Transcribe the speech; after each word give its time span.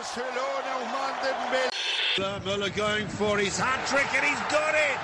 Barcelona 0.00 0.80
Ousmane 0.80 1.20
Dembele. 1.20 2.44
Muller 2.46 2.70
going 2.70 3.06
for 3.06 3.36
his 3.36 3.58
hat 3.58 3.86
trick 3.86 4.08
and 4.14 4.24
he's 4.24 4.40
got 4.48 4.74
it. 4.74 4.96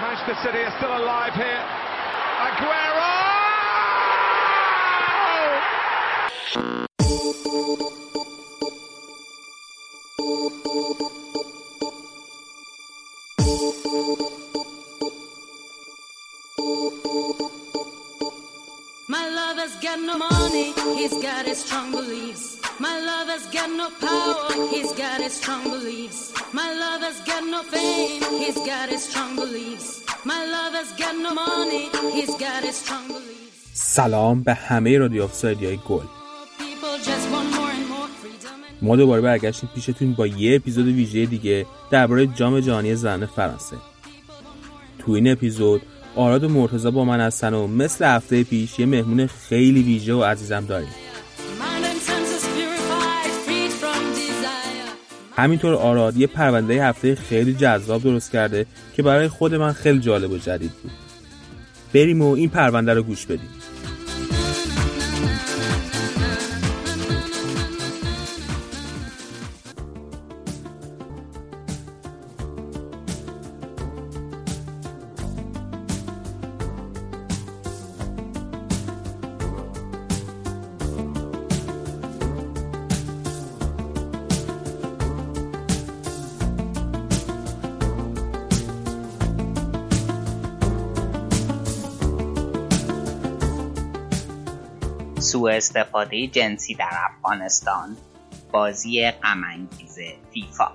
Manchester 0.00 0.34
City 0.42 0.58
are 0.64 0.74
still 0.78 0.96
alive 0.96 1.32
here. 1.34 1.62
Aguero! 2.42 3.14
his 21.54 21.62
strong 21.66 21.88
beliefs. 22.00 22.44
My 22.86 22.96
love 23.10 23.28
has 23.34 23.44
got 23.56 23.70
no 23.82 23.88
power. 24.06 24.38
He's 24.74 24.92
got 25.02 25.18
his 25.26 25.34
strong 25.40 25.62
beliefs. 25.74 26.20
My 26.60 26.70
love 26.82 27.02
has 27.08 27.18
got 27.30 27.42
no 27.54 27.60
fame. 27.72 28.22
He's 28.42 28.58
got 28.70 28.86
his 28.94 29.02
strong 29.08 29.30
beliefs. 29.42 29.88
My 30.32 30.42
love 30.54 30.72
has 30.80 30.90
got 31.02 31.14
no 31.24 31.30
money. 31.42 31.84
He's 32.18 32.34
got 32.44 32.60
his 32.68 32.76
strong 32.84 33.04
beliefs. 33.14 33.32
سلام 33.72 34.42
به 34.42 34.54
همه 34.54 34.98
رادیو 34.98 35.24
آفسایدی 35.24 35.66
های 35.66 35.78
گل 35.88 36.04
ما 38.82 38.96
دوباره 38.96 39.20
برگشتیم 39.22 39.70
پیشتون 39.74 40.12
با 40.12 40.26
یه 40.26 40.56
اپیزود 40.56 40.86
ویژه 40.86 41.26
دیگه 41.26 41.66
درباره 41.90 42.26
جام 42.26 42.60
جهانی 42.60 42.94
زن 42.94 43.26
فرانسه 43.26 43.76
تو 44.98 45.12
این 45.12 45.32
اپیزود 45.32 45.82
آراد 46.16 46.44
و 46.44 46.48
مرتضا 46.48 46.90
با 46.90 47.04
من 47.04 47.20
هستن 47.20 47.54
و 47.54 47.66
مثل 47.66 48.04
هفته 48.04 48.44
پیش 48.44 48.78
یه 48.78 48.86
مهمون 48.86 49.26
خیلی 49.26 49.82
ویژه 49.82 50.14
و 50.14 50.22
عزیزم 50.22 50.66
داریم 50.66 51.03
همینطور 55.36 55.74
آراد 55.74 56.16
یه 56.16 56.26
پرونده 56.26 56.84
هفته 56.84 57.14
خیلی 57.14 57.54
جذاب 57.54 58.02
درست 58.02 58.32
کرده 58.32 58.66
که 58.96 59.02
برای 59.02 59.28
خود 59.28 59.54
من 59.54 59.72
خیلی 59.72 60.00
جالب 60.00 60.30
و 60.30 60.38
جدید 60.38 60.72
بود. 60.82 60.92
بریم 61.94 62.22
و 62.22 62.32
این 62.32 62.48
پرونده 62.48 62.94
رو 62.94 63.02
گوش 63.02 63.26
بدیم. 63.26 63.48
استفاده 95.76 96.26
جنسی 96.26 96.74
در 96.74 96.90
افغانستان 97.10 97.96
بازی 98.52 99.10
غمانگیز 99.10 99.98
فیفا. 100.32 100.68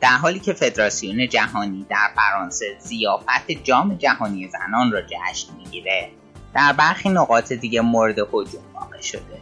در 0.00 0.16
حالی 0.16 0.38
که 0.38 0.52
فدراسیون 0.52 1.28
جهانی 1.28 1.86
در 1.90 2.10
فرانسه 2.16 2.76
زیافت 2.80 3.50
جام 3.50 3.94
جهانی 3.94 4.48
زنان 4.48 4.92
را 4.92 5.02
جشن 5.02 5.54
می‌گیره 5.56 6.10
در 6.54 6.72
برخی 6.72 7.08
نقاط 7.08 7.52
دیگه 7.52 7.80
مورد 7.80 8.18
هجوم 8.18 8.62
واقع 8.74 9.00
شده. 9.00 9.40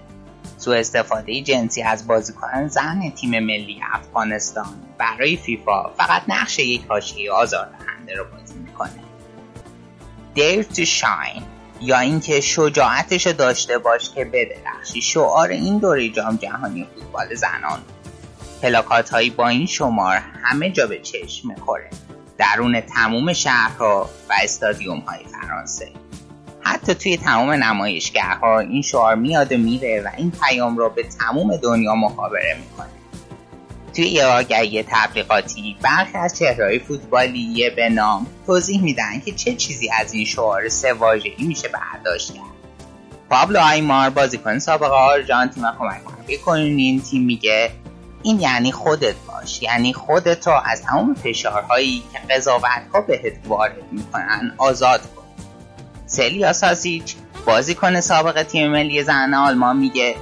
سوء 0.57 0.79
استفاده 0.79 1.41
جنسی 1.41 1.83
از 1.83 2.07
بازیکنان 2.07 2.69
زن 2.69 3.11
تیم 3.11 3.31
ملی 3.31 3.81
افغانستان 3.93 4.75
برای 4.99 5.37
فیفا 5.37 5.89
فقط 5.89 6.23
نقش 6.29 6.59
یک 6.59 6.86
حاشیه 6.89 7.33
آزاردهنده 7.33 8.15
رو 8.15 8.25
بازی 8.25 8.55
می‌کنه. 8.55 9.03
Dare 10.36 10.75
to 10.75 10.85
Shine. 10.85 11.55
یا 11.81 11.98
اینکه 11.98 12.41
شجاعتش 12.41 13.27
داشته 13.27 13.79
باش 13.79 14.11
که 14.11 14.25
بدرخشی 14.25 15.03
شعار 15.03 15.48
این 15.48 15.79
دوره 15.79 16.09
جام 16.09 16.37
جهانی 16.37 16.87
فوتبال 16.95 17.35
زنان. 17.35 17.79
پلاکات 18.63 19.11
هایی 19.11 19.31
با 19.31 19.48
این 19.48 19.67
شمار 19.67 20.17
همه 20.42 20.70
جا 20.70 20.86
به 20.86 20.98
چشم 20.98 21.48
می‌خوره. 21.48 21.91
درون 22.39 22.81
تموم 22.81 23.33
شهرها 23.33 24.11
و 24.29 24.35
استادیوم 24.42 24.98
های 24.98 25.20
فرانسه. 25.25 25.89
حتی 26.61 26.95
توی 26.95 27.17
تمام 27.17 27.51
نمایشگرها 27.51 28.59
این 28.59 28.83
شعار 28.83 29.15
میاد 29.15 29.53
و 29.53 29.57
میره 29.57 30.03
و 30.03 30.09
این 30.17 30.33
پیام 30.42 30.77
رو 30.77 30.91
به 30.91 31.03
تمام 31.03 31.57
دنیا 31.57 31.95
مخابره 31.95 32.57
می‌کنه. 32.61 32.95
توی 33.96 34.07
یه 34.07 34.24
آگهی 34.27 34.83
تبلیغاتی 34.83 35.77
برخی 35.83 36.18
از 36.18 36.39
چهرهای 36.39 36.79
فوتبالی 36.79 37.70
به 37.77 37.89
نام 37.89 38.27
توضیح 38.46 38.83
میدن 38.83 39.20
که 39.20 39.33
چه 39.33 39.55
چیزی 39.55 39.90
از 40.01 40.12
این 40.12 40.24
شعار 40.24 40.68
سه 40.68 40.92
واژه‌ای 40.92 41.46
میشه 41.46 41.68
برداشت 41.68 42.35
کرد. 42.35 42.42
پابلو 43.30 43.58
آیمار 43.58 44.11
بازیکن 44.11 44.58
سابق 44.58 44.92
آرژانتین 44.92 45.64
و 45.64 45.73
کمک 45.79 46.01
مربی 46.06 46.39
کنونی 46.39 46.83
این 46.83 47.02
تیم 47.02 47.23
میگه 47.23 47.70
این 48.23 48.40
یعنی 48.40 48.73
خودت 48.73 49.14
باش 49.27 49.62
یعنی 49.62 49.92
خودت 49.92 50.46
رو 50.46 50.61
از 50.64 50.83
تمام 50.83 51.14
فشارهایی 51.14 52.02
که 52.12 52.35
قضاوتها 52.35 53.01
بهت 53.01 53.33
وارد 53.46 53.92
می‌کنن 53.92 54.52
آزاد 54.58 55.01
کن. 55.01 55.23
سلیا 56.06 56.52
ساسیچ 56.52 57.14
بازیکن 57.46 58.01
سابق 58.01 58.42
تیم 58.42 58.70
ملی 58.70 59.02
زن 59.02 59.35
آلمان 59.35 59.77
میگه 59.77 60.17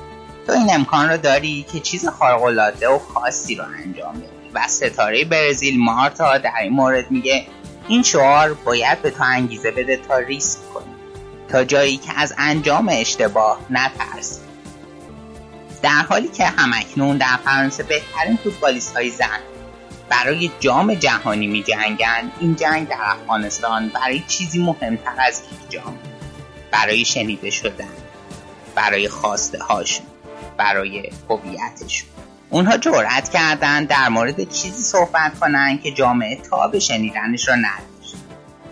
تو 0.47 0.53
این 0.53 0.75
امکان 0.75 1.09
رو 1.09 1.17
داری 1.17 1.67
که 1.73 1.81
چیز 1.81 2.09
خارق‌العاده 2.09 2.89
و 2.89 2.99
خاصی 2.99 3.55
رو 3.55 3.65
انجام 3.85 4.15
بدی. 4.15 4.51
و 4.55 4.69
ستاره 4.69 5.25
برزیل 5.25 5.85
مارتا 5.85 6.39
در 6.39 6.53
این 6.63 6.73
مورد 6.73 7.11
میگه 7.11 7.47
این 7.89 8.03
شعار 8.03 8.55
باید 8.55 9.03
به 9.03 9.11
تو 9.11 9.25
انگیزه 9.25 9.71
بده 9.71 9.97
تا 9.97 10.19
ریسک 10.19 10.59
کنی. 10.75 10.95
تا 11.49 11.65
جایی 11.65 11.97
که 11.97 12.13
از 12.17 12.35
انجام 12.39 12.89
اشتباه 12.93 13.61
نترسی. 13.71 14.41
در 15.83 16.03
حالی 16.09 16.29
که 16.29 16.45
همکنون 16.45 17.17
در 17.17 17.39
فرانسه 17.45 17.83
بهترین 17.83 18.37
فوتبالیست 18.37 18.97
های 18.97 19.11
زن 19.11 19.41
برای 20.09 20.51
جام 20.61 20.95
جهانی 20.95 21.47
می 21.47 21.63
جنگن 21.63 22.33
این 22.41 22.57
جنگ 22.57 22.89
در 22.89 22.99
افغانستان 23.01 23.89
برای 23.89 24.23
چیزی 24.29 24.59
مهمتر 24.59 25.15
از 25.19 25.43
یک 25.53 25.71
جام 25.71 25.99
برای 26.71 27.05
شنیده 27.05 27.51
شدن 27.51 27.89
برای 28.75 29.09
خواسته 29.09 29.59
هاشون 29.59 30.07
برای 30.57 31.11
هویتشون 31.31 32.09
اونها 32.51 32.77
جرأت 32.77 33.29
کردن 33.29 33.85
در 33.85 34.09
مورد 34.09 34.49
چیزی 34.49 34.83
صحبت 34.83 35.39
کنن 35.39 35.79
که 35.79 35.91
جامعه 35.91 36.37
تا 36.37 36.69
به 36.69 36.79
شنیدنش 36.79 37.49
را 37.49 37.55
نداشت. 37.55 38.17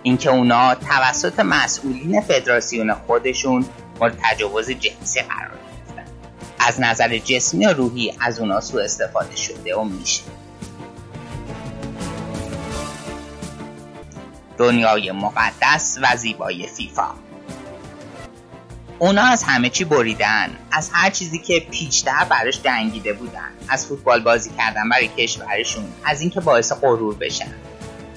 اینکه 0.02 0.30
اونا 0.30 0.74
توسط 0.74 1.40
مسئولین 1.40 2.20
فدراسیون 2.20 2.94
خودشون 2.94 3.64
مورد 4.00 4.18
تجاوز 4.22 4.70
جنسی 4.70 5.20
قرار 5.20 5.50
گرفتن. 5.50 6.12
از 6.58 6.80
نظر 6.80 7.18
جسمی 7.18 7.66
و 7.66 7.72
روحی 7.72 8.14
از 8.20 8.40
اونا 8.40 8.60
سوء 8.60 8.84
استفاده 8.84 9.36
شده 9.36 9.76
و 9.76 9.84
میشه. 9.84 10.22
دنیای 14.58 15.12
مقدس 15.12 15.98
و 16.02 16.16
زیبای 16.16 16.66
فیفا. 16.66 17.31
اونا 19.02 19.22
از 19.22 19.42
همه 19.42 19.70
چی 19.70 19.84
بریدن. 19.84 20.50
از 20.72 20.90
هر 20.92 21.10
چیزی 21.10 21.38
که 21.38 21.60
پیچتر 21.70 22.24
براش 22.30 22.62
جنگیده 22.62 23.12
بودن. 23.12 23.48
از 23.68 23.86
فوتبال 23.86 24.20
بازی 24.22 24.50
کردن 24.50 24.88
برای 24.88 25.08
کشورشون. 25.08 25.84
از 26.04 26.20
اینکه 26.20 26.40
باعث 26.40 26.72
غرور 26.72 27.14
بشن. 27.14 27.54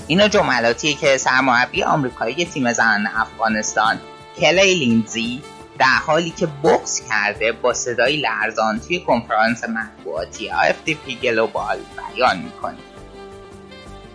اینا 0.08 0.28
جملاتیه 0.28 0.94
که 0.94 1.18
سرمربی 1.18 1.84
آمریکایی 1.84 2.46
تیم 2.46 2.74
زنان 2.74 3.08
افغانستان 3.08 4.00
کلی 4.40 4.76
لینزی 4.76 5.42
در 5.80 5.86
حالی 5.86 6.30
که 6.30 6.48
بغض 6.64 7.02
کرده 7.10 7.52
با 7.52 7.74
صدای 7.74 8.18
لرزان 8.18 8.80
توی 8.80 9.00
کنفرانس 9.00 9.64
مطبوعاتی 9.64 10.50
AFDP 10.50 11.24
گلوبال 11.24 11.78
بیان 12.16 12.38
می‌کنه. 12.40 12.78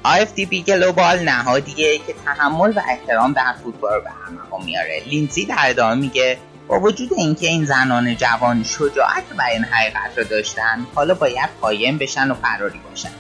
AFDP 0.05 0.55
گلوبال 0.55 1.19
نهادیه 1.19 1.99
که 1.99 2.15
تحمل 2.25 2.73
و 2.77 2.81
احترام 2.89 3.33
در 3.33 3.55
فوتبال 3.65 4.01
به 4.01 4.11
همه 4.11 4.65
میاره 4.65 5.03
لینزی 5.07 5.45
در 5.45 5.57
ادامه 5.61 5.95
میگه 5.95 6.39
با 6.71 6.81
وجود 6.81 7.13
اینکه 7.17 7.47
این 7.47 7.65
زنان 7.65 8.17
جوان 8.17 8.65
شجاعت 8.65 9.25
بیان 9.39 9.65
حقیقت 9.65 10.19
رو 10.19 10.25
داشتن 10.25 10.87
حالا 10.95 11.15
باید 11.15 11.51
قایم 11.61 11.99
بشن 11.99 12.31
و 12.31 12.35
فراری 12.35 12.81
باشن. 12.91 13.11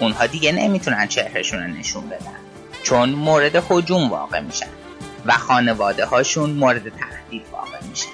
اونها 0.00 0.26
دیگه 0.26 0.52
نمی‌تونن 0.52 1.08
چهرهشون 1.08 1.62
رو 1.62 1.66
نشون 1.66 2.08
بدن. 2.08 2.36
چون 2.82 3.10
مورد 3.10 3.62
هجوم 3.70 4.10
واقع 4.10 4.40
میشن 4.40 4.66
و 5.26 5.32
خانواده 5.32 6.04
هاشون 6.04 6.50
مورد 6.50 6.82
تهدید 6.82 7.46
واقع 7.52 7.86
میشن. 7.90 8.08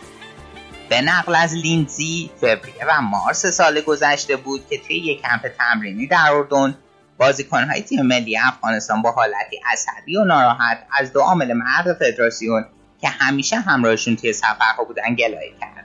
به 0.88 1.00
نقل 1.00 1.34
از 1.34 1.54
لینزی 1.54 2.30
فوریه 2.40 2.84
و 2.88 3.00
مارس 3.00 3.46
سال 3.46 3.80
گذشته 3.80 4.36
بود 4.36 4.68
که 4.70 4.78
توی 4.78 4.96
یک 4.96 5.22
کمپ 5.22 5.52
تمرینی 5.58 6.06
در 6.06 6.30
اردن 6.32 6.74
بازیکنهای 7.18 7.82
تیم 7.82 8.02
ملی 8.02 8.38
افغانستان 8.38 9.02
با 9.02 9.12
حالتی 9.12 9.60
عصبی 9.72 10.16
و 10.16 10.24
ناراحت 10.24 10.78
از 10.98 11.12
دو 11.12 11.20
عامل 11.20 11.52
مرد 11.52 11.92
فدراسیون 11.98 12.66
که 13.02 13.08
همیشه 13.08 13.56
همراهشون 13.56 14.16
توی 14.16 14.32
سفرها 14.32 14.84
بودن 14.84 15.14
گلایه 15.14 15.52
کردن. 15.60 15.82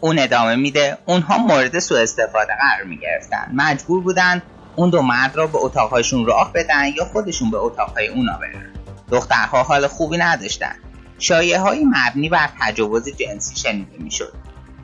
اون 0.00 0.18
ادامه 0.18 0.56
میده 0.56 0.98
اونها 1.06 1.38
مورد 1.38 1.78
سوء 1.78 2.02
استفاده 2.02 2.52
قرار 2.60 2.84
می‌گرفتن. 2.86 3.50
مجبور 3.54 4.02
بودن 4.02 4.42
اون 4.76 4.90
دو 4.90 5.02
مرد 5.02 5.36
را 5.36 5.46
به 5.46 5.58
اتاقهایشون 5.58 6.26
راه 6.26 6.52
بدن 6.52 6.84
یا 6.96 7.04
خودشون 7.04 7.50
به 7.50 7.56
اتاقهای 7.56 8.08
اونا 8.08 8.38
برن. 8.38 8.72
دخترها 9.10 9.62
حال 9.62 9.86
خوبی 9.86 10.16
نداشتن. 10.16 10.74
شایعه 11.18 11.60
های 11.60 11.84
مبنی 11.84 12.28
بر 12.28 12.48
تجاوز 12.60 13.08
جنسی 13.08 13.56
شنیده 13.56 13.98
می‌شد. 13.98 14.32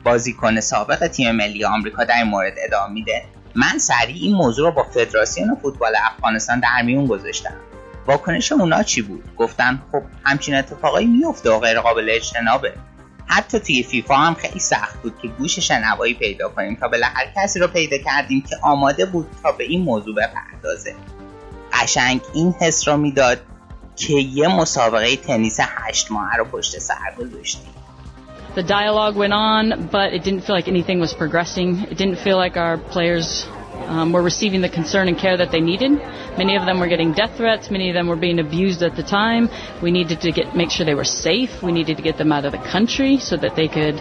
بازیکن 0.03 0.59
سابق 0.59 1.07
تیم 1.07 1.31
ملی 1.31 1.65
آمریکا 1.65 2.03
در 2.03 2.15
این 2.15 2.27
مورد 2.27 2.53
ادامه 2.65 2.93
میده. 2.93 3.23
من 3.55 3.77
سریع 3.77 4.15
این 4.15 4.35
موضوع 4.35 4.65
رو 4.65 4.71
با 4.75 4.83
فدراسیون 4.83 5.57
فوتبال 5.61 5.93
افغانستان 6.05 6.59
در 6.59 6.81
میون 6.85 7.07
گذاشتم. 7.07 7.53
واکنش 8.07 8.51
اونا 8.51 8.83
چی 8.83 9.01
بود؟ 9.01 9.23
گفتن 9.37 9.81
خب 9.91 10.03
همچین 10.23 10.55
اتفاقایی 10.55 11.07
میفته 11.07 11.51
و 11.51 11.59
غیر 11.59 11.79
قابل 11.79 12.09
اجتنابه. 12.11 12.73
حتی 13.25 13.59
توی 13.59 13.83
فیفا 13.83 14.15
هم 14.15 14.33
خیلی 14.33 14.59
سخت 14.59 15.01
بود 15.01 15.13
که 15.21 15.27
گوش 15.27 15.59
شنوایی 15.59 16.13
پیدا 16.13 16.49
کنیم 16.49 16.75
تا 16.75 16.87
بالاخره 16.87 17.33
کسی 17.35 17.59
رو 17.59 17.67
پیدا 17.67 17.97
کردیم 17.97 18.43
که 18.49 18.55
آماده 18.61 19.05
بود 19.05 19.27
تا 19.43 19.51
به 19.51 19.63
این 19.63 19.81
موضوع 19.81 20.15
بپردازه. 20.15 20.95
قشنگ 21.73 22.21
این 22.33 22.55
حس 22.59 22.87
را 22.87 22.97
می‌داد 22.97 23.41
که 23.95 24.13
یه 24.13 24.47
مسابقه 24.47 25.15
تنیس 25.15 25.57
هشت 25.59 26.11
ماه 26.11 26.37
رو 26.37 26.45
پشت 26.45 26.79
سر 26.79 27.13
گذاشتیم. 27.19 27.71
The 28.55 28.63
dialogue 28.63 29.15
went 29.15 29.31
on, 29.31 29.87
but 29.91 30.07
it 30.13 30.23
didn't 30.25 30.41
feel 30.41 30.55
like 30.59 30.67
anything 30.67 30.99
was 30.99 31.13
progressing. 31.13 31.69
It 31.91 31.97
didn't 31.97 32.19
feel 32.25 32.37
like 32.37 32.57
our 32.57 32.77
players 32.77 33.47
um, 33.87 34.13
were 34.13 34.21
receiving 34.21 34.61
the 34.61 34.69
concern 34.69 35.07
and 35.07 35.17
care 35.17 35.37
that 35.37 35.51
they 35.51 35.61
needed. 35.61 35.91
Many 36.37 36.55
of 36.55 36.65
them 36.65 36.79
were 36.79 36.87
getting 36.87 37.13
death 37.13 37.37
threats. 37.37 37.69
Many 37.69 37.89
of 37.89 37.93
them 37.93 38.07
were 38.07 38.15
being 38.15 38.39
abused 38.39 38.81
at 38.83 38.95
the 38.95 39.03
time. 39.03 39.49
We 39.81 39.91
needed 39.91 40.21
to 40.21 40.31
get 40.31 40.55
make 40.55 40.71
sure 40.71 40.85
they 40.85 40.95
were 40.95 41.03
safe. 41.03 41.61
We 41.61 41.71
needed 41.71 41.97
to 41.97 42.03
get 42.03 42.17
them 42.17 42.31
out 42.31 42.45
of 42.45 42.51
the 42.51 42.57
country 42.59 43.17
so 43.17 43.37
that 43.37 43.55
they 43.55 43.67
could 43.67 43.95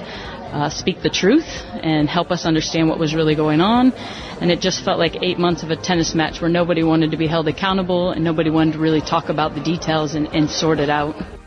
uh, 0.53 0.69
speak 0.69 1.03
the 1.03 1.11
truth 1.11 1.47
and 1.82 2.09
help 2.09 2.31
us 2.31 2.44
understand 2.44 2.88
what 2.88 2.99
was 2.99 3.15
really 3.15 3.35
going 3.35 3.61
on. 3.61 3.93
And 4.41 4.50
it 4.50 4.61
just 4.61 4.85
felt 4.85 4.99
like 4.99 5.23
eight 5.23 5.38
months 5.38 5.62
of 5.62 5.71
a 5.71 5.77
tennis 5.77 6.15
match 6.15 6.41
where 6.41 6.50
nobody 6.50 6.83
wanted 6.83 7.12
to 7.12 7.17
be 7.17 7.26
held 7.26 7.49
accountable 7.49 8.11
and 8.11 8.25
nobody 8.25 8.50
wanted 8.50 8.73
to 8.73 8.79
really 8.79 9.00
talk 9.00 9.29
about 9.29 9.55
the 9.55 9.62
details 9.62 10.15
and, 10.15 10.26
and 10.29 10.50
sort 10.50 10.81
it 10.81 10.91
out. 10.91 11.39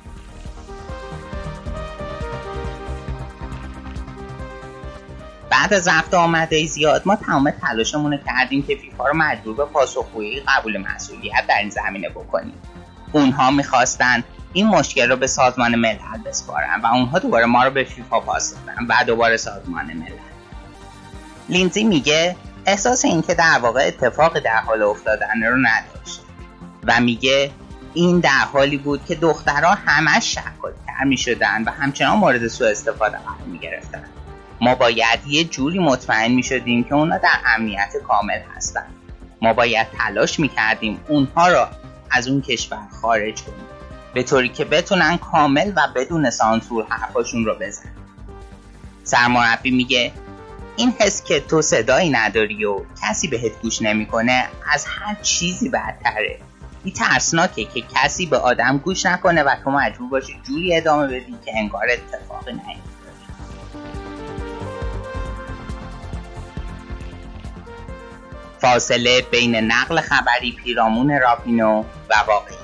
بعد 5.54 5.74
از 5.74 5.88
رفت 5.88 6.14
آمده 6.14 6.66
زیاد 6.66 7.02
ما 7.06 7.16
تمام 7.16 7.52
تلاشمون 7.52 8.20
کردیم 8.28 8.64
که 8.64 8.76
فیفا 8.76 9.08
رو 9.08 9.14
مجبور 9.18 9.56
به 9.56 9.66
پاسخگویی 9.66 10.44
قبول 10.48 10.78
مسئولیت 10.78 11.48
در 11.50 11.58
این 11.60 11.70
زمینه 11.70 12.10
بکنیم. 12.10 12.54
اونها 13.12 13.52
می‌خواستن 13.52 14.24
این 14.54 14.68
مشکل 14.68 15.10
رو 15.10 15.16
به 15.16 15.28
سازمان 15.28 15.76
ملل 15.76 16.24
بسپارن 16.26 16.82
و 16.84 16.88
اونها 16.88 17.20
دوباره 17.20 17.46
ما 17.46 17.64
رو 17.64 17.70
به 17.70 17.84
فیفا 17.84 18.20
پاس 18.20 18.54
دادن 18.54 18.86
و 18.90 19.04
دوباره 19.08 19.38
سازمان 19.38 19.86
ملل. 19.86 20.18
لینزی 21.50 21.84
میگه 21.84 22.36
احساس 22.66 23.06
اینکه 23.06 23.34
در 23.34 23.60
واقع 23.62 23.88
اتفاق 23.88 24.40
در 24.40 24.62
حال 24.62 24.82
افتادن 24.82 25.44
رو 25.44 25.58
نداشت 25.58 26.22
و 26.84 27.00
میگه 27.00 27.52
این 27.94 28.20
در 28.20 28.46
حالی 28.54 28.78
بود 28.78 29.06
که 29.06 29.16
دخترها 29.16 29.78
همش 29.86 30.36
شکلتر 30.36 31.04
می‌شدن 31.06 31.64
و 31.64 31.72
همچنان 31.72 32.18
مورد 32.18 32.48
سوء 32.48 32.70
استفاده 32.70 33.18
قرار 33.18 33.48
می‌گرفتن. 33.48 34.04
ما 34.64 34.76
باید 34.76 35.20
یه 35.28 35.44
جوری 35.44 35.80
مطمئن 35.80 36.32
می 36.32 36.44
شدیم 36.44 36.84
که 36.84 36.96
اونا 36.96 37.18
در 37.18 37.40
امنیت 37.46 37.94
کامل 38.08 38.40
هستن. 38.56 38.86
ما 39.42 39.54
باید 39.54 39.88
تلاش 39.98 40.40
می 40.40 40.50
کردیم 40.50 41.00
اونها 41.08 41.48
را 41.48 41.70
از 42.12 42.28
اون 42.28 42.42
کشور 42.42 42.88
خارج 43.02 43.42
کنیم. 43.42 43.66
به 44.14 44.24
طوری 44.24 44.50
که 44.50 44.66
بتونن 44.66 45.18
کامل 45.18 45.72
و 45.76 45.82
بدون 45.96 46.30
سانسور 46.30 46.86
حرفاشون 46.90 47.46
رو 47.46 47.56
بزنن. 47.56 47.92
سرمربی 49.04 49.72
میگه 49.72 50.12
این 50.76 50.94
حس 51.00 51.24
که 51.24 51.40
تو 51.40 51.62
صدایی 51.62 52.10
نداری 52.10 52.66
و 52.66 52.82
کسی 53.02 53.28
بهت 53.28 53.62
گوش 53.62 53.82
نمی‌کنه 53.82 54.46
از 54.74 54.86
هر 54.86 55.16
چیزی 55.22 55.70
بدتره. 55.70 56.40
این 56.84 56.94
ترسناکه 56.94 57.66
که 57.66 57.84
کسی 57.96 58.26
به 58.26 58.38
آدم 58.38 58.78
گوش 58.78 59.06
نکنه 59.06 59.44
و 59.44 59.56
تو 59.64 59.72
مجبور 59.72 60.10
باشی 60.10 60.42
جوری 60.48 60.76
ادامه 60.76 61.08
بدی 61.08 61.36
که 61.46 61.52
انگار 61.58 61.88
اتفاقی 61.92 62.54
نیفته. 62.54 62.93
فاصله 68.64 69.22
بین 69.22 69.56
نقل 69.56 70.02
خبری 70.02 70.52
پیرامون 70.52 71.20
راپینو 71.20 71.84
و 72.10 72.14
واقعیت. 72.28 72.60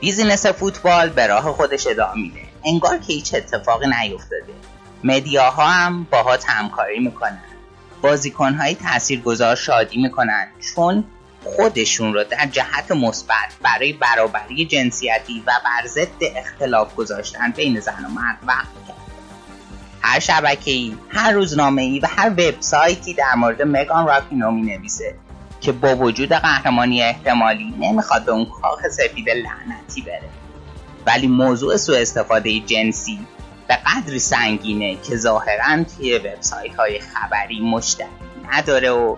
بیزینس 0.00 0.46
فوتبال 0.46 1.08
به 1.08 1.26
راه 1.26 1.52
خودش 1.52 1.86
ادامه 1.86 2.22
میده. 2.22 2.40
انگار 2.64 2.98
که 2.98 3.12
هیچ 3.12 3.34
اتفاقی 3.34 3.86
نیفتاده. 3.86 4.52
مدیاها 5.04 5.66
هم 5.66 6.04
باها 6.04 6.38
همکاری 6.46 7.00
می‌کنن. 7.00 7.42
بازیکنهای 8.02 8.74
تاثیرگذار 8.74 9.56
شادی 9.56 10.02
می‌کنن 10.02 10.48
چون 10.74 11.04
خودشون 11.44 12.14
رو 12.14 12.24
در 12.24 12.46
جهت 12.46 12.92
مثبت 12.92 13.52
برای 13.62 13.92
برابری 13.92 14.66
جنسیتی 14.66 15.42
و 15.46 15.52
بر 15.64 15.86
ضد 15.86 16.36
اختلاف 16.36 16.94
گذاشتن 16.94 17.50
بین 17.50 17.80
زن 17.80 18.04
و 18.04 18.08
مرد 18.08 18.38
وقت 18.46 18.68
هر 20.00 20.18
شبکه 20.18 20.70
ای 20.70 20.96
هر 21.08 21.32
روزنامه 21.32 21.82
ای 21.82 21.98
و 21.98 22.06
هر 22.16 22.30
وبسایتی 22.30 23.14
در 23.14 23.34
مورد 23.36 23.62
مگان 23.62 24.06
راپینو 24.06 24.50
می 24.50 24.62
نویسه 24.62 25.14
که 25.60 25.72
با 25.72 25.96
وجود 25.96 26.28
قهرمانی 26.28 27.02
احتمالی 27.02 27.74
نمی‌خواد 27.80 28.24
به 28.24 28.32
اون 28.32 28.46
کاخ 28.62 28.88
سفید 28.88 29.30
لعنتی 29.30 30.02
بره. 30.02 30.28
ولی 31.06 31.26
موضوع 31.26 31.76
سوء 31.76 31.98
استفاده 31.98 32.60
جنسی 32.60 33.18
به 33.68 33.78
قدری 33.86 34.18
سنگینه 34.18 34.96
که 34.96 35.16
ظاهرا 35.16 35.84
توی 35.96 36.18
وبسایت 36.18 36.74
های 36.74 37.00
خبری 37.00 37.60
مشتری 37.60 38.06
نداره 38.52 38.90
و 38.90 39.16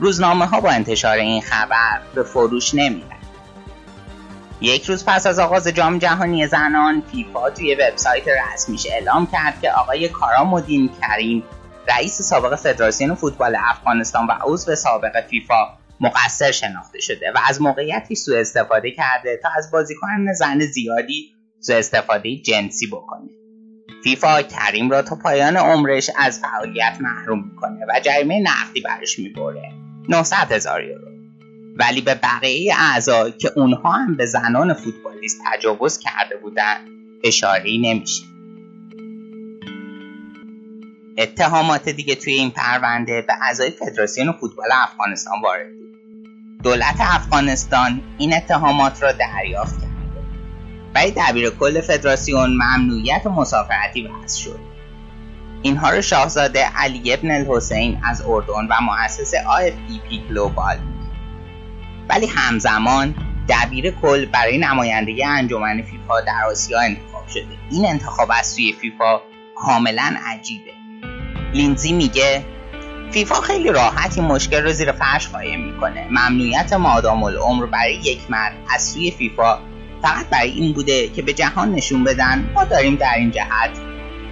روزنامه 0.00 0.46
ها 0.46 0.60
با 0.60 0.70
انتشار 0.70 1.16
این 1.16 1.42
خبر 1.42 2.00
به 2.14 2.22
فروش 2.22 2.74
نمیرن 2.74 3.15
یک 4.60 4.84
روز 4.84 5.04
پس 5.04 5.26
از 5.26 5.38
آغاز 5.38 5.68
جام 5.68 5.98
جهانی 5.98 6.46
زنان 6.46 7.02
فیفا 7.12 7.50
توی 7.50 7.74
وبسایت 7.74 8.24
رسمیش 8.54 8.86
اعلام 8.90 9.26
کرد 9.26 9.60
که 9.60 9.70
آقای 9.70 10.08
کارامودین 10.08 10.90
کریم 11.00 11.42
رئیس 11.88 12.22
سابق 12.22 12.54
فدراسیون 12.54 13.14
فوتبال 13.14 13.56
افغانستان 13.58 14.26
و 14.26 14.32
عضو 14.44 14.74
سابق 14.74 15.26
فیفا 15.26 15.68
مقصر 16.00 16.52
شناخته 16.52 17.00
شده 17.00 17.32
و 17.34 17.38
از 17.48 17.62
موقعیتی 17.62 18.14
سوء 18.14 18.40
استفاده 18.40 18.90
کرده 18.90 19.40
تا 19.42 19.48
از 19.56 19.70
بازیکنان 19.70 20.32
زن 20.32 20.60
زیادی 20.60 21.34
سوء 21.60 21.76
استفاده 21.76 22.36
جنسی 22.36 22.86
بکنه. 22.86 23.28
فیفا 24.04 24.42
کریم 24.42 24.90
را 24.90 25.02
تا 25.02 25.16
پایان 25.16 25.56
عمرش 25.56 26.10
از 26.18 26.40
فعالیت 26.40 26.96
محروم 27.00 27.44
می‌کنه 27.44 27.86
و 27.88 28.00
جریمه 28.00 28.40
نقدی 28.40 28.80
برش 28.80 29.18
می‌بره. 29.18 29.72
900 30.08 30.52
هزار 30.52 30.84
یورو. 30.84 31.15
ولی 31.76 32.00
به 32.00 32.14
بقیه 32.14 32.74
اعضا 32.78 33.30
که 33.30 33.52
اونها 33.56 33.92
هم 33.92 34.16
به 34.16 34.26
زنان 34.26 34.74
فوتبالیست 34.74 35.40
تجاوز 35.46 35.98
کرده 35.98 36.36
بودن 36.42 36.76
اشاره 37.24 37.70
نمیشه. 37.82 38.22
اتهامات 41.18 41.88
دیگه 41.88 42.14
توی 42.14 42.32
این 42.32 42.50
پرونده 42.50 43.22
به 43.22 43.32
اعضای 43.42 43.70
فدراسیون 43.70 44.32
فوتبال 44.32 44.68
افغانستان 44.72 45.34
وارد 45.42 45.66
بود. 45.76 45.96
دولت 46.62 46.96
افغانستان 47.00 48.00
این 48.18 48.34
اتهامات 48.34 49.02
را 49.02 49.12
دریافت 49.12 49.80
کرد. 49.80 49.90
برای 50.94 51.12
دبیر 51.16 51.50
کل 51.50 51.80
فدراسیون 51.80 52.50
ممنوعیت 52.50 53.26
مسافرتی 53.26 54.08
وضع 54.08 54.40
شد. 54.42 54.58
اینها 55.62 55.90
رو 55.90 56.02
شاهزاده 56.02 56.64
علی 56.76 57.12
ابن 57.12 57.30
الحسین 57.30 58.00
از 58.04 58.22
اردن 58.26 58.66
و 58.70 58.80
مؤسس 58.82 59.32
پی 60.08 60.22
گلوبال 60.28 60.76
ولی 62.08 62.26
همزمان 62.26 63.14
دبیر 63.48 63.90
کل 63.90 64.26
برای 64.26 64.58
نمایندگی 64.58 65.24
انجمن 65.24 65.82
فیفا 65.82 66.20
در 66.20 66.42
آسیا 66.50 66.80
انتخاب 66.80 67.28
شده. 67.28 67.58
این 67.70 67.86
انتخاب 67.86 68.28
از 68.38 68.46
سوی 68.46 68.72
فیفا 68.72 69.20
کاملا 69.56 70.14
عجیبه. 70.26 70.70
لینزی 71.54 71.92
میگه 71.92 72.44
فیفا 73.10 73.34
خیلی 73.34 73.68
راحت 73.72 74.18
این 74.18 74.26
مشکل 74.26 74.62
رو 74.62 74.72
زیر 74.72 74.92
فرش 74.92 75.28
قایم 75.28 75.60
می‌کنه. 75.60 76.06
ممنوعیت 76.10 76.72
مادام 76.72 77.22
العمر 77.22 77.66
برای 77.66 77.94
یک 77.94 78.30
مرد 78.30 78.56
از 78.74 78.82
سوی 78.82 79.10
فیفا 79.10 79.58
فقط 80.02 80.26
برای 80.26 80.50
این 80.50 80.72
بوده 80.72 81.08
که 81.08 81.22
به 81.22 81.32
جهان 81.32 81.72
نشون 81.72 82.04
بدن 82.04 82.50
ما 82.54 82.64
داریم 82.64 82.96
در 82.96 83.14
این 83.16 83.30
جهت 83.30 83.70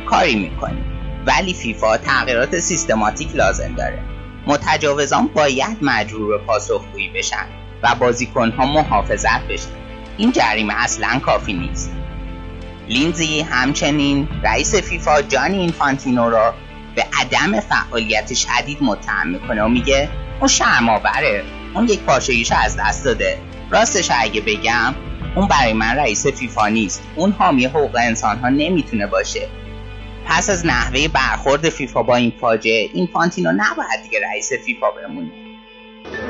کاری 0.07 0.35
می‌کنیم. 0.35 0.85
ولی 1.27 1.55
فیفا 1.55 1.97
تغییرات 1.97 2.59
سیستماتیک 2.59 3.37
لازم 3.37 3.75
داره. 3.75 4.03
متجاوزان 4.47 5.27
باید 5.27 5.77
مجبور 5.83 6.39
به 6.39 6.45
پاسخگویی 6.45 7.09
بشن. 7.09 7.64
و 7.85 7.95
بازیکنها 7.95 8.67
محافظت 8.67 9.41
بشن 9.49 9.69
این 10.17 10.33
جریمه 10.33 10.75
اصلا 10.77 11.19
کافی 11.19 11.53
نیست. 11.53 11.93
لینزی 12.89 13.41
همچنین 13.41 14.29
رئیس 14.45 14.75
فیفا 14.75 15.23
جانی 15.23 15.59
اینفانتینو 15.59 16.31
را 16.31 16.55
به 16.95 17.07
عدم 17.21 17.61
فعالیت 17.61 18.35
شدید 18.35 18.79
متهم 18.81 19.29
می‌کنه 19.29 19.63
و 19.63 19.69
میگه 19.69 20.09
اون 20.41 20.49
شرماوره 20.49 21.45
اون 21.75 21.89
یک 21.89 22.01
پاشگیش 22.01 22.53
از 22.53 22.77
دست 22.79 23.05
داده. 23.05 23.39
راستش 23.71 24.11
اگه 24.21 24.41
بگم 24.41 24.95
اون 25.37 25.49
برای 25.49 25.73
من 25.73 25.97
رئیس 25.97 26.27
فیفا 26.27 26.69
نیست. 26.69 27.03
اون 27.17 27.33
حامی 27.33 27.65
حقوق 27.65 27.97
انسان 28.01 28.39
ها 28.39 28.49
نمی‌تونه 28.49 29.07
باشه. 29.07 29.49
پس 30.27 30.51
از 30.51 30.67
نحوه 30.67 31.09
برخورد 31.09 31.69
فیفا 31.69 32.03
با 32.03 32.17
این 32.17 32.33
فاجعه 32.41 32.91
این 32.95 33.09
فانتینو 33.13 33.53
نباید 33.53 34.03
دیگه 34.03 34.19
رئیس 34.31 34.53
فیفا 34.53 34.91
بمونه. 34.91 35.44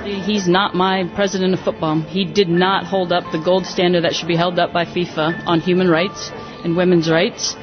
He's 0.03 0.47
not 0.47 0.75
my 0.75 1.03
president 1.15 1.53
of 1.53 1.59
football. 1.59 1.99
He 2.01 2.25
did 2.25 2.49
not 2.49 2.85
hold 2.85 3.11
up 3.11 3.31
the 3.31 3.37
gold 3.37 3.65
standard 3.65 4.03
that 4.05 4.15
should 4.15 4.27
be 4.27 4.35
held 4.35 4.57
up 4.59 4.73
by 4.73 4.85
FIFA 4.85 5.45
on 5.45 5.59
human 5.59 5.89
rights 5.89 6.31
and 6.63 6.75
women's 6.75 7.09
rights. 7.09 7.55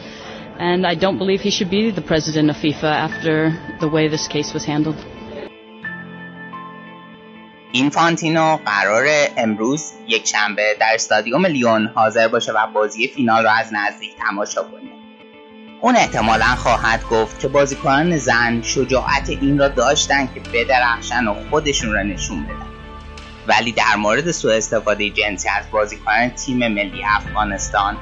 And 0.58 0.86
I 0.86 0.94
don't 0.94 1.18
believe 1.18 1.40
he 1.40 1.50
should 1.50 1.70
be 1.70 1.90
the 1.90 2.02
president 2.02 2.50
of 2.50 2.56
FIFA 2.56 2.90
after 3.08 3.34
the 3.80 3.88
way 3.88 4.08
this 4.08 4.28
case 4.28 4.54
was 4.54 4.64
handled. 4.64 4.96
این 7.72 7.90
فانتینو 7.90 8.56
قرار 8.56 9.06
امروز 9.36 9.92
یک 10.08 10.26
شنبه 10.26 10.62
در 10.80 10.90
استادیوم 10.94 11.46
لیون 11.46 11.86
حاضر 11.94 12.28
باشه 12.28 12.52
و 12.52 12.66
بازی 12.74 13.08
فینال 13.08 13.42
رو 13.42 13.50
از 13.50 13.72
نزدیک 13.72 14.10
تماشا 14.16 14.62
کنه 14.62 14.99
اون 15.81 15.95
احتمالا 15.95 16.55
خواهد 16.55 17.03
گفت 17.03 17.39
که 17.39 17.47
بازیکنان 17.47 18.17
زن 18.17 18.61
شجاعت 18.61 19.29
این 19.29 19.57
را 19.57 19.67
داشتن 19.67 20.27
که 20.33 20.39
بدرخشن 20.53 21.27
و 21.27 21.35
خودشون 21.49 21.93
را 21.93 22.03
نشون 22.03 22.43
بدن. 22.43 22.65
ولی 23.47 23.71
در 23.71 23.95
مورد 23.97 24.31
سوء 24.31 24.55
استفاده 24.55 25.09
جنسی 25.09 25.49
از 25.49 25.71
بازیکنان 25.71 26.29
تیم 26.29 26.57
ملی 26.57 27.03
افغانستان 27.05 27.97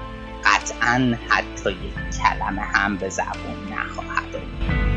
قطعا 0.45 1.17
حتی 1.29 1.69
یک 1.71 2.17
کلمه 2.21 2.61
هم 2.61 2.97
به 2.97 3.09
زبون 3.09 3.73
نخواهد 3.73 4.35
آورد 4.35 4.88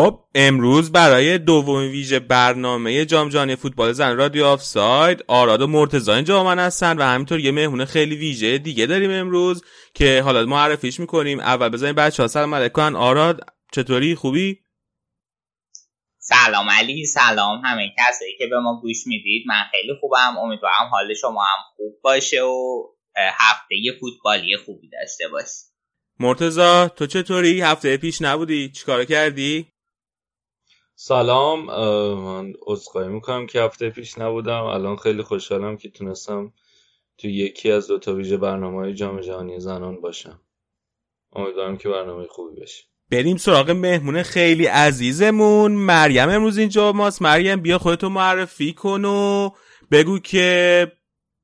خب 0.00 0.24
امروز 0.34 0.92
برای 0.92 1.38
دومین 1.38 1.90
ویژه 1.90 2.18
برنامه 2.18 3.04
جام 3.04 3.28
جهانی 3.28 3.56
فوتبال 3.56 3.92
زن 3.92 4.16
رادیو 4.16 4.44
آف 4.44 4.62
ساید 4.62 5.24
آراد 5.28 5.62
و 5.62 5.66
مرتضی 5.66 6.10
اینجا 6.10 6.44
من 6.44 6.58
هستن 6.58 6.98
و 6.98 7.02
همینطور 7.02 7.40
یه 7.40 7.50
مهمون 7.50 7.84
خیلی 7.84 8.16
ویژه 8.16 8.58
دیگه 8.58 8.86
داریم 8.86 9.10
امروز 9.10 9.64
که 9.94 10.22
حالا 10.22 10.46
معرفیش 10.46 11.00
می‌کنیم 11.00 11.40
اول 11.40 11.68
بزنیم 11.68 11.94
بچه 11.94 12.22
ها 12.22 12.26
سلام 12.28 12.54
علیکم 12.54 12.96
آراد 12.96 13.40
چطوری 13.72 14.14
خوبی؟ 14.14 14.60
سلام 16.18 16.70
علی 16.70 17.06
سلام 17.06 17.60
همه 17.64 17.92
کسایی 17.98 18.32
که 18.38 18.46
به 18.46 18.60
ما 18.60 18.80
گوش 18.82 19.06
می‌دید 19.06 19.42
من 19.46 19.62
خیلی 19.72 19.92
خوبم 20.00 20.38
امیدوارم 20.38 20.88
حال 20.90 21.14
شما 21.14 21.42
هم 21.42 21.64
خوب 21.76 21.92
باشه 22.02 22.42
و 22.42 22.82
هفته 23.16 23.76
فوتبالی 24.00 24.56
خوبی 24.56 24.88
داشته 24.88 25.28
باشی 25.28 25.70
مرتزا 26.20 26.88
تو 26.88 27.06
چطوری؟ 27.06 27.60
هفته 27.60 27.96
پیش 27.96 28.22
نبودی؟ 28.22 28.68
چیکار 28.68 29.04
کردی؟ 29.04 29.69
سلام 31.02 31.64
من 32.24 32.52
عذرخواهی 32.66 33.08
می‌کنم 33.08 33.46
که 33.46 33.60
هفته 33.60 33.90
پیش 33.90 34.18
نبودم. 34.18 34.62
الان 34.62 34.96
خیلی 34.96 35.22
خوشحالم 35.22 35.76
که 35.76 35.90
تونستم 35.90 36.52
تو 37.18 37.28
یکی 37.28 37.72
از 37.72 37.86
دو 37.86 37.98
تا 37.98 38.14
ویژه 38.14 38.36
برنامه 38.36 38.76
های 38.76 38.94
جام 38.94 39.20
جهانی 39.20 39.60
زنان 39.60 40.00
باشم. 40.00 40.40
امیدوارم 41.32 41.76
که 41.76 41.88
برنامه 41.88 42.26
خوبی 42.26 42.60
بشه. 42.60 42.84
بریم 43.10 43.36
سراغ 43.36 43.70
مهمون 43.70 44.22
خیلی 44.22 44.66
عزیزمون. 44.66 45.72
مریم 45.72 46.28
امروز 46.28 46.58
اینجا 46.58 46.92
ماست. 46.92 47.22
مریم 47.22 47.60
بیا 47.60 47.78
خودتو 47.78 48.08
معرفی 48.08 48.72
کن 48.72 49.04
و 49.04 49.50
بگو 49.90 50.18
که 50.18 50.92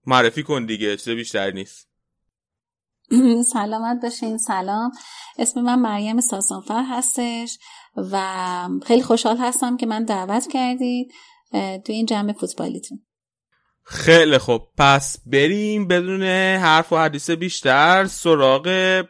معرفی 0.07 0.43
کن 0.43 0.67
دیگه 0.67 0.97
چیز 0.97 1.09
بیشتر 1.09 1.51
نیست. 1.51 1.89
سلامت 3.53 4.03
باشین. 4.03 4.39
سلام. 4.39 4.93
اسم 5.39 5.61
من 5.61 5.79
مریم 5.79 6.21
ساسانفر 6.21 6.85
هستش. 6.91 7.59
و 8.13 8.69
خیلی 8.87 9.03
خوشحال 9.03 9.37
هستم 9.37 9.77
که 9.77 9.87
من 9.87 10.05
دعوت 10.05 10.47
کردید 10.53 11.13
تو 11.53 11.93
این 11.93 12.07
جمع 12.07 12.33
فوتبالیتون. 12.33 12.99
خیلی 13.85 14.39
خوب. 14.39 14.63
پس 14.79 15.17
بریم 15.27 15.89
بدون 15.89 16.23
حرف 16.57 16.93
و 16.93 16.97
حدیث 16.97 17.31
بیشتر 17.31 18.05
سراغ 18.05 19.05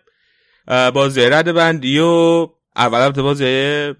بازی 0.95 1.21
رد 1.21 1.55
بندی 1.55 1.99
و 1.99 2.49
اول 2.77 2.99
البته 2.99 3.23
بازی 3.23 3.45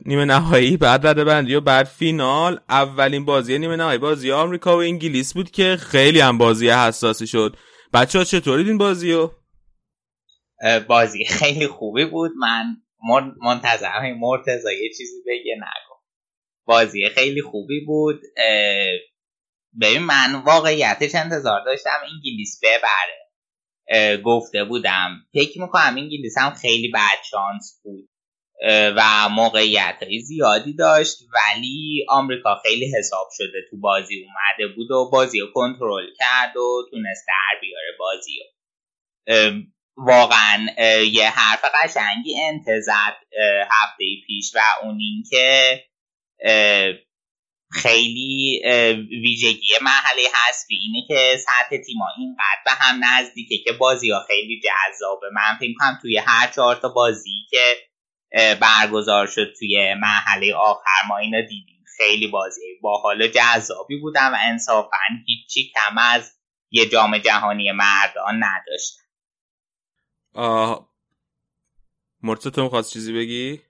نیمه 0.07 0.25
نهایی 0.25 0.77
بعد 0.77 1.07
رد 1.07 1.25
بندی 1.25 1.55
و 1.55 1.61
بعد 1.61 1.87
فینال. 1.87 2.61
اولین 2.69 3.25
بازی 3.25 3.59
نیمه 3.59 3.77
نهایی 3.77 3.99
بازی 3.99 4.33
آمریکا 4.33 4.77
و 4.77 4.81
انگلیس 4.81 5.35
بود 5.35 5.51
که 5.51 5.77
خیلی 5.81 6.21
هم 6.21 6.39
بازی 6.39 6.69
حساسی 6.69 7.27
شد. 7.27 7.57
بچه 7.93 8.19
ها 8.19 8.25
چطوری 8.25 8.65
این 8.65 8.79
بازی 8.79 9.13
رو؟ 9.13 9.33
بازی 10.89 11.25
خیلی 11.25 11.67
خوبی 11.67 12.05
بود. 12.05 12.31
من 12.39 12.65
منتظرم 13.43 14.19
مرتضا 14.19 14.73
یه 14.73 14.89
چیزی 14.89 15.23
بگه 15.27 15.55
نگو 15.55 15.97
بازی 16.65 17.09
خیلی 17.09 17.43
خوبی 17.43 17.85
بود. 17.85 18.21
ببین 19.81 20.03
من 20.03 20.43
واقعیتش 20.47 21.15
انتظار 21.15 21.65
داشتم 21.65 21.99
انگلیس 22.13 22.61
ببره. 22.63 23.27
گفته 24.23 24.65
بودم. 24.65 25.11
فکر 25.35 25.61
می‌کنم 25.61 25.95
انگلیس 25.97 26.39
هم 26.39 26.55
خیلی 26.55 26.91
بد 26.95 27.23
شانس 27.31 27.81
بود. 27.83 28.09
و 28.97 29.29
موقعیت 29.29 29.99
زیادی 30.23 30.75
داشت 30.75 31.17
ولی 31.35 32.07
آمریکا 32.09 32.61
خیلی 32.63 32.93
حساب 32.99 33.29
شده 33.33 33.59
تو 33.71 33.77
بازی 33.77 34.25
اومده 34.25 34.75
بود 34.75 34.91
و 34.91 35.11
بازی 35.13 35.41
رو 35.41 35.47
کنترل 35.55 36.07
کرد 36.19 36.57
و 36.57 36.83
تونست 36.91 37.27
در 37.29 37.61
بیاره 37.61 37.97
بازی 37.99 38.39
رو 38.39 39.63
واقعا 39.97 40.67
یه 41.13 41.31
حرف 41.31 41.65
قشنگی 41.83 42.41
انتظر 42.41 43.13
هفته 43.71 44.05
پیش 44.27 44.53
و 44.55 44.59
اون 44.83 44.99
اینکه 45.01 45.81
خیلی 47.73 48.63
ویژگی 49.11 49.73
محله 49.83 50.23
حذفی 50.35 50.75
اینه 50.75 51.07
که 51.09 51.37
سطح 51.37 51.77
تیما 51.77 52.07
اینقدر 52.19 52.61
به 52.65 52.71
هم 52.71 53.01
نزدیکه 53.05 53.59
که 53.65 53.73
بازی 53.73 54.11
ها 54.11 54.25
خیلی 54.29 54.61
جذابه. 54.61 55.27
من 55.33 55.59
فکر 55.61 55.75
کنم 55.79 55.99
توی 56.03 56.19
هر 56.19 56.51
چهار 56.51 56.77
تا 56.77 56.89
بازی 56.89 57.47
که 57.51 57.77
برگزار 58.55 59.27
شد 59.27 59.53
توی 59.59 59.95
محله 59.95 60.55
آخر 60.55 61.07
ما 61.09 61.19
اینا 61.19 61.41
دیدیم. 61.41 61.77
خیلی 61.97 62.27
بازی 62.27 62.61
با 62.83 62.99
حال 62.99 63.29
جذابی 63.29 63.97
بودن 64.01 64.31
و 64.33 64.37
انصافا 64.41 64.99
هیچی 65.27 65.73
کم 65.75 65.99
از 65.99 66.39
یه 66.71 66.89
جام 66.89 67.19
جهانی 67.19 67.73
مردان 67.73 68.45
نداشتن 68.45 69.06
آه 70.37 70.93
مرتضی 72.23 72.51
تو 72.51 72.63
می‌خواست 72.63 72.93
چیزی 72.93 73.13
بگی؟ 73.13 73.61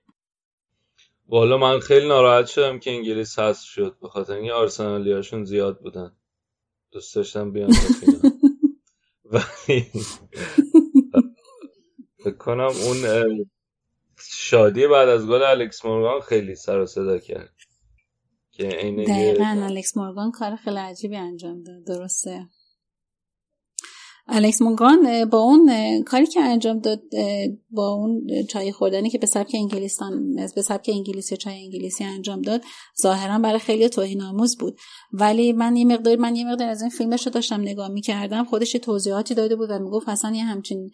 والا 1.27 1.57
من 1.57 1.79
خیلی 1.79 2.07
ناراحت 2.07 2.47
شدم 2.47 2.79
که 2.79 2.91
انگلیس 2.91 3.39
حذف 3.39 3.63
شد. 3.63 3.97
به 4.01 4.07
خاطر 4.09 4.33
اینکه 4.33 4.53
آرسنالیاشون 4.53 5.43
زیاد 5.45 5.79
بودن. 5.81 6.15
دوست 6.91 7.15
داشتم 7.15 7.51
بیان 7.51 7.69
ولی 9.31 9.91
کنم 12.39 12.71
اون 12.85 12.97
شادی 14.19 14.87
بعد 14.87 15.09
از 15.09 15.27
گل 15.27 15.43
الکس 15.43 15.85
مورگان 15.85 16.21
خیلی 16.21 16.55
سر 16.55 16.79
و 16.79 16.85
صدا 16.85 17.17
کرد. 17.17 17.53
که 18.51 18.67
دقیقا 19.07 19.61
الکس 19.63 19.97
مورگان 19.97 20.31
کار 20.31 20.55
خیلی 20.55 20.77
عجیبی 20.77 21.15
انجام 21.15 21.63
داد. 21.63 21.83
درسته. 21.83 22.47
الکس 24.29 24.61
مونگان 24.61 25.25
با 25.25 25.39
اون 25.39 25.71
کاری 26.03 26.27
که 26.27 26.41
انجام 26.41 26.79
داد 26.79 27.01
با 27.71 27.89
اون 27.89 28.27
چای 28.49 28.71
خوردنی 28.71 29.09
که 29.09 29.17
به 29.17 29.27
سبک 29.27 29.51
انگلیستان 29.53 30.35
به 30.55 30.61
سبک 30.61 30.89
انگلیسی 30.93 31.37
چای 31.37 31.63
انگلیسی 31.63 32.03
انجام 32.03 32.41
داد 32.41 32.61
ظاهرا 33.01 33.39
برای 33.39 33.59
خیلی 33.59 33.89
توهین 33.89 34.21
آموز 34.21 34.57
بود. 34.57 34.77
ولی 35.13 35.53
من 35.53 35.75
یه 35.75 35.85
مقدار 35.85 36.15
من 36.15 36.35
یه 36.35 36.45
مقدار 36.45 36.69
از 36.69 36.81
این 36.81 36.89
فیلمش 36.89 37.25
رو 37.25 37.31
داشتم 37.31 37.61
نگاه 37.61 37.87
می‌کردم 37.87 38.43
خودش 38.43 38.71
توضیحاتی 38.71 39.35
داده 39.35 39.55
بود 39.55 39.69
و 39.69 39.79
می‌گفت 39.79 40.09
اصلا 40.09 40.35
یه 40.35 40.43
همچین 40.43 40.91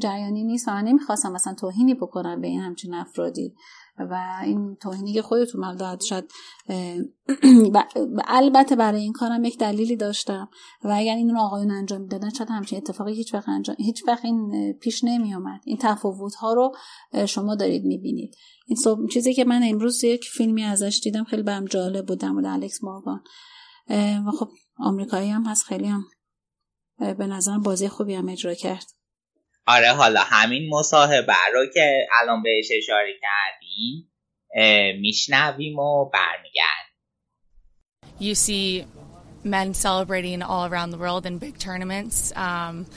جریانی 0.00 0.44
نیست 0.44 0.68
و 0.68 0.70
من 0.70 0.84
نمی‌خواستم 0.84 1.32
مثلا 1.32 1.54
توهینی 1.54 1.94
بکنم 1.94 2.40
به 2.40 2.48
این 2.48 2.60
همچین 2.60 2.94
افرادی. 2.94 3.54
و 3.98 4.40
این 4.44 4.76
توهینی 4.76 5.12
که 5.12 5.22
خودتون 5.22 5.60
مرداد 5.60 6.00
شد 6.00 6.28
البته 8.26 8.76
برای 8.76 9.00
این 9.00 9.12
کارم 9.12 9.44
یک 9.44 9.58
دلیلی 9.58 9.96
داشتم 9.96 10.48
و 10.84 10.92
اگر 10.94 11.14
این 11.14 11.36
آقایون 11.36 11.70
انجام 11.70 12.06
دادن 12.06 12.30
شاید 12.30 12.50
همچین 12.50 12.78
اتفاقی 12.78 13.14
هیچ 13.14 13.34
وقت 13.34 13.48
انجام 13.48 13.76
هیچ 13.78 14.02
وقت 14.08 14.24
این 14.24 14.72
پیش 14.80 15.04
نمی 15.04 15.34
اومد 15.34 15.60
این 15.64 15.78
تفاوت 15.80 16.34
ها 16.34 16.52
رو 16.52 16.72
شما 17.26 17.54
دارید 17.54 17.84
می‌بینید. 17.84 18.36
این 18.66 19.08
چیزی 19.08 19.34
که 19.34 19.44
من 19.44 19.60
امروز 19.64 20.04
یک 20.04 20.24
فیلمی 20.24 20.64
ازش 20.64 21.00
دیدم 21.02 21.24
خیلی 21.24 21.42
برم 21.42 21.64
جالب 21.64 22.06
بودم 22.06 22.34
بود 22.34 22.46
الکس 22.46 22.84
مورگان. 22.84 23.24
و 24.26 24.30
خب 24.38 24.48
آمریکایی 24.78 25.30
هم 25.30 25.44
هست 25.46 25.64
خیلی 25.64 25.86
هم 25.86 26.04
به 26.98 27.26
نظرم 27.26 27.62
بازی 27.62 27.88
خوبی 27.88 28.14
هم 28.14 28.28
اجرا 28.28 28.54
کرد. 28.54 28.84
آره 29.66 29.92
حالا 29.92 30.20
همین 30.20 30.68
مصاحبه 30.74 31.34
رو 31.54 31.66
که 31.74 32.06
الان 32.20 32.42
بهش 32.42 32.68
اشاره 32.76 33.12
کردیم 33.71 34.11
میشنویم 35.01 35.79
و 35.79 36.05
برمیگرد 36.05 36.87
You 38.19 38.33
see 38.33 38.85
men 39.43 39.73
celebrating 39.73 40.41
all 40.41 40.65
around 40.65 40.89
the 40.89 40.97
world 40.97 41.25
in 41.25 41.37
big 41.37 41.59
tournaments. 41.59 42.33
Um, 42.35 42.87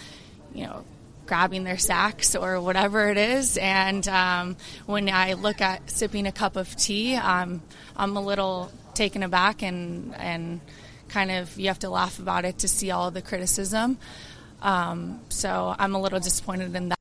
you 0.55 0.65
know, 0.67 0.85
grabbing 1.27 1.63
their 1.63 1.79
sacks 1.79 2.35
or 2.35 2.61
whatever 2.61 3.09
it 3.11 3.17
is. 3.17 3.57
And 3.59 4.07
um, 4.09 4.57
when 4.87 5.09
I 5.09 5.35
look 5.35 5.61
at 5.61 5.91
sipping 5.91 6.27
a 6.27 6.33
cup 6.33 6.57
of 6.57 6.75
tea, 6.75 7.15
um, 7.17 7.63
I'm 7.97 8.17
a 8.17 8.21
little 8.21 8.73
taken 8.95 9.23
aback 9.23 9.63
and 9.63 10.15
and 10.17 10.61
kind 11.09 11.31
of 11.31 11.59
you 11.59 11.69
have 11.69 11.79
to 11.81 11.91
laugh 11.91 12.19
about 12.19 12.45
it 12.45 12.59
to 12.59 12.69
see 12.69 12.91
all 12.91 13.11
the 13.11 13.23
criticism. 13.23 13.99
Um, 14.63 15.21
so 15.29 15.75
I'm 15.79 15.95
a 15.95 16.01
little 16.01 16.21
disappointed 16.21 16.75
in 16.75 16.89
that. 16.91 16.94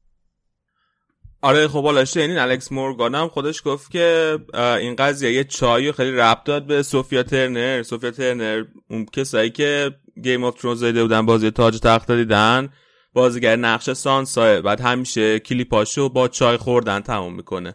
آره 1.45 1.69
خب 1.69 1.85
حالا 1.85 2.05
شنیدین 2.05 2.39
الکس 2.39 2.73
مورگان 2.73 3.15
هم 3.15 3.29
خودش 3.29 3.63
گفت 3.65 3.91
که 3.91 4.39
این 4.55 4.97
قضیه 4.97 5.33
یه 5.33 5.45
چای 5.45 5.93
خیلی 5.93 6.17
ربط 6.17 6.45
داد 6.45 6.67
به 6.67 6.83
سوفیا 6.83 7.23
ترنر. 7.23 7.83
سوفیا 7.83 8.11
ترنر 8.11 8.65
اون 8.91 9.07
کسایی 9.07 9.51
که 9.51 9.91
Game 10.23 10.45
of 10.45 10.55
Thrones 10.61 10.85
دیده 10.85 11.03
بودن 11.03 11.27
بازی 11.27 11.51
تاج 11.51 11.79
تخت 11.81 12.11
دیدن. 12.11 12.69
بازیگر 13.13 13.57
نقش 13.57 13.91
سانسا 13.91 14.61
بعد 14.61 14.81
همیشه 14.81 15.39
کلیپاشو 15.39 16.09
با 16.09 16.29
چای 16.29 16.57
خوردن 16.57 17.01
تموم 17.01 17.35
می‌کنه. 17.35 17.75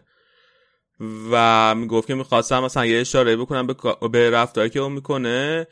و 1.30 1.74
می‌گفت 1.74 2.08
که 2.08 2.14
می‌خواستم 2.14 2.64
مثلا 2.64 2.86
یه 2.86 3.00
اشاره 3.00 3.36
بکنم 3.36 3.66
به, 3.66 3.74
به 4.12 4.30
رفتاری 4.30 4.70
که 4.70 4.80
اون 4.80 4.92
می‌کنه. 4.92 5.66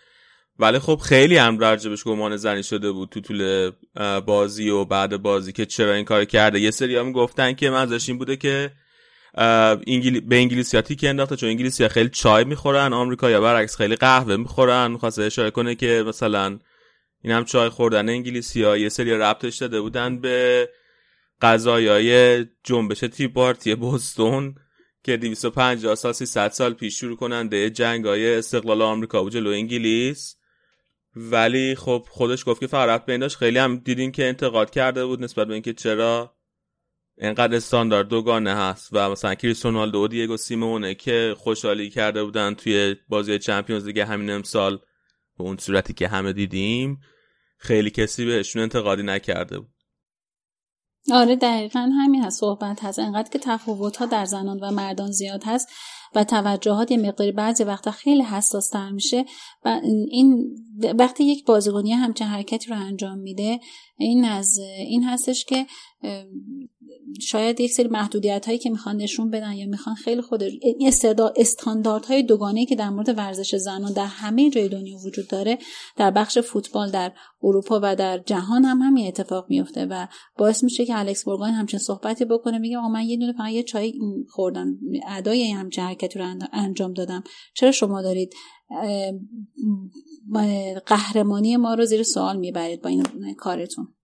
ولی 0.58 0.78
خب 0.78 1.00
خیلی 1.04 1.36
هم 1.36 1.58
راجبش 1.58 2.04
گمان 2.04 2.36
زنی 2.36 2.62
شده 2.62 2.92
بود 2.92 3.08
تو 3.08 3.20
طول 3.20 3.70
بازی 4.20 4.70
و 4.70 4.84
بعد 4.84 5.22
بازی 5.22 5.52
که 5.52 5.66
چرا 5.66 5.94
این 5.94 6.04
کار 6.04 6.24
کرده. 6.24 6.60
یه 6.60 6.70
سری 6.70 6.96
هم 6.96 7.12
گفتن 7.12 7.52
که 7.52 7.70
منظرش 7.70 8.08
این 8.08 8.18
بوده 8.18 8.36
که 8.36 8.70
انگلی... 9.86 10.20
به 10.20 10.36
انگلیسیاتی 10.36 10.96
که 10.96 11.08
انداخته 11.08 11.36
چون 11.36 11.48
انگلیسی 11.48 11.88
خیلی 11.88 12.08
چای 12.08 12.44
می‌خورن 12.44 12.92
آمریکا 12.92 13.30
یا 13.30 13.40
برعکس 13.40 13.76
خیلی 13.76 13.96
قهوه 13.96 14.36
می‌خورن 14.36 14.90
می‌خواسته 14.90 15.22
اشاره 15.22 15.50
کنه 15.50 15.74
که 15.74 16.04
مثلا 16.06 16.58
این 17.22 17.32
هم 17.32 17.44
چای 17.44 17.68
خوردن 17.68 18.08
انگلیسی 18.08 18.62
ها 18.62 18.76
یه 18.76 18.88
سری 18.88 19.10
ربطش 19.10 19.56
داده 19.56 19.80
بودن 19.80 20.20
به 20.20 20.68
های 21.42 22.46
جنبش 22.64 23.00
تی 23.00 23.28
پارتی 23.28 23.74
بوستون 23.74 24.54
که 25.04 25.16
250 25.16 25.94
سال 25.94 26.12
300 26.12 26.50
سال 26.50 26.72
پیش 26.74 27.00
شروع 27.00 27.16
کننده 27.16 27.70
جنگ 27.70 28.04
های 28.04 28.34
استقلال 28.34 28.82
آمریکا 28.82 29.22
بود 29.22 29.32
جلو 29.32 29.50
انگلیس. 29.50 30.37
ولی 31.18 31.74
خب 31.74 32.04
خودش 32.10 32.44
گفت 32.46 32.60
که 32.60 32.66
فقط 32.66 33.04
به 33.04 33.12
این 33.12 33.28
خیلی 33.28 33.58
هم 33.58 33.76
دیدین 33.76 34.12
که 34.12 34.28
انتقاد 34.28 34.70
کرده 34.70 35.06
بود 35.06 35.24
نسبت 35.24 35.46
به 35.46 35.54
اینکه 35.54 35.72
چرا 35.72 36.38
اینقدر 37.20 37.56
استاندارد 37.56 38.08
دوگانه 38.08 38.54
هست 38.54 38.88
و 38.92 39.10
مثلا 39.10 39.34
کریس 39.34 39.66
رونالدو 39.66 39.98
و 39.98 40.08
دیگو 40.08 40.36
سیمونه 40.36 40.94
که 40.94 41.34
خوشحالی 41.38 41.90
کرده 41.90 42.24
بودن 42.24 42.54
توی 42.54 42.96
بازی 43.08 43.38
چمپیونز 43.38 43.84
دیگه 43.84 44.04
همین 44.04 44.30
امسال. 44.30 44.78
به 45.38 45.44
اون 45.44 45.56
صورتی 45.56 45.92
که 45.92 46.08
همه 46.08 46.32
دیدیم 46.32 47.00
خیلی 47.58 47.90
کسی 47.90 48.24
بهشون 48.24 48.62
انتقادی 48.62 49.02
نکرده 49.02 49.58
بود. 49.58 49.74
آره 51.12 51.36
دقیقا 51.36 51.90
همین 52.02 52.24
هست. 52.24 52.40
صحبت 52.40 52.84
هست. 52.84 52.98
انقدر 52.98 53.30
که 53.30 53.38
تفاوت 53.38 53.96
ها 53.96 54.06
در 54.06 54.24
زنان 54.24 54.60
و 54.60 54.70
مردان 54.70 55.10
زیاد 55.10 55.42
هست. 55.46 55.68
و 56.14 56.24
توجهات 56.24 56.90
یه 56.90 56.96
مقداری 56.96 57.32
بعضی 57.32 57.64
وقتا 57.64 57.90
خیلی 57.90 58.22
حساس 58.22 58.68
تر 58.68 58.90
میشه 58.90 59.24
و 59.64 59.80
این 60.10 60.56
وقتی 60.98 61.24
یک 61.24 61.44
بازیکنی 61.44 61.92
همچین 61.92 62.26
حرکتی 62.26 62.70
رو 62.70 62.76
انجام 62.76 63.18
میده 63.18 63.60
این 63.96 64.24
از 64.24 64.58
این 64.78 65.04
هستش 65.04 65.44
که 65.44 65.66
شاید 67.20 67.60
یک 67.60 67.72
سری 67.72 67.88
محدودیت 67.88 68.46
هایی 68.46 68.58
که 68.58 68.70
می‌خوان 68.70 68.96
نشون 68.96 69.30
بدن 69.30 69.52
یا 69.52 69.66
می‌خوان 69.66 69.94
خیلی 69.94 70.22
خود 70.22 70.42
این 70.42 70.92
استانداردهای 71.36 72.22
دوگانه 72.22 72.66
که 72.66 72.76
در 72.76 72.90
مورد 72.90 73.18
ورزش 73.18 73.54
زنان 73.54 73.92
در 73.92 74.06
همه 74.06 74.50
جای 74.50 74.68
دنیا 74.68 74.98
وجود 74.98 75.28
داره 75.28 75.58
در 75.96 76.10
بخش 76.10 76.38
فوتبال 76.38 76.90
در 76.90 77.12
اروپا 77.42 77.80
و 77.82 77.96
در 77.96 78.18
جهان 78.18 78.64
هم 78.64 78.78
همین 78.82 79.06
اتفاق 79.06 79.46
میفته 79.48 79.86
و 79.86 80.06
باعث 80.38 80.64
میشه 80.64 80.86
که 80.86 80.98
الکس 80.98 81.24
بورگان 81.24 81.50
همچین 81.50 81.80
صحبتی 81.80 82.24
بکنه 82.24 82.58
میگه 82.58 82.78
آقا 82.78 82.88
من 82.88 83.04
یه 83.04 83.16
دونه 83.16 83.32
فقط 83.32 83.50
یه 83.50 83.62
چای 83.62 83.92
خوردم 84.28 84.78
ادای 85.08 85.50
همچین 85.50 85.84
حرکتی 85.84 86.18
رو 86.18 86.34
انجام 86.52 86.92
دادم. 86.92 87.24
چرا 87.54 87.72
شما 87.72 88.02
دارید 88.02 88.34
قهرمانی 90.86 91.56
ما 91.56 91.74
رو 91.74 91.84
زیر 91.84 92.02
سوال 92.02 92.36
می‌برید 92.36 92.82
با 92.82 92.88
این 92.88 93.34
کارتون؟ 93.38 93.94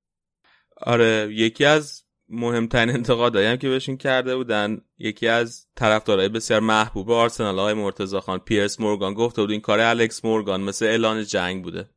آره 0.77 1.29
یکی 1.33 1.65
از 1.65 2.04
مهمترین 2.29 2.91
انتقادایی 2.91 3.47
هم 3.47 3.57
که 3.57 3.69
بهشون 3.69 3.97
کرده 3.97 4.37
بودن 4.37 4.81
یکی 4.99 5.29
از 5.29 5.67
طرفدارای 5.77 6.29
بسیار 6.29 6.61
محبوب 6.61 7.11
آرسنال 7.11 7.59
های 7.59 7.75
مرتضی 7.75 8.21
خان 8.21 8.39
پیرس 8.39 8.81
مورگان 8.81 9.15
گفته 9.15 9.43
بود 9.43 9.51
این 9.51 9.61
کار 9.61 9.81
الکس 9.81 10.25
مورگان 10.25 10.61
مثل 10.61 10.87
اعلان 10.87 11.25
جنگ 11.25 11.65
بوده. 11.65 11.89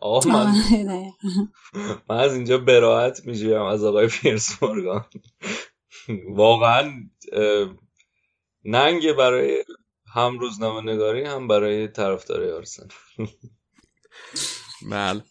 آه 0.00 0.28
من, 0.28 0.54
من 2.10 2.16
از 2.16 2.34
اینجا 2.34 2.58
براحت 2.58 3.26
میشیم 3.26 3.62
از 3.62 3.84
آقای 3.84 4.06
پیرس 4.06 4.62
مورگان. 4.62 5.04
واقعا 6.28 6.92
ننگ 8.64 9.12
برای 9.12 9.64
هم 10.14 10.38
روزنامه 10.38 10.92
نگاری 10.92 11.24
هم 11.24 11.48
برای 11.48 11.88
طرفدارای 11.88 12.52
آرسنال. 12.52 12.88
بله. 14.90 15.22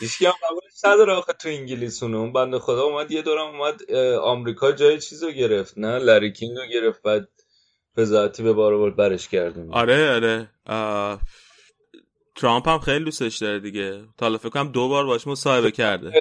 هیچکی 0.00 0.26
هم 0.26 0.32
قبولش 0.32 0.84
نداره 0.84 1.12
آخه 1.12 1.32
تو 1.32 1.48
انگلیس 1.48 2.02
اون 2.02 2.32
بنده 2.32 2.58
خدا 2.58 2.82
اومد 2.82 3.10
یه 3.10 3.22
دورم 3.22 3.46
اومد 3.46 3.92
آمریکا 4.22 4.72
جای 4.72 5.00
چیز 5.00 5.22
رو 5.22 5.30
گرفت 5.30 5.78
نه؟ 5.78 5.98
لریکینگ 5.98 6.56
رو 6.56 6.66
گرفت 6.66 7.02
بعد 7.02 7.28
ذاتی 8.00 8.42
به 8.42 8.52
بار 8.52 8.90
برش 8.90 9.28
کردون 9.28 9.72
آره 9.74 10.10
آره. 10.14 10.50
ترامپ 12.36 12.68
هم 12.68 12.78
خیلی 12.78 13.04
دوستش 13.04 13.36
داره 13.38 13.60
دیگه. 13.60 14.04
تا 14.18 14.38
فکر 14.38 14.48
کنم 14.48 14.72
دو 14.72 14.88
بار 14.88 15.06
باش 15.06 15.26
مصاحبه 15.26 15.70
کرده. 15.80 16.20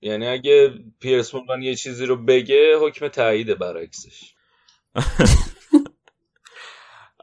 یعنی 0.00 0.26
اگه 0.26 0.74
پیرس 1.00 1.34
مورگان 1.34 1.62
یه 1.62 1.74
چیزی 1.74 2.06
رو 2.06 2.16
بگه 2.16 2.78
حکم 2.80 3.08
تایید 3.08 3.58
برعکسش. 3.58 4.34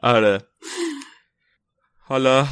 آره. 0.02 0.38
حالا 1.98 2.46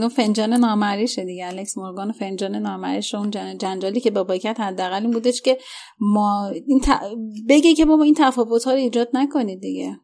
اون 0.00 0.08
فنجان 0.08 0.52
نامریشه 0.52 1.24
دیگه. 1.24 1.46
الکس 1.46 1.78
مورگان 1.78 2.12
فنجان 2.12 2.56
نامریش 2.56 3.14
اون 3.14 3.30
جنجالی 3.30 4.00
که 4.00 4.10
بابا 4.10 4.36
کرد 4.36 4.58
حداقل 4.58 5.02
این 5.02 5.10
بودش 5.10 5.42
که 5.42 5.58
ما 6.00 6.52
این 6.66 6.80
بگه 7.48 7.74
که 7.74 7.84
بابا 7.84 8.04
این 8.04 8.14
تفاوت 8.18 8.64
ها 8.64 8.72
رو 8.72 8.78
ایجاد 8.78 9.08
نکنید 9.12 9.60
دیگه. 9.60 10.00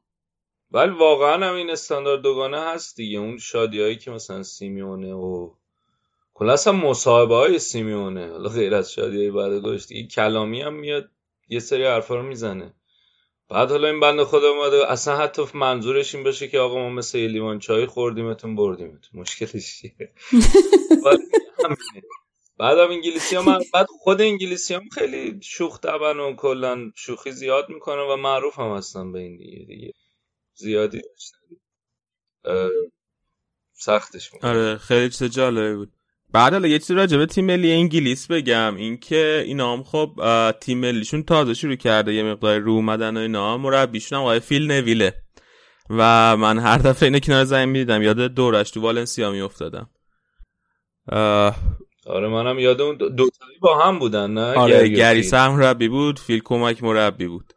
ولی 0.71 0.91
واقعا 0.91 1.47
هم 1.49 1.55
این 1.55 1.71
استاندارد 1.71 2.23
دوگانه 2.23 2.61
هست 2.61 2.97
دیگه. 2.97 3.19
اون 3.19 3.39
شادی 3.39 3.81
هایی 3.81 3.97
که 3.97 4.11
مثلا 4.11 4.43
سیمیونه 4.43 5.15
و 5.15 5.51
کلا 6.35 6.53
اصلا 6.53 6.73
مصاحبه 6.73 7.35
های 7.35 7.59
سیمیونه. 7.59 8.29
حالا 8.31 8.49
غیر 8.49 8.75
از 8.75 8.93
شادی 8.93 9.17
های 9.17 9.31
بعد 9.31 9.53
گوشت 9.53 9.93
کلامی 9.93 10.63
هم 10.63 10.75
میاد 10.75 11.11
یه 11.49 11.59
سری 11.59 11.85
حرفا 11.85 12.15
رو 12.15 12.23
می‌زنه. 12.23 12.75
بعد 13.51 13.71
حالا 13.71 13.89
این 13.89 14.01
بنده 14.01 14.25
خدا 14.25 14.49
اومده 14.51 14.91
اصلا 14.93 15.17
حتی 15.17 15.43
منظورش 15.55 16.15
این 16.15 16.25
باشه 16.25 16.49
که 16.49 16.59
آقا 16.59 16.79
ما 16.79 16.91
مثل 16.91 17.19
یه 17.19 17.29
لیوان 17.29 17.59
چای 17.59 17.87
خوردیمتون 17.87 18.57
بردیمتون. 18.57 19.21
مشکلش 19.21 19.77
چیه؟ 19.81 19.95
بعد 22.59 22.79
هم 22.79 22.91
انگلیسی 22.91 23.37
هم 23.37 23.59
بعد 23.75 23.87
خود 23.87 24.21
انگلیسی 24.21 24.75
هم 24.75 24.89
خیلی 24.89 25.41
شوخ 25.43 25.81
طبعا 25.81 26.31
و 26.31 26.37
کلا 26.37 26.91
شوخی 26.97 27.33
زیاد 27.33 27.69
می‌کنه 27.69 28.03
و 28.03 28.17
معروف 28.17 28.59
هم 28.59 28.77
هستن 28.77 29.13
به 29.13 29.19
این 29.19 29.37
دیگه 29.37 29.65
دیگه 29.67 29.93
زیادی 30.55 31.03
سختش 33.73 34.33
می‌کنه. 34.33 34.51
آره 34.51 34.77
خیلی 34.77 35.11
چیز 35.11 35.25
جالبه 35.25 35.77
بود. 35.77 35.93
بعد 36.33 36.53
حالا 36.53 36.69
یه 36.69 36.79
چیزی 36.79 36.95
راجع 36.95 37.19
به 37.19 37.27
تیم 37.27 37.45
ملی 37.45 37.73
انگلیس 37.73 38.27
بگم. 38.27 38.77
اینکه 38.77 39.43
اینا 39.47 39.73
هم 39.73 39.83
خب 39.83 40.11
تیم 40.61 40.79
ملیشون 40.79 41.23
تازه 41.23 41.55
شروع 41.55 41.77
کرده 41.77 42.15
یه 42.15 42.23
مقدار 42.23 42.59
رو 42.59 42.73
اومدن 42.73 43.17
و 43.17 43.21
اینا. 43.21 43.57
مربیشون 43.57 44.19
هم 44.19 44.23
آقای 44.23 44.41
فیل 44.41 44.67
نویله. 44.67 45.15
و 45.91 46.37
من 46.37 46.59
هر 46.59 46.79
دفعه 46.79 47.07
اینو 47.07 47.19
کنار 47.19 47.45
زمین 47.45 47.69
می‌دیدم. 47.69 48.03
یاد 48.03 48.21
دورش 48.21 48.71
تو 48.71 48.81
والنسیا 48.81 49.31
میافتادم. 49.31 49.91
آره 52.07 52.29
منم 52.29 52.59
یاد 52.59 52.81
اون 52.81 52.97
دو 52.97 53.29
با 53.61 53.79
هم 53.79 53.99
بودن 53.99 54.31
نه؟ 54.31 54.55
آره 54.55 54.89
گریس 54.89 55.35
هم 55.35 55.57
مربی 55.57 55.89
بود 55.89 56.19
فیل 56.19 56.41
کمک 56.45 56.83
مربی 56.83 57.27
بود. 57.27 57.53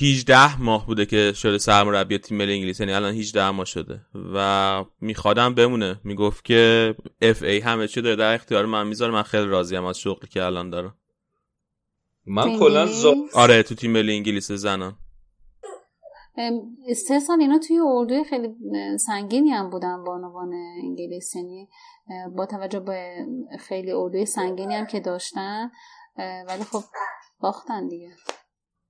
18 0.00 0.62
ماه 0.62 0.86
بوده 0.86 1.06
که 1.06 1.32
شده 1.32 1.58
سرمربی 1.58 2.18
تیم 2.18 2.38
ملی 2.38 2.52
انگلیس. 2.52 2.80
یعنی 2.80 2.92
الان 2.92 3.14
18 3.14 3.50
ماه 3.50 3.64
شده. 3.66 4.00
و 4.34 4.84
میخوادم 5.00 5.54
بمونه. 5.54 6.00
می‌گفت 6.04 6.44
که 6.44 6.94
اف 7.22 7.42
ای 7.42 7.58
همه 7.58 7.88
چی 7.88 8.02
داره 8.02 8.16
در 8.16 8.34
اختیار 8.34 8.66
من 8.66 8.86
می‌ذاره. 8.86 9.12
من 9.12 9.22
خیلی 9.22 9.46
راضیم 9.46 9.84
از 9.84 9.98
شغلی 9.98 10.28
که 10.28 10.44
الان 10.44 10.70
دارم. 10.70 10.94
من 12.26 12.58
کلا 12.58 12.88
آره 13.34 13.62
تو 13.62 13.74
تیم 13.74 13.90
ملی 13.92 14.16
انگلیس 14.16 14.52
زنان. 14.52 14.96
استرسان 16.88 17.40
اینا 17.40 17.58
توی 17.58 17.78
اردوی 17.84 18.24
خیلی 18.24 18.48
سنگینی 18.98 19.50
هم 19.50 19.70
بودن 19.70 20.04
بانوان 20.04 20.50
انگلیس. 20.82 21.36
یعنی 21.36 21.68
با 22.36 22.46
توجه 22.46 22.80
به 22.80 23.26
خیلی 23.58 23.92
اردوی 23.92 24.26
سنگینی 24.26 24.74
هم 24.74 24.86
که 24.86 25.00
داشتن 25.00 25.70
ولی 26.48 26.64
خب 26.64 26.82
باختن 27.40 27.88
دیگه. 27.88 28.10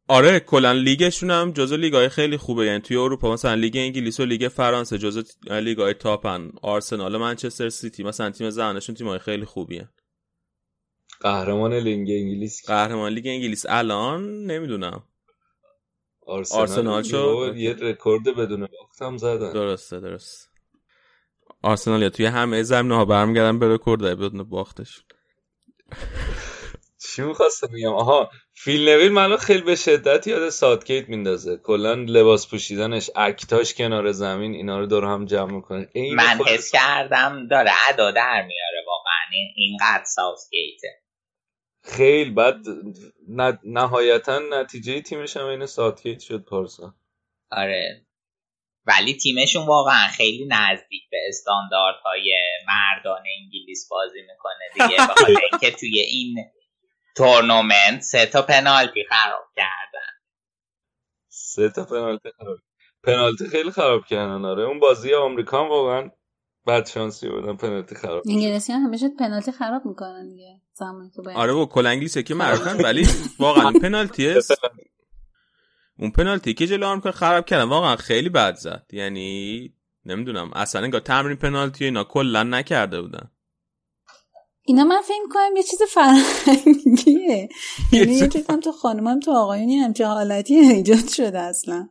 آره 0.09 0.41
کلا 0.41 0.73
لیگشون 0.73 1.31
هم 1.31 1.53
جزو 1.53 1.77
لیگای 1.77 2.09
خیلی 2.09 2.37
خوبه. 2.37 2.67
یعنی 2.67 2.81
توی 2.81 2.97
اروپا 2.97 3.33
مثلا 3.33 3.55
لیگ 3.55 3.77
انگلیس 3.77 4.21
و 4.21 4.25
لیگ 4.25 4.49
فرانسه 4.49 4.99
جزو 4.99 5.23
لیگای 5.51 5.95
top 5.95 6.30
ن. 6.30 6.53
آرسنال 6.63 7.15
و 7.15 7.19
منچستر 7.19 7.69
سیتی. 7.69 8.03
مثلا 8.03 8.31
تیم 8.31 8.51
زنشون 8.51 8.95
تیمای 8.95 9.19
خیلی 9.19 9.45
خوبیه. 9.45 9.89
قهرمان 11.21 11.75
لیگ 11.75 12.11
انگلیس. 12.11 12.67
قهرمان 12.67 13.13
لیگ 13.13 13.27
انگلیس. 13.27 13.67
الان 13.69 14.45
نمی‌دونم. 14.45 15.05
آرسنال, 16.27 16.61
آرسنال 16.61 17.03
شد 17.03 17.53
یه 17.57 17.73
رکورد 17.73 18.25
بدون 18.37 18.61
باخت 18.61 19.03
هم 19.03 19.17
زدن. 19.17 19.53
درسته 19.53 20.01
درست 20.01 20.51
آرسنال 21.63 22.03
یا 22.03 22.11
توی 22.11 22.27
همه 22.27 22.63
زمینه 22.63 22.95
ها 22.97 23.05
برمیگردن 23.05 23.59
به 23.59 23.75
رکورد 23.75 24.01
بدون 24.03 24.43
باختش. 24.43 25.03
چی 26.99 27.23
می‌خواستم 27.23 27.67
بگم؟ 27.67 27.93
آها 27.93 28.31
فیل 28.59 28.89
نویل 28.89 29.13
منو 29.13 29.37
خیلی 29.37 29.63
به 29.63 29.77
شدت 29.77 30.27
یاد 30.27 30.49
سادگیت 30.49 31.09
میندازه. 31.09 31.57
کلا 31.57 31.95
لباس 31.95 32.51
پوشیدنش 32.51 33.11
اکتاش 33.17 33.75
کنار 33.75 34.13
زمین 34.13 34.55
اینا 34.55 34.79
رو 34.79 34.87
دور 34.87 35.05
هم 35.05 35.25
جمع 35.25 35.53
می‌کنه. 35.53 35.89
من 36.15 36.39
حس 36.47 36.73
کردم 36.73 37.49
داره 37.51 37.71
ادا 37.89 38.11
در 38.11 38.43
میاره 38.47 38.85
واقعا. 38.87 39.17
اینقدر 39.57 40.05
ساوثگیته 40.05 40.89
خیلی 41.85 42.31
بعد 42.31 42.57
نهایتا 43.65 44.39
نتیجه 44.39 45.01
تیمش 45.01 45.37
هم 45.37 45.47
این 45.47 45.67
سادگیت 45.67 46.21
شد 46.21 46.45
پارسا. 46.45 46.95
آره. 47.51 48.07
ولی 48.87 49.15
تیمشون 49.15 49.67
واقعا 49.67 50.09
خیلی 50.09 50.49
نزدیک 50.51 51.03
به 51.11 51.19
استانداردهای 51.29 52.35
مردان 52.67 53.23
انگلیس 53.41 53.89
بازی 53.91 54.21
می‌کنه 54.21 54.89
دیگه. 54.89 55.03
بخاطر 55.09 55.41
اینکه 55.51 55.71
توی 55.71 56.01
این 56.01 56.37
تورنمنت 57.17 58.01
سه 58.03 58.27
تا 58.27 58.43
پنالتی 58.43 59.05
خراب 59.09 59.45
کردن. 59.57 60.13
سه 61.29 61.71
تا 61.71 61.85
پنالتی 61.85 62.29
خراب. 62.39 62.59
پنالتی 63.03 63.49
خیلی 63.49 63.71
خراب 63.71 64.07
کردن 64.07 64.45
آره. 64.45 64.63
اون 64.63 64.81
بازی 64.81 65.15
آمریکا 65.15 65.65
هم 65.65 65.69
واقعا 65.69 66.11
بد 66.67 66.87
شانسی 66.87 67.29
بودن 67.29 67.57
پنالتی 67.57 67.95
خراب 67.95 68.23
انگلیسی 68.29 68.73
ها 68.73 68.79
همیشه 68.79 69.09
پنالتی 69.19 69.53
خراب 69.53 69.87
می‌کنن 69.87 70.29
دیگه 70.29 70.61
زمانی 70.73 71.11
که 71.11 71.31
آره 71.35 71.53
و 71.53 71.67
کل 71.67 71.87
انگلیسی 71.87 72.23
که 72.23 72.35
معروفن 72.35 72.85
ولی 72.85 73.07
واقعا 73.39 73.73
پنالتی 73.83 74.35
اون 75.99 76.11
پنالتی 76.11 76.55
که 76.55 76.67
جلو 76.67 76.87
آمریکا 76.87 77.11
خراب 77.11 77.47
کردن 77.47 77.65
واقعا 77.65 77.97
خیلی 77.97 78.29
بد 78.29 78.55
زد. 78.55 78.87
یعنی 78.93 79.73
نمی‌دونم 80.05 80.51
اصلا 80.53 80.83
انگار 80.83 81.01
تمرین 81.01 81.37
پنالتی 81.37 81.85
اینا 81.85 82.05
کلا 82.05 82.43
نکرده 82.43 83.01
بودن. 83.03 83.31
اینا 84.67 84.85
من 84.85 85.01
فکر 85.01 85.29
کنم 85.31 85.57
یه 85.57 85.63
چیز 85.63 85.83
فرهنگیه. 85.83 87.49
یعنی 87.93 88.15
یه 88.15 88.29
چیز 88.29 88.51
هم 88.51 88.61
تو 88.61 88.73
خانمم 88.73 89.21
تو 89.21 89.33
آقایونی 89.33 89.77
همچه 89.77 90.07
حالتی 90.07 90.55
ایجاد 90.55 91.09
شده 91.09 91.39
اصلا. 91.39 91.89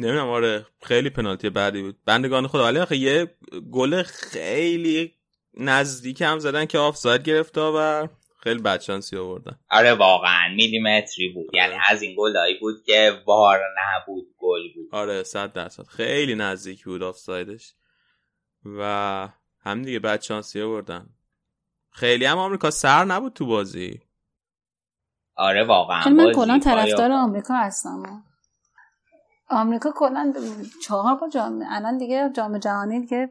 نمی‌دونم 0.00 0.28
آره 0.28 0.66
خیلی 0.82 1.10
پنالتی 1.10 1.50
بعدی 1.50 1.82
بود. 1.82 1.96
بندگان 2.06 2.46
خدا 2.46 2.64
ولی 2.64 2.78
آخه 2.78 2.96
یه 2.96 3.36
گل 3.72 4.02
خیلی 4.02 5.14
نزدیک 5.54 6.22
هم 6.22 6.38
زدن 6.38 6.66
که 6.66 6.78
آفساید 6.78 7.22
گرفته 7.22 7.60
و 7.60 8.08
خیلی 8.42 8.62
بدشانسی 8.62 9.16
آوردن. 9.16 9.58
آره 9.70 9.94
واقعا 9.94 10.48
میلیمتری 10.56 11.28
بود. 11.28 11.54
یعنی 11.54 11.74
از 11.88 12.02
این 12.02 12.14
گلایی 12.18 12.58
بود 12.58 12.74
که 12.86 13.22
وار 13.26 13.60
نبود 13.78 14.26
گل 14.38 14.62
بود. 14.74 14.88
آره 14.92 15.22
صد 15.22 15.52
درصد. 15.52 15.82
خیلی 15.82 16.34
نزدیک 16.34 16.84
بود 16.84 17.02
آفسایدش. 17.02 17.74
و 18.64 19.28
هم 19.60 19.82
دیگه 19.82 19.98
بدشانسی 19.98 20.60
آوردن. 20.60 21.08
خیلی 21.94 22.24
هم 22.24 22.38
آمریکا 22.38 22.70
سر 22.70 23.04
نبود 23.04 23.32
تو 23.32 23.46
بازی. 23.46 24.00
آره 25.36 25.64
واقعا. 25.64 26.08
من 26.08 26.32
کلا 26.32 26.58
طرفدار 26.58 27.12
آمریکا 27.12 27.54
هستم. 27.54 28.24
آمریکا 29.50 29.92
کلا 29.96 30.32
چهار 30.86 31.14
با 31.14 31.28
جام 31.28 31.64
الان 31.68 31.98
دیگه 31.98 32.30
جام 32.36 32.58
جهانی 32.58 33.06
که 33.06 33.28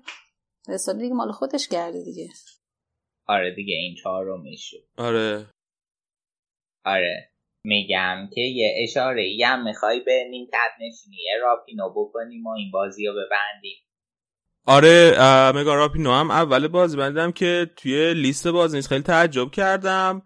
حسابی 0.69 0.99
دیگه 0.99 1.13
مال 1.13 1.32
خودش 1.32 1.67
کرده 1.67 2.04
دیگه. 2.04 2.30
آره 3.28 3.56
دیگه 3.56 3.73
این 3.73 3.95
چهار 3.95 4.26
رو 4.26 4.41
می‌شد 4.41 4.84
آره. 4.97 5.45
آره. 6.86 7.30
میگم 7.65 8.30
که 8.36 8.41
یه 8.41 8.76
اشاره 8.84 9.21
ای 9.21 9.43
هم 9.43 9.63
می‌خوای 9.63 9.99
به 9.99 10.28
نیمکت 10.30 10.71
نشینی. 10.80 11.17
راپینو 11.41 11.89
بکنیم 11.89 12.45
و 12.45 12.49
این 12.49 12.71
بازی 12.71 13.08
رو 13.08 13.13
ببندیم. 13.13 13.78
آره 14.65 15.17
مگا 15.56 15.76
راپینو 15.76 16.12
هم 16.12 16.32
اول 16.32 16.67
بازی 16.67 16.97
بندم 16.97 17.32
که 17.32 17.71
توی 17.76 18.13
لیست 18.13 18.47
بازی 18.47 18.78
نیست. 18.78 18.88
خیلی 18.88 19.04
تعجب 19.04 19.52
کردم. 19.52 20.21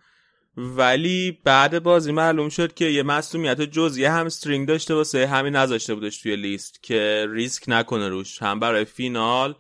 ولی 0.58 1.39
بعد 1.43 1.84
بازی 1.84 2.12
معلوم 2.12 2.50
شد 2.50 2.73
که 2.73 2.86
یه 2.86 3.04
مسئولیت 3.04 3.62
جزئی 3.62 4.06
هم 4.06 4.26
استرینگ 4.26 4.67
داشته 4.67 4.93
واسه 4.93 5.28
همین 5.28 5.56
نذاشته 5.56 5.95
بودش 5.95 6.17
توی 6.21 6.36
لیست 6.36 6.84
که 6.84 7.28
ریسک 7.30 7.63
نکنه 7.67 8.10
روش. 8.10 8.41
هم 8.41 8.60
برای 8.60 8.86
فینال 8.86 9.56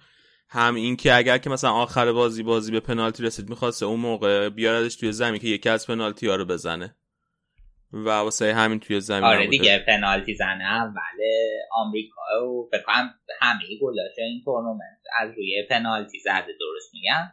هم 0.49 0.75
این 0.75 0.95
که 0.95 1.15
اگر 1.15 1.37
که 1.37 1.49
مثلا 1.49 1.71
آخر 1.71 2.11
بازی 2.11 2.43
بازی 2.43 2.71
به 2.71 2.79
پنالتی 2.79 3.23
رسید 3.23 3.49
می‌خواسته 3.49 3.85
اون 3.85 3.99
موقع 3.99 4.49
بیاردش 4.49 4.95
توی 4.95 5.11
زمین 5.11 5.41
که 5.41 5.47
یکی 5.47 5.69
از 5.69 5.87
پنالتی 5.87 6.27
ها 6.27 6.35
رو 6.35 6.45
بزنه. 6.45 6.95
و 7.93 8.09
واسه 8.09 8.53
همین 8.53 8.79
توی 8.79 9.01
زمین 9.01 9.23
آره 9.23 9.47
دیگه 9.47 9.83
پنالتی 9.87 10.35
زنه 10.35 10.63
اول 10.63 11.23
آمریکا 11.71 12.45
و 12.45 12.69
بکنم 12.73 13.13
همه 13.41 13.63
گلاش 13.81 14.11
این 14.17 14.41
تورنمنت 14.45 15.01
از 15.19 15.29
روی 15.37 15.63
پنالتی 15.69 16.19
زده 16.19 16.53
درست 16.59 16.93
میگم؟ 16.93 17.31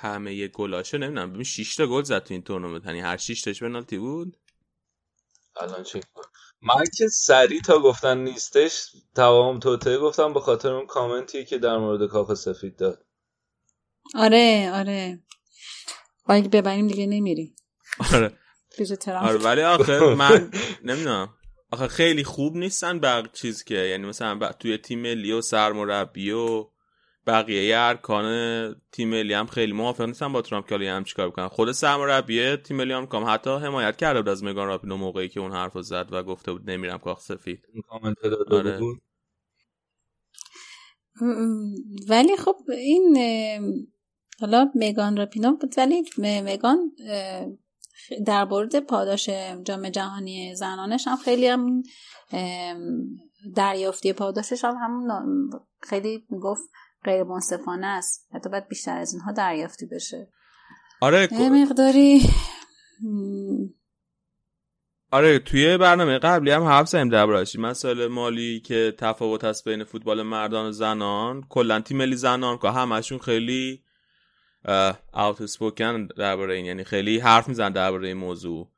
همه 0.00 0.34
یه 0.34 0.48
گلاشه 0.48 0.98
نمی‌دونم. 0.98 1.30
ببین 1.30 1.42
6 1.42 1.76
تا 1.76 1.86
گل 1.86 2.02
زد 2.02 2.24
تو 2.24 2.34
این 2.34 2.42
تورنمنت. 2.42 2.86
یعنی 2.86 3.00
هر 3.00 3.16
6 3.16 3.42
تاش 3.42 3.62
پنالتی 3.62 3.98
بود؟ 3.98 4.36
الان 5.60 5.82
چک 5.82 6.02
من 6.62 6.84
که 6.96 7.08
سری 7.08 7.60
تا 7.60 7.78
گفتن 7.78 8.18
نیستش 8.18 8.86
تمام 9.14 9.58
توته 9.58 9.98
گفتم 9.98 10.32
به 10.32 10.40
خاطر 10.40 10.72
اون 10.72 10.86
کامنتی 10.86 11.44
که 11.44 11.58
در 11.58 11.78
مورد 11.78 12.08
کاخ 12.08 12.34
سفید 12.34 12.76
داد. 12.76 13.06
آره 14.14 14.70
آره. 14.74 15.18
باید 16.26 16.50
ببریم 16.50 16.86
دیگه 16.86 17.06
نمیریم. 17.06 17.56
آره. 18.12 18.38
آره 19.28 19.38
ولی 19.38 19.62
آخه 19.62 20.14
من 20.14 20.50
نمی‌دونم. 20.84 21.28
آخه 21.72 21.88
خیلی 21.88 22.24
خوب 22.24 22.56
نیستن 22.56 22.98
بقیه 22.98 23.30
چیز 23.32 23.64
که 23.64 23.74
یعنی 23.74 24.06
مثلا 24.06 24.52
توی 24.52 24.78
تیم 24.78 24.98
ملی 25.00 25.32
و 25.32 25.40
سرمربی 25.40 26.30
و 26.30 26.66
بقیه 27.26 27.78
ارکان 27.78 28.74
تیم 28.92 29.08
ملی 29.08 29.34
هم 29.34 29.46
خیلی 29.46 29.72
موافق 29.72 30.04
نیستن 30.04 30.32
با 30.32 30.42
ترامپ 30.42 30.68
که 30.68 30.90
هم 30.90 31.04
چیکار 31.04 31.28
بکنن. 31.28 31.48
خود 31.48 31.72
سرمربی 31.72 32.56
تیم 32.56 32.76
ملی 32.76 32.92
هم 32.92 33.06
کام 33.06 33.24
حتی 33.28 33.50
حمایت 33.50 33.96
کرده 33.96 34.20
بود 34.20 34.28
از 34.28 34.44
مگان 34.44 34.68
راپینو 34.68 34.96
موقعی 34.96 35.28
که 35.28 35.40
اون 35.40 35.52
حرفو 35.52 35.82
زد 35.82 36.08
و 36.10 36.22
گفته 36.22 36.52
بود 36.52 36.70
نمیرم 36.70 36.98
کاخ 36.98 37.20
سفید. 37.20 37.62
کامنت 37.88 38.16
داده 38.22 38.56
آره. 38.56 38.78
بود؟ 38.78 39.02
ولی 42.08 42.36
خب 42.36 42.56
این 42.68 43.18
حالا 44.40 44.70
مگان 44.74 45.16
راپینو 45.16 45.56
بود 45.56 45.74
ولی 45.76 46.04
مگان 46.18 46.90
در 48.26 48.44
مورد 48.44 48.80
پاداش 48.80 49.30
جام 49.62 49.88
جهانی 49.88 50.54
زنانش 50.54 51.08
هم 51.08 51.16
خیلی 51.16 51.46
هم 51.46 51.82
دریافتی 53.54 54.12
پاداشش 54.12 54.64
هم 54.64 54.74
همون 54.82 55.50
خیلی 55.82 56.26
گفت 56.42 56.62
غیر 57.04 57.22
منصفانه 57.22 57.86
است. 57.86 58.28
حتی 58.34 58.48
باید 58.48 58.68
بیشتر 58.68 58.98
از 58.98 59.12
اینها 59.12 59.32
دریافتی 59.32 59.86
بشه. 59.86 60.28
آره 61.00 61.28
یه 61.32 61.50
مقداری 61.50 62.22
آره 65.10 65.38
توی 65.38 65.76
برنامه 65.76 66.18
قبلی 66.18 66.50
هم 66.50 66.62
حرف 66.62 66.88
زدیم 66.88 67.08
دربارش 67.08 67.56
مسائل 67.56 68.06
مالی 68.06 68.60
که 68.60 68.94
تفاوت 68.98 69.44
هست 69.44 69.68
بین 69.68 69.84
فوتبال 69.84 70.22
مردان 70.22 70.68
و 70.68 70.72
زنان. 70.72 71.42
کلا 71.48 71.80
تیم 71.80 71.96
ملی 71.96 72.16
زنان 72.16 72.58
که 72.58 72.68
همشون 72.68 73.18
خیلی 73.18 73.82
اوت 75.14 75.40
اسپوکن 75.40 76.06
درباره 76.06 76.54
این. 76.54 76.66
یعنی 76.66 76.84
خیلی 76.84 77.18
حرف 77.18 77.48
میزن 77.48 77.72
درباره 77.72 78.08
این 78.08 78.16
موضوع. 78.16 78.72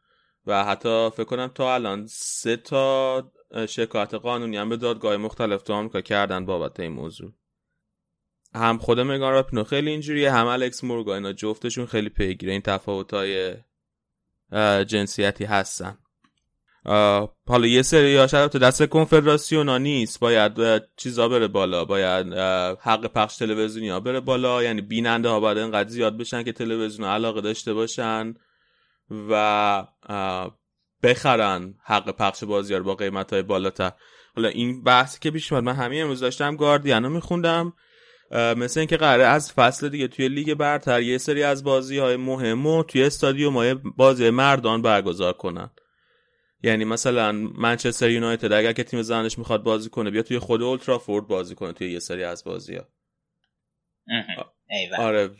و 0.46 0.64
حتی 0.64 1.10
فکر 1.10 1.24
کنم 1.24 1.46
تا 1.54 1.74
الان 1.74 2.06
سه 2.06 2.56
تا 2.56 3.32
شکایت 3.68 4.14
قانونی 4.14 4.56
هم 4.56 4.68
به 4.68 4.76
دادگاه 4.76 5.16
مختلف 5.16 5.62
تو 5.62 5.72
آمریکا 5.72 6.00
کردن 6.00 6.46
بابت 6.46 6.80
این 6.80 6.92
موضوع. 6.92 7.32
هم 8.54 8.78
خود 8.78 9.00
مگان 9.00 9.32
راپینو 9.32 9.64
خیلی 9.64 9.90
اینجوریه 9.90 10.32
هم 10.32 10.46
الکس 10.46 10.84
مورگا 10.84 11.14
اینا 11.14 11.32
جفتشون 11.32 11.86
خیلی 11.86 12.08
پیگیره 12.08 12.52
این 12.52 12.62
تفاوت 12.62 13.14
های 13.14 13.54
جنسیتی 14.84 15.44
هستن. 15.44 15.98
حالا 17.46 17.66
یه 17.66 17.82
سری 17.82 18.16
ها 18.16 18.26
تو 18.26 18.58
دست 18.58 18.82
کنفدراسیون 18.82 19.68
ها 19.68 19.78
نیست. 19.78 20.20
باید 20.20 20.82
چیزا 20.96 21.28
بره 21.28 21.48
بالا. 21.48 21.84
باید 21.84 22.32
حق 22.80 23.06
پخش 23.06 23.36
تلویزیونی 23.36 23.88
ها 23.88 24.00
بره 24.00 24.20
بالا. 24.20 24.62
یعنی 24.62 24.80
بیننده 24.80 25.28
ها 25.28 25.40
باید 25.40 25.58
انقدر 25.58 25.88
زیاد 25.88 26.16
بشن 26.18 26.42
که 26.42 26.52
تلویزیون 26.52 27.08
علاقه 27.08 27.40
داشته 27.40 27.74
باشن 27.74 28.34
و 29.30 29.84
بخرن 31.02 31.74
حق 31.84 32.10
پخش 32.10 32.44
بازی 32.44 32.74
رو 32.74 32.84
با 32.84 32.94
قیمت 32.94 33.32
های 33.32 33.42
بالاتر. 33.42 33.92
حالا 34.36 34.48
این 34.48 34.82
بحثی 34.82 35.18
که 35.20 35.30
پیش 35.30 35.52
من 35.52 35.68
همین 35.68 36.02
امروز 36.02 36.20
داشتم 36.20 36.56
گاردین 36.56 37.04
رو 37.04 37.10
میخوندم. 37.10 37.72
مثل 38.30 38.80
اینکه 38.80 38.96
قراره 38.96 39.24
از 39.24 39.52
فصل 39.52 39.88
دیگه 39.88 40.08
توی 40.08 40.28
لیگ 40.28 40.54
برتر 40.54 41.02
یه 41.02 41.18
سری 41.18 41.42
از 41.42 41.64
بازی 41.64 41.98
های 41.98 42.16
مهم 42.16 42.66
و 42.66 42.82
توی 42.82 43.04
استادیوم 43.04 43.56
های 43.56 43.74
بازی 43.74 44.30
مردان 44.30 44.82
برگزار 44.82 45.32
کنن. 45.32 45.70
یعنی 46.62 46.84
مثلا 46.84 47.32
منچستر 47.32 48.10
یونایتد 48.10 48.52
اگر 48.52 48.72
که 48.72 48.84
تیم 48.84 49.02
زنش 49.02 49.38
می‌خواد 49.38 49.62
بازی 49.62 49.90
کنه 49.90 50.10
بیا 50.10 50.22
توی 50.22 50.38
خود 50.38 50.62
اولترافورد 50.62 51.26
بازی 51.26 51.54
کنه 51.54 51.72
توی 51.72 51.92
یه 51.92 51.98
سری 51.98 52.24
از 52.24 52.44
بازی 52.44 52.74
ها 52.76 52.84
آره. 54.98 55.30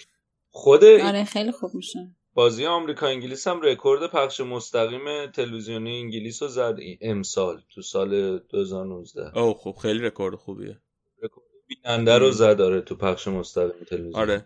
خود 0.50 0.84
آره 0.84 1.24
خیلی 1.24 1.52
خوب 1.52 1.74
میشه. 1.74 1.98
بازی 2.34 2.66
آمریکا 2.66 3.06
انگلیس 3.06 3.48
هم 3.48 3.60
رکورد 3.60 4.10
پخش 4.10 4.40
مستقیم 4.40 5.26
تلویزیونی 5.26 5.98
انگلیس 6.00 6.42
رو 6.42 6.48
زد 6.48 6.76
امسال 7.00 7.62
تو 7.74 7.82
سال 7.82 8.38
2019 8.38 9.38
اوه 9.38 9.56
خب 9.58 9.76
خیلی 9.82 9.98
رکورد 9.98 10.34
خوبیه. 10.34 10.78
رکورد 11.22 11.46
بیننده 11.68 12.18
رو 12.18 12.30
زد 12.30 12.60
آره 12.60 12.80
تو 12.80 12.94
پخش 12.94 13.28
مستقیم 13.28 13.84
تلویزیون. 13.84 14.14
آره. 14.14 14.44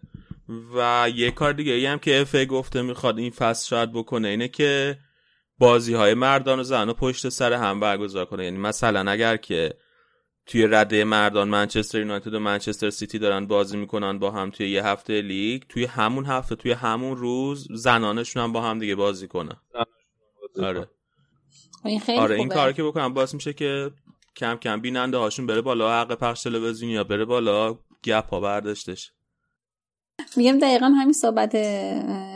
و 0.74 1.10
یه 1.14 1.30
کار 1.30 1.52
دیگه 1.52 1.72
ای 1.72 1.86
هم 1.86 1.98
که 1.98 2.20
FA 2.20 2.36
گفته 2.48 2.82
می‌خواد 2.82 3.18
این 3.18 3.30
فصل 3.30 3.68
شاید 3.68 3.92
بکنه 3.92 4.28
اینه 4.28 4.48
که 4.48 4.98
بازی 5.62 5.94
های 5.94 6.14
مردان 6.14 6.60
و 6.60 6.62
زن 6.62 6.88
و 6.88 6.94
پشت 6.94 7.28
سر 7.28 7.52
هم 7.52 7.80
برگزار 7.80 8.24
کنه. 8.24 8.44
یعنی 8.44 8.58
مثلا 8.58 9.10
اگر 9.10 9.36
که 9.36 9.74
توی 10.46 10.66
رده 10.66 11.04
مردان 11.04 11.48
منچستر 11.48 11.98
یونایتد 11.98 12.34
و 12.34 12.38
منچستر 12.40 12.90
سیتی 12.90 13.18
دارن 13.18 13.46
بازی 13.46 13.76
می‌کنن 13.76 14.18
با 14.18 14.30
هم 14.30 14.50
توی 14.50 14.70
یه 14.70 14.86
هفته 14.86 15.20
لیگ 15.20 15.62
توی 15.68 15.84
همون 15.84 16.26
هفته 16.26 16.56
توی 16.56 16.72
همون 16.72 17.16
روز 17.16 17.68
زنانشون 17.70 18.42
هم 18.42 18.52
با 18.52 18.62
هم 18.62 18.78
دیگه 18.78 18.94
بازی 18.94 19.28
کنن. 19.28 19.56
آره. 20.62 20.88
این 21.84 22.00
خیلی 22.00 22.18
آره 22.18 22.36
این. 22.36 22.48
کار 22.48 22.72
که 22.72 22.82
بکنم 22.82 23.14
باعث 23.14 23.34
میشه 23.34 23.52
که 23.52 23.90
کم 24.36 24.56
کم 24.56 24.80
بیننده 24.80 25.16
هاشون 25.16 25.46
بره 25.46 25.60
بالا 25.60 26.00
حق 26.00 26.14
پخش 26.14 26.42
تلویزیونی 26.42 26.94
یا 26.94 27.04
بره 27.04 27.24
بالا 27.24 27.78
گپ 28.04 28.30
ها 28.30 28.40
برداشتش. 28.40 29.12
میگم 30.36 30.58
دقیقا 30.58 30.86
همین 30.86 31.12
صحبت 31.12 31.56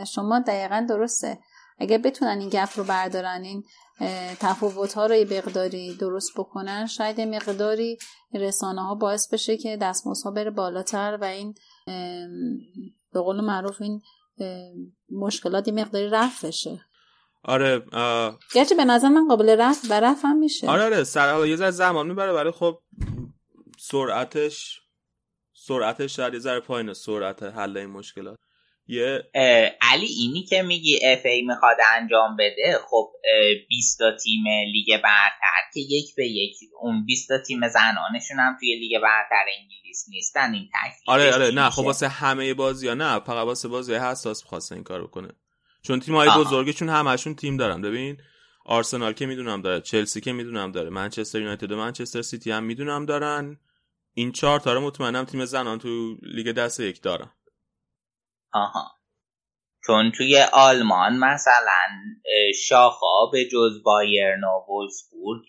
شما 0.03 0.39
دقیقا 0.39 0.85
درسته. 0.89 1.37
اگر 1.77 1.97
بتونن 1.97 2.39
این 2.39 2.49
گپ 2.49 2.69
رو 2.75 2.83
بردارن 2.83 3.41
این 3.43 3.63
تفاوت 4.39 4.93
ها 4.93 5.05
رو 5.05 5.15
یه 5.15 5.37
مقداری 5.37 5.95
درست 5.95 6.31
بکنن 6.37 6.85
شاید 6.85 7.19
یه 7.19 7.25
مقداری 7.25 7.97
رسانه 8.33 8.81
ها 8.81 8.95
باعث 8.95 9.33
بشه 9.33 9.57
که 9.57 9.77
دستمزد 9.81 10.25
ها 10.25 10.31
بره 10.31 10.51
بالاتر 10.51 11.17
و 11.21 11.23
این 11.23 11.55
به 13.13 13.21
قول 13.21 13.41
معروف 13.41 13.81
این 13.81 14.01
مشکلات 15.11 15.67
یه 15.67 15.73
مقداری 15.73 16.09
رفع 16.09 16.47
بشه. 16.47 16.81
آره 17.43 17.85
آه، 17.91 18.39
گرچه 18.53 18.75
به 18.75 18.85
نظر 18.85 19.09
من 19.09 19.27
قابل 19.27 19.49
رفع 19.49 19.87
و 19.89 19.99
رفع 19.99 20.27
هم 20.27 20.37
میشه. 20.37 20.69
آره 20.69 20.83
آره 20.83 21.03
سر 21.03 21.33
حالا 21.33 21.47
یه 21.47 21.55
ذره 21.55 21.71
زمان 21.71 22.07
می‌بره 22.07 22.31
ولی 22.31 22.51
خب 22.51 22.79
سرعتش 23.79 24.81
سرعتش 25.53 26.15
شاید 26.15 26.33
یه 26.33 26.39
ذره 26.39 26.59
پایینه 26.59 26.93
سرعت 26.93 27.43
حل 27.43 27.77
این 27.77 27.89
مشکلات. 27.89 28.37
یه 28.87 29.23
اه، 29.33 29.69
علی 29.81 30.05
اینی 30.05 30.43
که 30.43 30.61
میگی 30.61 30.99
اف 31.03 31.25
ای 31.25 31.41
می‌خواد 31.41 31.77
انجام 31.95 32.35
بده 32.39 32.77
خب 32.89 33.11
اه، 33.25 33.53
20 33.69 33.99
تا 33.99 34.11
تیم 34.23 34.43
لیگ 34.73 35.01
برتر 35.03 35.61
که 35.73 35.79
یک 35.79 36.15
به 36.15 36.27
یک 36.27 36.55
اون 36.81 37.05
20 37.05 37.27
تا 37.27 37.37
تیم 37.37 37.67
زنانشون 37.67 38.39
هم 38.39 38.57
توی 38.59 38.75
لیگ 38.75 39.01
برتر 39.01 39.45
انگلیس 39.59 40.05
نیستن 40.09 40.53
این 40.53 40.69
تکلیفش 40.73 41.09
آره 41.09 41.33
آره 41.33 41.51
نه؟ 41.51 41.69
خب 41.69 41.83
واسه 41.83 42.07
همه 42.07 42.53
بازی 42.53 42.87
ها 42.87 42.93
نه 42.93 43.19
فقط 43.19 43.45
واسه 43.45 43.67
بازی 43.67 43.93
حساس 43.93 44.43
می‌خواسته 44.43 44.75
این 44.75 44.83
کارو 44.83 45.07
کنه 45.07 45.29
چون 45.81 45.99
تیم 45.99 46.15
های. 46.15 46.29
بزرگشون 46.37 46.89
همشون 46.89 47.35
تیم 47.35 47.57
دارن 47.57 47.81
ببین 47.81 48.17
آرسنال 48.65 49.13
که 49.13 49.25
می‌دونم 49.25 49.61
داره 49.61 49.81
چلسی 49.81 50.21
که 50.21 50.33
می‌دونم 50.33 50.71
داره 50.71 50.89
منچستر 50.89 51.39
یونایتد 51.39 51.71
و 51.71 51.77
منچستر 51.77 52.21
سیتی 52.21 52.51
هم 52.51 52.63
می‌دونم 52.63 53.05
دارن 53.05 53.57
این 54.13 54.31
چهار 54.31 54.59
تا 54.59 54.73
رو 54.73 54.81
مطمئنم 54.81 55.25
تیم 55.25 55.45
زنان 55.45 55.79
تو 55.79 56.17
لیگ 56.21 56.51
دسته 56.51 56.79
یک 56.79 57.01
دارن 57.01 57.31
آها. 58.53 58.91
چون 59.85 60.11
توی 60.11 60.45
آلمان 60.53 61.17
مثلا 61.17 61.87
شاخا 62.67 63.25
به 63.31 63.45
جز 63.45 63.83
بایرن 63.83 64.43
و 64.43 64.65
وولسبورگ 64.69 65.41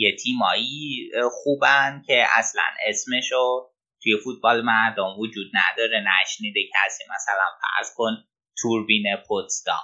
یه 0.00 0.16
تیمایی 0.16 1.10
خوبن 1.32 2.02
که 2.06 2.26
اصلا 2.36 2.62
اسمشو 2.86 3.70
توی 4.02 4.16
فوتبال 4.24 4.64
مردم 4.64 5.18
وجود 5.18 5.46
نداره 5.54 6.04
نشنیده 6.22 6.60
کسی 6.60 7.04
مثلا 7.14 7.44
فرض 7.60 7.94
کن 7.96 8.16
توربین 8.62 9.04
پوتسدام. 9.28 9.82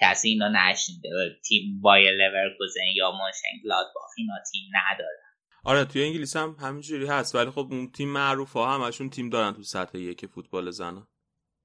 کسی 0.00 0.28
اینو 0.28 0.48
نشنیده 0.48 1.08
تیم 1.48 1.80
بایر 1.80 2.12
لورکوزن 2.12 2.80
یا 2.96 3.10
مونشنگلادباخ 3.10 4.10
اینا 4.18 4.34
تیم 4.52 4.70
نداره 4.74 5.22
آره 5.64 5.84
توی 5.84 6.04
انگلیس 6.04 6.36
هم 6.36 6.56
همینجوری 6.60 7.06
هست 7.06 7.34
ولی 7.34 7.50
خب 7.50 7.68
اون 7.70 7.90
تیم 7.90 8.08
معروف 8.08 8.52
ها 8.52 8.74
همشون 8.74 9.10
تیم 9.10 9.30
دارن 9.30 9.52
تو 9.54 9.62
سطح 9.62 9.98
یک 9.98 10.26
فوتبال 10.26 10.70
زنان. 10.70 11.06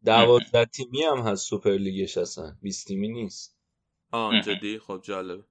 دوازده 0.05 0.65
تیمی 0.65 1.03
هم 1.03 1.17
هست 1.17 1.47
سوپر 1.47 1.71
لیگش 1.71 2.17
هستن 2.17 2.57
20 2.61 2.87
تیمی 2.87 3.07
نیست. 3.07 3.57
آه 4.11 4.41
جدی؟ 4.41 4.79
خب 4.79 5.01
جالب. 5.03 5.45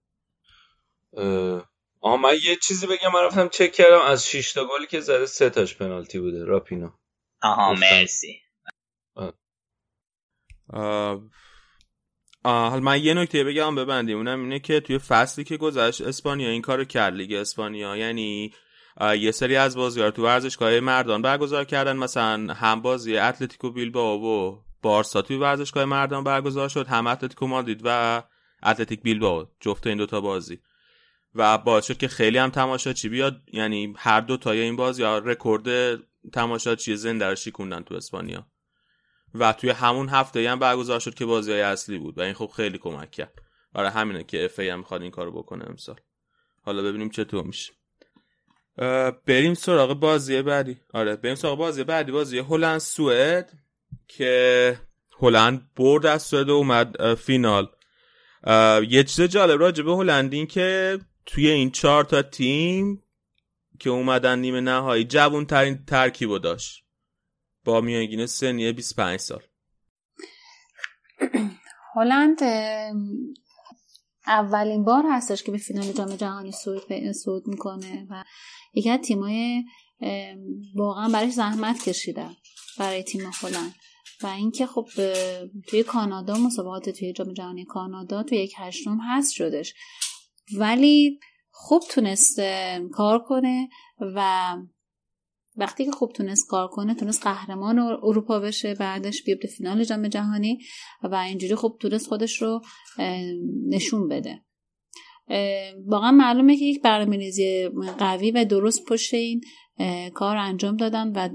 آها 2.00 2.16
من 2.16 2.34
یه 2.44 2.56
چیزی 2.56 2.86
بگم 2.86 3.12
من 3.14 3.24
رفتم 3.24 3.48
چک 3.48 3.72
کردم 3.72 4.00
از 4.06 4.26
6 4.26 4.52
تا 4.52 4.64
گلی 4.64 4.86
که 4.86 5.00
زده 5.00 5.26
سه 5.26 5.50
تاش 5.50 5.76
پنالتی 5.76 6.18
بوده 6.18 6.44
راپینا 6.44 6.98
آها. 7.42 7.72
مرسی. 7.74 8.40
آه. 10.72 11.22
آه، 12.44 12.70
حالا 12.70 12.80
من 12.80 13.04
یه 13.04 13.14
نکته 13.14 13.44
بگم 13.44 13.74
ببندیم. 13.74 14.16
اونم 14.16 14.40
اینه 14.42 14.58
که 14.58 14.80
توی 14.80 14.98
فصلی 14.98 15.44
که 15.44 15.56
گذشت 15.56 16.00
اسپانیا 16.00 16.48
این 16.50 16.62
کارو 16.62 16.84
کرد 16.84 17.14
لیگ 17.14 17.32
اسپانیا. 17.32 17.96
یعنی 17.96 18.52
آه، 18.54 18.60
یه 19.18 19.30
سری 19.30 19.56
از 19.56 19.76
بازی‌ها 19.76 20.06
رو 20.06 20.12
تو 20.12 20.24
ورزشگاه 20.24 20.80
مردان 20.80 21.22
برگزار 21.22 21.64
کردن. 21.64 21.96
مثلا 21.96 22.54
هم 22.54 22.82
بازی 22.82 23.16
اتلتیکو 23.16 23.70
بیلبائو 23.70 24.20
و 24.20 24.58
بارسا 24.82 25.22
توی 25.22 25.36
ورزشگاه 25.36 25.84
مردان 25.84 26.24
برگزار 26.24 26.68
شد 26.68 26.86
هم 26.86 27.06
اتلتیکو 27.06 27.46
مادرید 27.46 27.80
و 27.84 28.22
اتلتیک 28.62 29.02
بیلبائو 29.02 29.46
جفت 29.60 29.86
این 29.86 29.98
دوتا 29.98 30.20
بازی. 30.20 30.60
و 31.34 31.58
باعث 31.58 31.86
شد 31.86 31.98
که 31.98 32.08
خیلی 32.08 32.38
هم 32.38 32.50
تماشاچی 32.50 33.08
بیاد. 33.08 33.42
یعنی 33.52 33.94
هر 33.96 34.20
دو 34.20 34.36
تای 34.36 34.60
این 34.60 34.76
بازی 34.76 35.02
رکورد 35.02 35.98
تماشاچی 36.32 36.96
زنده 36.96 37.26
رو 37.26 37.34
شکوندن 37.34 37.82
تو 37.82 37.94
اسپانیا. 37.94 38.46
و 39.34 39.52
توی 39.52 39.70
همون 39.70 40.08
هفته 40.08 40.50
هم 40.50 40.58
برگزار 40.58 41.00
شد 41.00 41.14
که 41.14 41.26
بازی 41.26 41.52
های 41.52 41.60
اصلی 41.60 41.98
بود 41.98 42.18
و 42.18 42.20
این 42.20 42.34
خب 42.34 42.50
خیلی 42.56 42.78
کمک 42.78 43.10
کرد. 43.10 43.42
برای 43.74 43.90
همینه 43.90 44.24
که 44.24 44.44
FA 44.44 44.60
هم 44.60 44.78
می‌خواد 44.78 45.02
این 45.02 45.10
کارو 45.10 45.32
بکنه 45.32 45.64
امسال. 45.68 46.00
حالا 46.62 46.82
ببینیم 46.82 47.10
چطور 47.10 47.44
میشه. 47.44 47.72
بریم 49.26 49.54
سراغ 49.54 49.94
بازی 49.94 50.42
بعدی. 50.42 50.80
آره 50.94 51.16
بریم 51.16 51.34
سراغ 51.34 51.58
بازی 51.58 51.84
بعدی. 51.84 52.12
بازی 52.12 52.38
هلند 52.38 52.78
سوئد 52.78 53.52
که 54.08 54.80
هلند 55.18 55.70
برد 55.76 56.06
از 56.06 56.22
سوئد 56.22 56.50
اومد 56.50 57.14
فینال. 57.14 57.68
یه 58.88 59.04
چیز 59.04 59.20
جالب 59.20 59.60
راجع 59.60 59.82
به 59.82 59.92
هلند 59.92 60.32
این 60.32 60.46
که 60.46 60.98
توی 61.26 61.48
این 61.50 61.70
چهار 61.70 62.04
تا 62.04 62.22
تیم 62.22 63.02
که 63.78 63.90
اومدن 63.90 64.38
نیمه 64.38 64.60
نهایی 64.60 65.04
جوون 65.04 65.46
ترین 65.46 65.84
ترکیبو 65.84 66.38
داشت 66.38 66.84
با 67.64 67.80
میانگین 67.80 68.26
سنی 68.26 68.72
25 68.72 69.20
سال. 69.20 69.42
هلند 71.94 72.38
اولین 74.26 74.84
بار 74.84 75.04
هستش 75.10 75.42
که 75.42 75.52
به 75.52 75.58
فینال 75.58 75.92
جام 75.92 76.16
جهانی 76.16 76.52
صعود 76.52 77.12
صعود 77.12 77.48
می‌کنه 77.48 78.06
و 78.10 78.24
یکی 78.74 78.90
از 78.90 79.00
تیمای 79.00 79.64
واقعا 80.74 81.08
برای 81.08 81.30
زحمت 81.30 81.88
کشیدن 81.88 82.36
برای 82.78 83.02
تیم 83.02 83.30
هلند. 83.42 83.74
و 84.22 84.26
اینکه 84.26 84.66
خب 84.66 84.88
توی 85.68 85.82
کانادا 85.82 86.34
مسابقات 86.34 86.90
توی 86.90 87.12
جام 87.12 87.32
جهانی 87.32 87.64
کانادا 87.64 88.22
توی 88.22 88.38
یک 88.38 88.54
هشتم 88.56 88.98
هست 89.02 89.32
شدش. 89.32 89.74
ولی 90.56 91.20
خوب 91.50 91.82
تونست 91.90 92.38
اه، 92.38 92.88
کار 92.88 93.18
کنه 93.18 93.68
و 94.00 94.56
وقتی 95.60 95.84
که 95.84 95.90
خوب 95.90 96.12
تونست 96.12 96.48
کار 96.48 96.68
کنه 96.68 96.94
تونست 96.94 97.22
قهرمان 97.22 97.78
اروپا 97.78 98.40
بشه 98.40 98.74
بعدش 98.74 99.22
بیاد 99.22 99.46
فینال 99.56 99.84
جام 99.84 100.08
جهانی 100.08 100.58
و 101.02 101.14
اینجوری 101.14 101.54
خوب 101.54 101.78
تونست 101.78 102.08
خودش 102.08 102.42
رو 102.42 102.60
نشون 103.68 104.08
بده. 104.08 104.42
واقعا 105.86 106.10
معلومه 106.10 106.56
که 106.56 106.64
یک 106.64 106.82
برنامه‌ریزی 106.82 107.68
قوی 107.98 108.30
و 108.30 108.44
درست 108.44 108.84
پشت 108.84 109.14
این 109.14 109.40
کار 110.14 110.36
انجام 110.36 110.76
دادن 110.76 111.12
و 111.12 111.28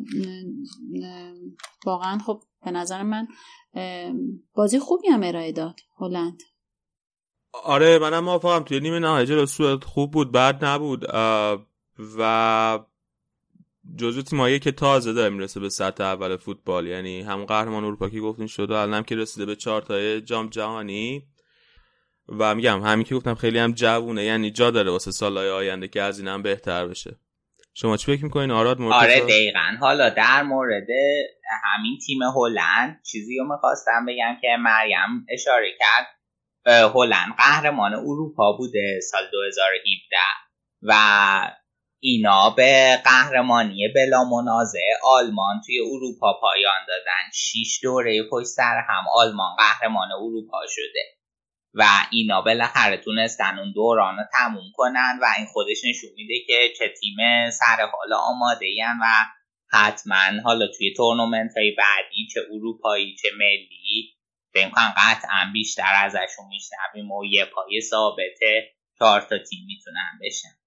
واقعا 1.85 2.17
خب 2.17 2.41
به 2.65 2.71
نظر 2.71 3.03
من 3.03 3.27
بازی 4.53 4.79
خوبی 4.79 5.07
هم 5.07 5.23
ارائه 5.23 5.51
داد 5.51 5.79
هلند. 5.99 6.39
آره 7.63 7.99
منم 7.99 8.23
موافقم. 8.23 8.63
توی 8.63 8.79
نیمه 8.79 8.99
نهایی 8.99 9.27
جلو 9.27 9.45
سوئد 9.45 9.83
خوب 9.83 10.11
بود 10.11 10.31
بعد 10.31 10.65
نبود. 10.65 11.05
و 12.17 12.79
جزو 13.95 14.21
تیمایی 14.21 14.59
که 14.59 14.71
تازه 14.71 15.13
داره 15.13 15.29
می‌رسه 15.29 15.59
به 15.59 15.69
سطح 15.69 16.03
اول 16.03 16.37
فوتبال. 16.37 16.87
یعنی 16.87 17.21
هم 17.21 17.45
قهرمان 17.45 17.83
اروپا 17.83 18.09
که 18.09 18.19
گفتین 18.19 18.47
شده 18.47 18.75
الانم 18.75 19.03
که 19.03 19.15
رسیده 19.15 19.45
به 19.45 19.55
چهار 19.55 19.81
تای 19.81 20.21
جام 20.21 20.49
جهانی. 20.49 21.23
و 22.39 22.55
میگم 22.55 22.81
همین 22.81 23.05
که 23.05 23.15
گفتم 23.15 23.35
خیلی 23.35 23.59
هم 23.59 23.71
جوونه 23.71 24.23
یعنی 24.23 24.51
جا 24.51 24.71
داره 24.71 24.91
واسه 24.91 25.11
سالهای 25.11 25.49
آینده 25.49 25.87
که 25.87 26.01
از 26.01 26.19
این 26.19 26.27
هم 26.27 26.41
بهتر 26.41 26.87
بشه. 26.87 27.19
شما 27.73 27.97
چی 27.97 28.05
فکر 28.05 28.23
می‌کنین؟ 28.23 28.51
آراد 28.51 28.79
مرتضی 28.79 28.97
آره 28.97 29.21
دقیقا. 29.21 29.77
حالا 29.79 30.09
در 30.09 30.43
مورد 30.43 30.87
همین 31.63 31.97
تیم 32.05 32.23
هلند 32.23 33.01
چیزی 33.11 33.37
رو 33.37 33.53
می‌خواستم 33.53 34.05
بگم 34.07 34.37
که 34.41 34.47
مریم 34.59 35.25
اشاره 35.29 35.71
کرد. 35.79 36.07
هلند 36.95 37.35
قهرمان 37.37 37.93
اروپا 37.93 38.57
بوده 38.57 38.99
سال 39.11 39.23
2017 39.31 40.17
و 40.81 40.93
اینا 41.99 42.49
به 42.49 43.01
قهرمانی 43.03 43.87
بلا 43.95 44.23
منازع 44.23 44.79
آلمان 45.03 45.61
توی 45.65 45.79
اروپا 45.79 46.33
پایان 46.41 46.85
دادن. 46.87 47.31
شیش 47.33 47.79
دوره 47.83 48.23
پشت 48.31 48.47
سر 48.47 48.83
هم 48.89 49.03
آلمان 49.13 49.55
قهرمان 49.55 50.11
اروپا 50.11 50.61
شده. 50.67 51.15
و 51.77 51.83
اینا 52.11 52.41
بالاخره 52.41 52.97
تونستن 52.97 53.59
اون 53.59 53.71
دوران 53.71 54.17
رو 54.17 54.23
تموم 54.33 54.71
کنن 54.73 55.19
و 55.21 55.25
این 55.37 55.45
خودش 55.45 55.77
نشون 55.85 56.09
میده 56.15 56.33
که 56.47 56.73
چه 56.79 56.93
تیم 56.99 57.49
سر 57.49 57.89
حال 57.91 58.13
آماده 58.13 58.65
و 59.01 59.05
حتما 59.71 60.41
حالا 60.43 60.67
توی 60.77 60.93
تورنمنت 60.93 61.57
های 61.57 61.71
بعدی 61.71 62.27
چه 62.33 62.39
اروپایی 62.51 63.15
چه 63.15 63.29
ملی 63.37 64.15
به 64.53 64.63
امکان 64.63 64.93
قطعا 64.97 65.49
بیشتر 65.53 65.93
ازشون 65.95 66.45
میشنویم 66.49 67.11
و 67.11 67.25
یه 67.25 67.45
پای 67.45 67.81
ثابته 67.81 68.73
چهار 68.99 69.21
تا 69.21 69.37
تیم 69.37 69.65
می‌تونن 69.67 70.19
بشن. 70.21 70.64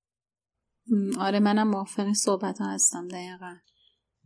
آره 1.20 1.40
منم 1.40 1.68
موافق 1.68 2.02
این 2.02 2.14
صحبت 2.14 2.58
ها 2.58 2.72
هستم 2.72 3.08
دقیقا. 3.08 3.54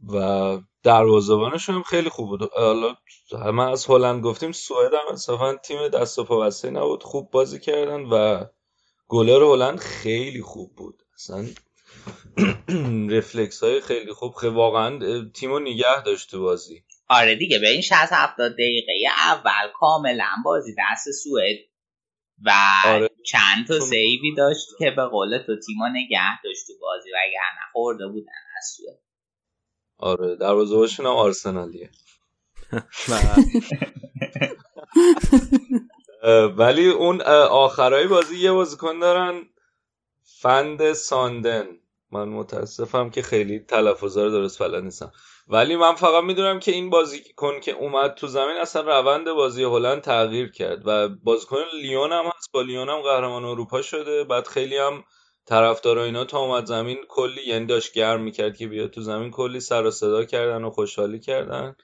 و 0.08 0.58
دروازه‌بانشون 0.82 1.74
هم 1.74 1.82
خیلی 1.82 2.08
خوب 2.08 2.28
بود. 2.28 2.50
حالا 2.56 2.96
همه 3.44 3.70
از 3.70 3.86
هلند 3.86 4.22
گفتیم 4.22 4.52
سوئد 4.52 4.94
هم 4.94 5.08
انصافا 5.10 5.56
تیم 5.56 5.88
دست 5.88 6.18
و 6.18 6.24
پا 6.24 6.50
نبود. 6.64 7.02
خوب 7.02 7.30
بازی 7.30 7.60
کردن 7.60 8.00
و 8.00 8.44
گلر 9.08 9.42
هلند 9.42 9.78
خیلی 9.78 10.42
خوب 10.42 10.76
بود. 10.76 11.02
اصلا 11.14 11.46
رفلکس 13.16 13.62
های 13.62 13.80
خیلی 13.80 14.12
خوب 14.12 14.34
خیلی 14.34 14.54
واقعا 14.54 14.98
تیمو 15.34 15.58
نگه 15.58 16.02
داشت 16.04 16.30
تو 16.30 16.42
بازی. 16.42 16.84
آره 17.08 17.34
دیگه 17.36 17.58
به 17.58 17.68
این 17.68 17.80
60 17.80 18.12
70 18.12 18.52
دقیقه 18.52 18.92
اول 19.16 19.72
کاملا 19.74 20.28
بازی 20.44 20.74
دست 20.78 21.10
سوئد 21.10 21.56
و 22.46 22.52
آره. 22.86 23.10
چند 23.26 23.66
تا 23.68 23.80
سیوی 23.80 24.34
داشت 24.36 24.68
که 24.78 24.90
به 24.90 25.04
قول 25.04 25.38
تو 25.46 25.60
تیما 25.66 25.88
نگه 25.88 26.42
داشت 26.44 26.66
تو 26.66 26.72
بازی 26.80 27.10
و 27.10 27.14
اگر 27.28 27.40
نخورده 27.68 28.06
بودن 28.06 28.32
از 28.58 28.64
سوئد 28.76 28.98
آره 29.98 30.36
دروازه‌بانشون 30.36 31.06
هم 31.06 31.12
آرسنالیه. 31.12 31.90
ولی 36.56 36.88
اون 36.88 37.20
آخرای 37.50 38.06
بازی 38.06 38.38
یه 38.38 38.52
بازیکن 38.52 38.98
دارن 38.98 39.42
فند 40.40 40.92
ساندن. 40.92 41.66
من 42.10 42.28
متاسفم 42.28 43.10
که 43.10 43.22
خیلی 43.22 43.58
تلفظا 43.58 44.24
رو 44.24 44.30
درست 44.30 44.62
بلد 44.62 44.84
نیستم. 44.84 45.12
ولی 45.48 45.76
من 45.76 45.94
فقط 45.94 46.24
می‌دونم 46.24 46.60
که 46.60 46.72
این 46.72 46.90
بازیکن 46.90 47.60
که 47.60 47.72
اومد 47.72 48.14
تو 48.14 48.26
زمین 48.26 48.56
اصلا 48.56 48.82
روند 48.82 49.30
بازی 49.30 49.64
هلند 49.64 50.00
تغییر 50.00 50.50
کرد 50.50 50.82
و 50.84 51.08
بازیکن 51.08 51.62
لیون 51.82 52.12
هم 52.12 52.24
هست. 52.36 52.52
با 52.52 52.62
لیون 52.62 52.88
هم 52.88 53.00
قهرمان 53.00 53.44
اروپا 53.44 53.82
شده. 53.82 54.24
بعد 54.24 54.46
خیلی 54.46 54.76
هم 54.76 55.04
طرفدار 55.46 55.98
اینا 55.98 56.24
تا 56.24 56.38
اومد 56.38 56.66
زمین 56.66 56.98
کلی 57.08 57.42
یعنی 57.46 57.66
داشت 57.66 57.92
گرم 57.92 58.22
می‌کرد 58.22 58.56
که 58.56 58.66
بیاد 58.66 58.90
تو 58.90 59.00
زمین 59.00 59.30
کلی 59.30 59.60
سر 59.60 59.86
و 59.86 59.90
صدا 59.90 60.24
کردن 60.24 60.64
و 60.64 60.70
خوشحالی 60.70 61.20
کردن. 61.20 61.76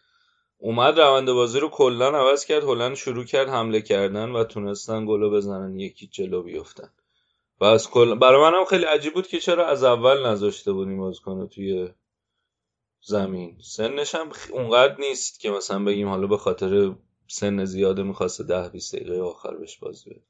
اومد 0.59 1.01
روند 1.01 1.33
بازی 1.33 1.61
رو 1.61 1.68
کلا 1.68 2.09
عوض 2.09 2.44
کرد. 2.44 2.64
هلند 2.64 2.97
شروع 2.97 3.25
کرد 3.25 3.49
حمله 3.49 3.81
کردن 3.81 4.31
و 4.33 4.44
تونستن 4.44 5.07
گلو 5.07 5.31
بزنن 5.31 5.79
یکی 5.79 6.07
جلو 6.07 6.42
بیفتن. 6.42 6.90
و 7.61 7.64
از 7.64 7.90
کل 7.90 8.14
برای 8.14 8.51
منم 8.51 8.64
خیلی 8.64 8.85
عجیب 8.85 9.14
بود 9.14 9.27
که 9.27 9.38
چرا 9.38 9.66
از 9.66 9.85
اول 9.85 10.27
نذاشته 10.27 10.73
بودیم 10.73 10.99
بازیکن 10.99 11.47
توی 11.47 11.88
زمین. 13.09 13.59
سنش 13.62 14.14
هم 14.14 14.29
اونقدر 14.53 14.97
نیست 14.99 15.40
که 15.40 15.51
مثلا 15.51 15.85
بگیم 15.85 16.09
حالا 16.09 16.27
به 16.27 16.37
خاطر 16.37 16.94
سن 17.27 17.64
زیاده 17.64 18.03
می‌خواسته 18.03 18.44
ده 18.44 18.68
20 18.68 18.97
دقیقه 18.97 19.21
آخر 19.21 19.57
بهش 19.57 19.79
بازی 19.79 20.11
بده 20.11 20.23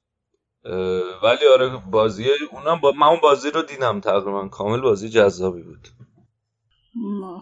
ولی 1.23 1.47
آره 1.55 1.83
بازی 1.91 2.25
اونم 2.53 2.81
با 2.81 2.93
من 2.93 3.07
اون 3.07 3.21
بازی 3.23 3.51
رو 3.51 3.63
دیدم 3.63 4.01
تقریبا. 4.01 4.49
کامل 4.49 4.81
بازی 4.81 5.09
جذابی 5.09 5.63
بود. 5.63 5.89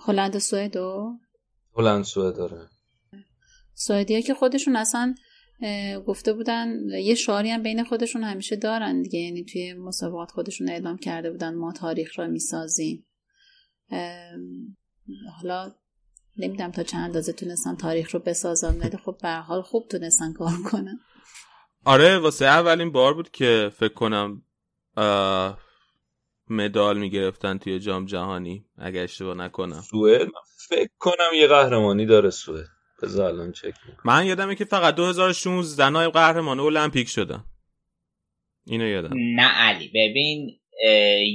هلند 0.07 0.39
سوئدو 0.39 1.13
هلند 1.77 2.05
سوئد 2.05 2.37
داره 2.37 2.69
سوئدیا 3.75 4.21
که 4.21 4.35
خودشون 4.35 4.77
اصلا 4.77 5.15
گفته 6.07 6.33
بودن 6.33 6.69
یه 6.89 7.15
شعاری 7.15 7.51
هم 7.51 7.63
بین 7.63 7.85
خودشون 7.85 8.25
همیشه 8.25 8.57
دارن 8.57 9.03
دیگه. 9.03 9.19
یعنی 9.19 9.45
توی 9.45 9.75
مسابقات 9.75 10.31
خودشون 10.31 10.69
اعلام 10.69 10.97
کرده 10.97 11.31
بودن 11.31 11.55
ما 11.55 11.73
تاریخ 11.73 12.19
را 12.19 12.27
می‌سازیم. 12.27 13.07
حالا 15.43 15.73
نمی‌دونم 16.37 16.71
تا 16.71 16.83
چند 16.83 17.05
اندازه 17.05 17.33
تونستن 17.33 17.77
تاریخ 17.77 18.15
رو 18.15 18.21
بسازن 18.21 18.79
ولی 18.79 18.97
خب 18.97 19.17
به 19.23 19.29
حال 19.29 19.63
خوب 19.63 19.89
تونستن 19.89 20.33
کار 20.33 20.53
کنن. 20.71 20.99
آره 21.85 22.19
واسه 22.19 22.45
اولین 22.45 22.93
بار 22.93 23.15
بود 23.15 23.31
که 23.31 23.73
فکر 23.77 23.95
کنم 23.95 24.43
مدال 26.51 26.99
می‌گرفتن 26.99 27.59
توی 27.59 27.79
جام 27.79 28.07
جهانی 28.07 28.67
اگه 28.79 29.01
اشتباه 29.01 29.35
نکنم. 29.35 29.81
سوئد؟ 29.81 30.29
فکر 30.69 30.91
کنم 30.99 31.31
یه 31.35 31.47
قهرمانی 31.47 32.07
داره 32.07 32.31
سوئد. 32.31 32.67
بذار 33.03 33.29
الان 33.29 33.53
چک 33.53 33.75
من 34.05 34.27
یادمه 34.27 34.55
که 34.55 34.65
فقط 34.65 34.95
2016 34.95 35.89
نایب 35.89 36.13
قهرمان 36.13 36.61
المپیک 36.61 37.09
شدن. 37.09 37.45
اینو 38.67 38.87
یادم. 38.87 39.11
نه 39.15 39.49
علی 39.49 39.89
ببین 39.89 40.61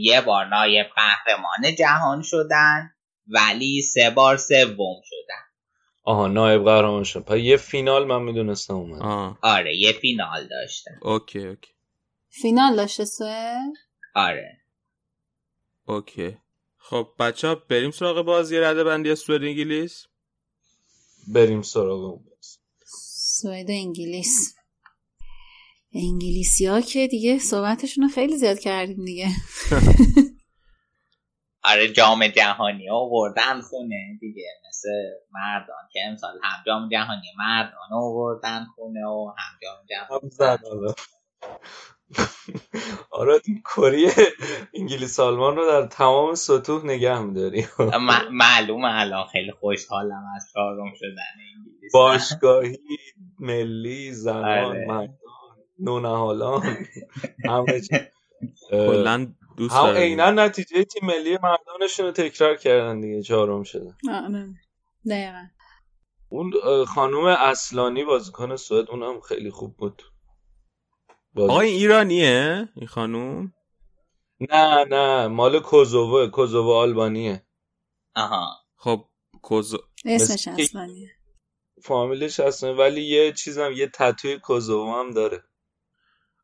یه 0.02 0.22
بار 0.22 0.46
نایب 0.46 0.88
قهرمان 0.96 1.76
جهان 1.80 2.22
شدن. 2.22 2.92
ولی 3.32 3.82
سه 3.82 4.10
بار 4.10 4.38
سوم 4.38 5.02
شدن 5.04 5.42
آها 6.04 6.28
نایب 6.28 6.64
قهرمان 6.64 7.04
شد. 7.04 7.20
پس 7.20 7.38
یه 7.38 7.58
فینال 7.58 8.06
من 8.08 8.22
می‌دونستم 8.22 8.74
اومد. 8.74 9.38
آره 9.42 9.78
یه 9.78 9.92
فینال 9.92 10.48
داشته 10.48 10.92
okay 11.02 11.48
okay. 11.48 11.72
فینال 12.30 12.76
داشته 12.76 13.06
سوئد 13.06 13.74
آره. 14.16 14.58
okay. 15.86 16.38
خب 16.78 17.08
بچه 17.20 17.48
ها 17.48 17.56
بریم 17.56 17.92
سراغ 17.92 18.26
بازی 18.26 18.58
رده 18.58 18.84
بندی 18.84 19.16
سوئد 19.16 19.44
انگلیس؟ 19.44 20.06
بریم 21.28 21.62
سراغ 21.62 22.04
اون 22.04 22.24
سوئد 23.42 23.72
انگلیس. 23.72 24.56
انگلیسی 25.94 26.66
ها 26.66 26.82
که 26.82 27.08
دیگه 27.08 27.40
صحبتشون 27.40 28.04
رو 28.04 28.10
خیلی 28.10 28.38
زیاد 28.38 28.60
کردیم 28.60 29.06
دیگه. 29.06 29.28
آره 31.64 31.94
جام 31.94 32.28
جهانی 32.28 32.90
آوردن 32.90 33.62
خونه 33.62 34.18
دیگه 34.20 34.44
مثل 34.70 34.90
مردان 35.32 35.90
که 35.92 36.00
امسال 36.08 36.40
هم 36.44 36.64
جام 36.68 36.90
جهانی 36.90 37.28
مردان 37.38 37.94
آوردن 37.94 38.66
خونه 38.76 39.06
و 39.06 39.34
هم 39.38 39.60
جام 39.62 39.86
جهانی. 39.90 40.94
آره 43.12 43.40
کره 43.76 44.12
انگلیس 44.74 45.20
آلمان 45.20 45.56
رو 45.56 45.66
در 45.68 45.88
تمام 45.88 46.36
سطوح 46.36 46.86
نگه 46.86 47.20
میداری. 47.20 47.68
معلومه 48.32 49.00
الان 49.00 49.28
خیلی 49.28 49.52
خوشحالم 49.52 50.24
از 50.36 50.50
چهارم 50.54 50.94
شدن 50.96 51.24
انگلیس. 51.58 51.92
باشگاهی 51.94 52.78
ملی 53.40 54.12
زنان 54.12 54.66
آره. 54.66 54.86
مردان 54.88 55.18
نونهالان 55.80 56.64
همه 57.46 57.82
کلا 58.72 59.34
دوست 59.58 59.76
هم 59.76 59.86
عینا 59.86 60.32
نتیجه 60.32 60.84
تیم 60.84 61.06
ملی 61.06 61.38
مردانشون 61.44 62.06
رو 62.06 62.12
تکرار 62.12 62.56
کردن 62.56 63.00
دیگه 63.00 63.22
چهارم 63.22 63.64
شدن 63.64 63.98
دقیقا. 65.10 65.48
اون 66.30 66.52
خانوم 66.86 67.26
اصلانی 67.26 68.04
بازیکن 68.04 68.56
سوئد 68.56 68.90
اونم 68.90 69.20
خیلی 69.20 69.52
خوب 69.52 69.78
بود. 69.78 70.04
آقا 71.36 71.60
این 71.60 71.74
ایرانیه؟ 71.74 72.70
این 72.76 72.88
خانوم؟ 72.88 73.54
نه 74.40 74.86
نه. 74.86 75.28
مال 75.28 75.60
کوزوو 75.60 76.28
کوزوو 76.28 76.72
آلبانیه. 76.72 77.46
آها. 78.16 78.56
خب 78.76 79.06
کوزو 79.42 79.78
اسمش 80.06 80.48
اصلانیه. 80.48 81.10
فامیلش 81.84 82.40
اصلا 82.40 82.76
ولی 82.76 83.02
یه 83.02 83.32
چیزم 83.32 83.72
یه 83.72 83.88
تتوی 83.88 84.40
کوزوو 84.40 84.94
هم 84.94 85.12
داره. 85.12 85.44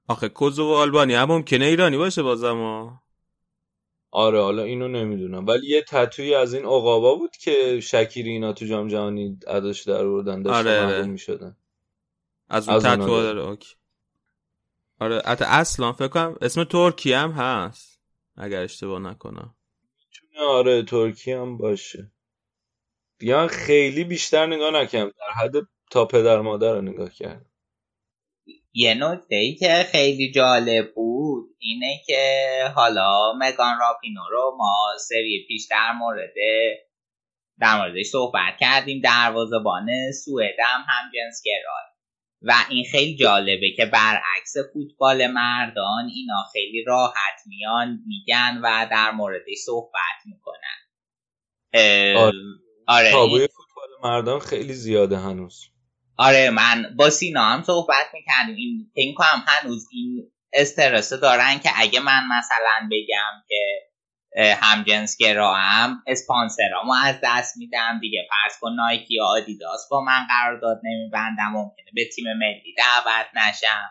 آخه 0.07 0.29
کوزوو 0.29 0.73
آلبانی 0.73 1.13
هم 1.13 1.27
ممکنه 1.27 1.65
ایرانی 1.65 1.97
باشه 1.97 2.23
بازم. 2.23 2.99
آره 4.11 4.41
حالا 4.41 4.63
اینو 4.63 4.87
نمی‌دونم. 4.87 5.47
ولی 5.47 5.67
یه 5.67 5.81
تتوی 5.81 6.35
از 6.35 6.53
این 6.53 6.65
عقابا 6.65 7.15
بود 7.15 7.31
که 7.37 7.79
شکیری 7.79 8.29
اینا 8.29 8.53
تو 8.53 8.65
جام 8.65 8.87
جهانی 8.87 9.39
اداش 9.47 9.83
در 9.83 10.05
آوردن 10.05 10.41
داشتن 10.41 10.59
آره 10.59 10.85
آره. 10.85 11.05
می‌شدن. 11.05 11.57
از 12.49 12.69
اون 12.69 12.79
تتو 12.79 13.21
داره 13.21 13.41
اوکی. 13.41 13.75
آره 14.99 15.21
حتی 15.25 15.45
اصلا 15.47 15.93
فکر 15.93 16.07
کنم 16.07 16.35
اسم 16.41 16.63
ترکی 16.63 17.13
هم 17.13 17.31
هست 17.31 18.01
اگر 18.35 18.61
اشتباه 18.61 18.99
نکنم. 18.99 19.55
آره 20.39 20.83
ترکی 20.83 21.31
هم 21.31 21.57
باشه. 21.57 22.11
دیگه 23.19 23.47
خیلی 23.47 24.03
بیشتر 24.03 24.45
نگاه 24.45 24.71
نکردم 24.71 25.09
در 25.09 25.43
حد 25.43 25.53
تا 25.91 26.05
پدر 26.05 26.41
مادر 26.41 26.73
رو 26.73 26.81
نگاه 26.81 27.09
کردم. 27.09 27.46
یه 28.79 28.93
نکته 28.93 29.35
ای 29.35 29.55
که 29.55 29.85
خیلی 29.91 30.31
جالب 30.31 30.93
بود 30.95 31.45
اینه 31.59 32.01
که 32.05 32.47
حالا 32.75 33.33
مگان 33.39 33.79
راپینو 33.79 34.21
رو 34.31 34.55
ما 34.57 34.75
سری 34.99 35.45
پیش 35.47 35.67
در 35.69 35.91
مورد 35.91 36.33
در 37.59 37.77
موردش 37.77 38.05
صحبت 38.05 38.57
کردیم. 38.59 39.01
دروازه‌بان 39.01 39.87
سوئد 40.25 40.55
هم 40.59 40.81
هم 40.87 41.11
جنس 41.13 41.41
گرای. 41.45 41.87
و 42.41 42.53
این 42.69 42.85
خیلی 42.91 43.15
جالبه 43.15 43.71
که 43.77 43.85
برعکس 43.85 44.53
فوتبال 44.73 45.27
مردان 45.27 46.09
اینا 46.15 46.43
خیلی 46.53 46.83
راحت 46.83 47.41
میان 47.45 47.99
میگن 48.07 48.59
و 48.63 48.87
در 48.91 49.11
موردش 49.11 49.57
صحبت 49.65 50.17
می‌کنن. 50.25 50.77
آره, 52.17 52.33
آره. 52.87 53.11
فوتبال 53.11 53.89
مردان 54.03 54.39
خیلی 54.39 54.73
زیاده 54.73 55.17
هنوز. 55.17 55.76
آره 56.17 56.49
من 56.49 56.95
با 56.97 57.09
سینا 57.09 57.43
هم 57.43 57.63
صحبت 57.63 58.05
می‌کردیم. 58.13 58.55
این 58.55 58.91
فکر 58.95 59.13
کنم 59.17 59.43
هنوز 59.47 59.87
این 59.91 60.31
استرس 60.53 61.13
دارن 61.13 61.59
که 61.59 61.69
اگه 61.75 61.99
من 61.99 62.23
مثلا 62.37 62.89
بگم 62.91 63.43
که 63.47 63.87
هم 64.61 64.83
جنس 64.83 65.17
هم 65.55 66.03
اسپانسرامو 66.07 66.93
از 67.03 67.15
دست 67.23 67.57
میدم 67.57 67.99
دیگه. 68.01 68.27
فرض 68.29 68.59
کن 68.59 68.73
نایکی 68.73 69.13
یا 69.13 69.25
آدیداس 69.25 69.87
با 69.91 70.01
من 70.01 70.27
قرارداد 70.29 70.81
نمیبندم. 70.83 71.51
ممکنه 71.51 71.85
به 71.95 72.09
تیم 72.15 72.25
ملی 72.39 72.75
دعوت 72.77 73.25
نشم. 73.33 73.89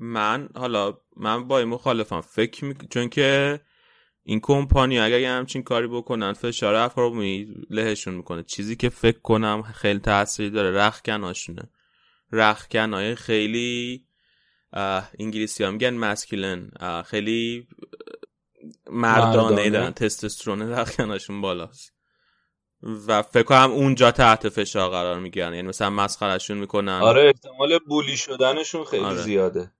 من 0.00 0.48
حالا 0.56 0.94
من 1.16 1.48
با 1.48 1.58
این 1.58 1.68
مخالفم 1.68 2.20
فکر 2.20 2.64
می... 2.64 2.74
چون 2.90 3.08
که 3.08 3.60
این 4.30 4.40
کمپانی 4.42 4.98
اگر 4.98 5.20
یه 5.20 5.30
همچین 5.30 5.62
کاری 5.62 5.86
بکنن 5.86 6.32
فشار 6.32 6.74
افراد 6.74 7.12
لهشون 7.70 8.14
می‌کنه. 8.14 8.42
چیزی 8.42 8.76
که 8.76 8.88
فکر 8.88 9.18
کنم 9.18 9.62
خیلی 9.62 9.98
تاثیری 9.98 10.50
داره 10.50 10.70
رخکناشونه 10.70 11.70
رخکنای 12.32 13.14
خیلی 13.14 14.04
انگلیسی 15.18 15.64
هم 15.64 15.72
میگن 15.72 15.94
مسکلن 15.94 16.70
خیلی 17.06 17.68
مردانه. 18.90 19.70
دارن. 19.70 19.90
تستوسترون 19.90 20.62
رخکناشون 20.62 21.40
بالاست. 21.40 21.94
و 22.82 23.22
فکر 23.22 23.42
کنم 23.42 23.70
اونجا 23.70 24.10
تحت 24.10 24.48
فشار 24.48 24.90
قرار 24.90 25.18
می‌گیرن. 25.18 25.54
یعنی 25.54 25.68
مثلا 25.68 25.90
مسخرشون 25.90 26.58
می‌کنن. 26.58 27.00
آره 27.02 27.26
احتمال 27.26 27.78
بولی 27.88 28.16
شدنشون 28.16 28.84
خیلی 28.84 29.04
آره. 29.04 29.22
زیاده. 29.22 29.72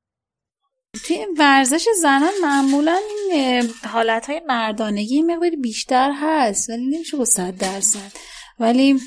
توی 0.94 1.26
ورزش 1.38 1.86
زنان 2.02 2.32
معمولا 2.42 2.98
این 3.30 3.70
حالت 3.84 4.30
های 4.30 4.42
مردانگی 4.48 5.22
مقداری 5.22 5.56
بیشتر 5.56 6.12
هست 6.14 6.70
ولی 6.70 6.86
نمیشه 6.86 7.16
با 7.16 7.24
صد 7.24 7.56
درصد. 7.56 8.12
ولی 8.58 9.00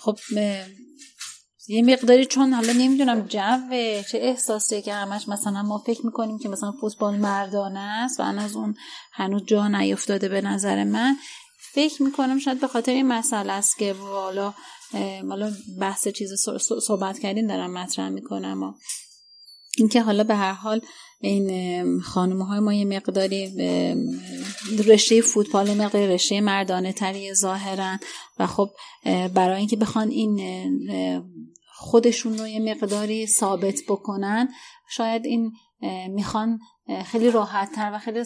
خب 0.00 0.18
یه 1.68 1.82
مقداری 1.82 2.26
چون 2.26 2.52
حالا 2.52 2.72
نمی‌دونم 2.72 3.20
جو 3.20 3.68
چه 4.10 4.18
احساسیه 4.18 4.82
که 4.82 4.94
همش 4.94 5.28
مثلا 5.28 5.62
ما 5.62 5.78
فکر 5.78 6.06
می‌کنیم 6.06 6.38
که 6.38 6.48
مثلا 6.48 6.72
فوتبال 6.80 7.16
مردانه 7.16 7.80
است 7.80 8.20
و 8.20 8.22
از 8.22 8.56
اون 8.56 8.74
هنوز 9.12 9.44
جا 9.46 9.68
نیفتاده 9.68 10.28
به 10.28 10.40
نظر 10.40 10.84
من. 10.84 11.16
فکر 11.72 12.02
می‌کنم 12.02 12.38
شاید 12.38 12.60
به 12.60 12.66
خاطر 12.66 12.92
این 12.92 13.06
مسئله 13.06 13.52
است 13.52 13.78
که 13.78 13.92
والا 13.92 14.54
حالا 15.28 15.52
بحث 15.80 16.08
چیز 16.08 16.32
صحبت 16.86 17.18
کردین 17.18 17.46
دارم 17.46 17.72
مطرح 17.72 18.08
می‌کنم 18.08 18.62
و 18.62 18.72
اینکه 19.78 20.02
حالا 20.02 20.24
به 20.24 20.34
هر 20.34 20.52
حال 20.52 20.80
این 21.20 22.00
خانم 22.00 22.42
های 22.42 22.60
ما 22.60 22.74
یه 22.74 22.84
مقداری 22.84 23.52
رشته 24.86 25.20
فوتبال 25.20 25.74
مقداری 25.74 26.06
رشته 26.06 26.40
مردانه 26.40 26.92
تری 26.92 27.34
ظاهرن 27.34 27.98
و 28.38 28.46
خب 28.46 28.70
برای 29.34 29.58
اینکه 29.58 29.76
بخوان 29.76 30.08
این 30.08 30.40
خودشون 31.72 32.38
رو 32.38 32.48
یه 32.48 32.60
مقداری 32.60 33.26
ثابت 33.26 33.80
بکنن 33.88 34.48
شاید 34.90 35.24
این 35.24 35.52
می‌خوان 36.08 36.58
خیلی 37.04 37.30
راحت 37.30 37.72
تر 37.72 37.90
و 37.94 37.98
خیلی 37.98 38.24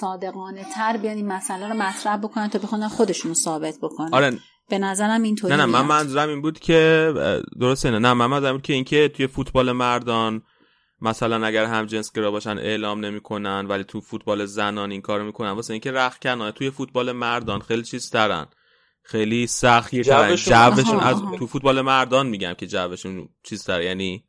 صادقانه 0.00 0.66
تر 0.74 0.96
بیان 0.96 1.16
این 1.16 1.26
مسئله 1.26 1.68
رو 1.68 1.74
مطرح 1.74 2.16
بکنن 2.16 2.48
تا 2.48 2.58
بخوان 2.58 2.88
خودشون 2.88 3.28
رو 3.28 3.34
ثابت 3.34 3.78
بکنن. 3.82 4.14
آره 4.14 4.38
به 4.68 4.78
نظرم 4.78 5.22
اینطوری 5.22 5.56
نه 5.56 5.58
نه 5.58 5.66
من 5.66 5.86
منظورم 5.86 6.28
این 6.28 6.42
بود 6.42 6.58
که 6.58 7.12
درسته 7.60 7.90
نه 7.90 7.98
نه 7.98 8.12
من 8.12 8.26
منظورم 8.26 8.52
بود 8.52 8.62
که 8.62 8.72
اینکه 8.72 9.08
توی 9.08 9.26
فوتبال 9.26 9.72
مردان 9.72 10.42
مثلا 11.00 11.46
اگر 11.46 11.64
هم 11.64 11.86
جنس 11.86 12.12
گرا 12.12 12.30
باشن 12.30 12.58
اعلام 12.58 13.04
نمی‌کنن 13.04 13.66
ولی 13.66 13.84
تو 13.84 14.00
فوتبال 14.00 14.46
زنان 14.46 14.90
این 14.90 15.00
کارو 15.00 15.24
می‌کنن. 15.24 15.50
واسه 15.50 15.72
اینکه 15.72 15.92
رخ 15.92 16.18
کنه 16.18 16.52
توی 16.52 16.70
فوتبال 16.70 17.12
مردان 17.12 17.60
خیلی 17.60 17.82
چیز 17.82 18.10
ترن. 18.10 18.46
خیلی 19.02 19.46
سخت 19.46 19.94
جوشون, 19.94 21.00
از 21.00 21.22
تو 21.38 21.46
فوتبال 21.46 21.80
مردان 21.80 22.26
میگم 22.26 22.54
که 22.54 22.66
جوشون 22.66 23.28
چیز 23.42 23.64
تر 23.64 23.82
یعنی 23.82 24.24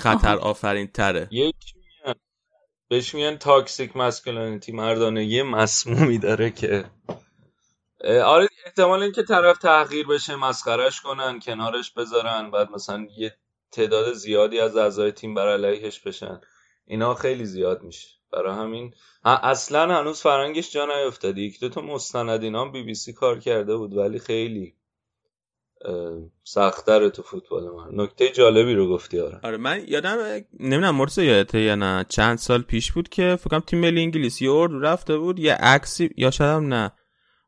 خطر 0.00 0.36
آفرین 0.36 0.86
تره. 0.86 1.28
یک 1.30 1.54
بهش 2.88 3.14
میگن 3.14 3.36
تاکسیک 3.36 3.96
مسکولینیتی 3.96 4.72
مردانه 4.72 5.24
یه 5.24 5.42
مسمومی 5.42 6.18
داره 6.18 6.50
که 6.50 6.84
آره 8.04 8.48
احتمال 8.66 9.02
اینکه 9.02 9.22
طرف 9.22 9.58
تغییر 9.58 10.06
بشه 10.06 10.36
مسخرش 10.36 11.00
کنن 11.00 11.40
کنارش 11.40 11.90
بذارن 11.92 12.50
بعد 12.50 12.70
مثلا 12.70 13.06
یه 13.16 13.34
تعداد 13.72 14.12
زیادی 14.12 14.60
از 14.60 14.76
اعضای 14.76 15.12
تیم 15.12 15.34
بر 15.34 15.52
علیهش 15.52 16.00
بشن. 16.00 16.40
اینا 16.86 17.14
خیلی 17.14 17.44
زیاد 17.44 17.82
میشه. 17.82 18.08
برای 18.32 18.54
همین 18.54 18.94
اصلا 19.24 19.98
هنوز 19.98 20.20
فرنگش 20.20 20.72
جا 20.72 20.86
نیفتاده 20.86 21.40
یک 21.40 21.60
دو 21.60 21.68
تا 21.68 21.80
مستند 21.80 22.42
اینا 22.42 22.64
بی 22.64 22.82
بی 22.82 22.94
سی 22.94 23.12
کار 23.12 23.38
کرده 23.38 23.76
بود 23.76 23.96
ولی 23.96 24.18
خیلی 24.18 24.74
سختره 26.44 27.10
تو 27.10 27.22
فوتبال 27.22 27.62
من 27.62 28.02
نکته 28.02 28.28
جالبی 28.28 28.74
رو 28.74 28.88
گفتی 28.88 29.20
آره. 29.20 29.40
آره 29.42 29.56
من 29.56 29.84
یادم 29.88 30.16
نمی‌دونم 30.60 30.96
مرسا 30.96 31.22
یادته 31.22 31.60
یا 31.60 31.74
نه 31.74 32.06
چند 32.08 32.38
سال 32.38 32.62
پیش 32.62 32.92
بود 32.92 33.08
که 33.08 33.36
فکرم 33.36 33.60
تیم 33.60 33.80
ملی 33.80 34.02
انگلیسی 34.02 34.48
اردو 34.48 34.80
رفته 34.80 35.18
بود 35.18 35.38
یه 35.38 35.54
عکسی 35.54 36.10
یا 36.16 36.30
شاید 36.30 36.62
نه. 36.62 36.92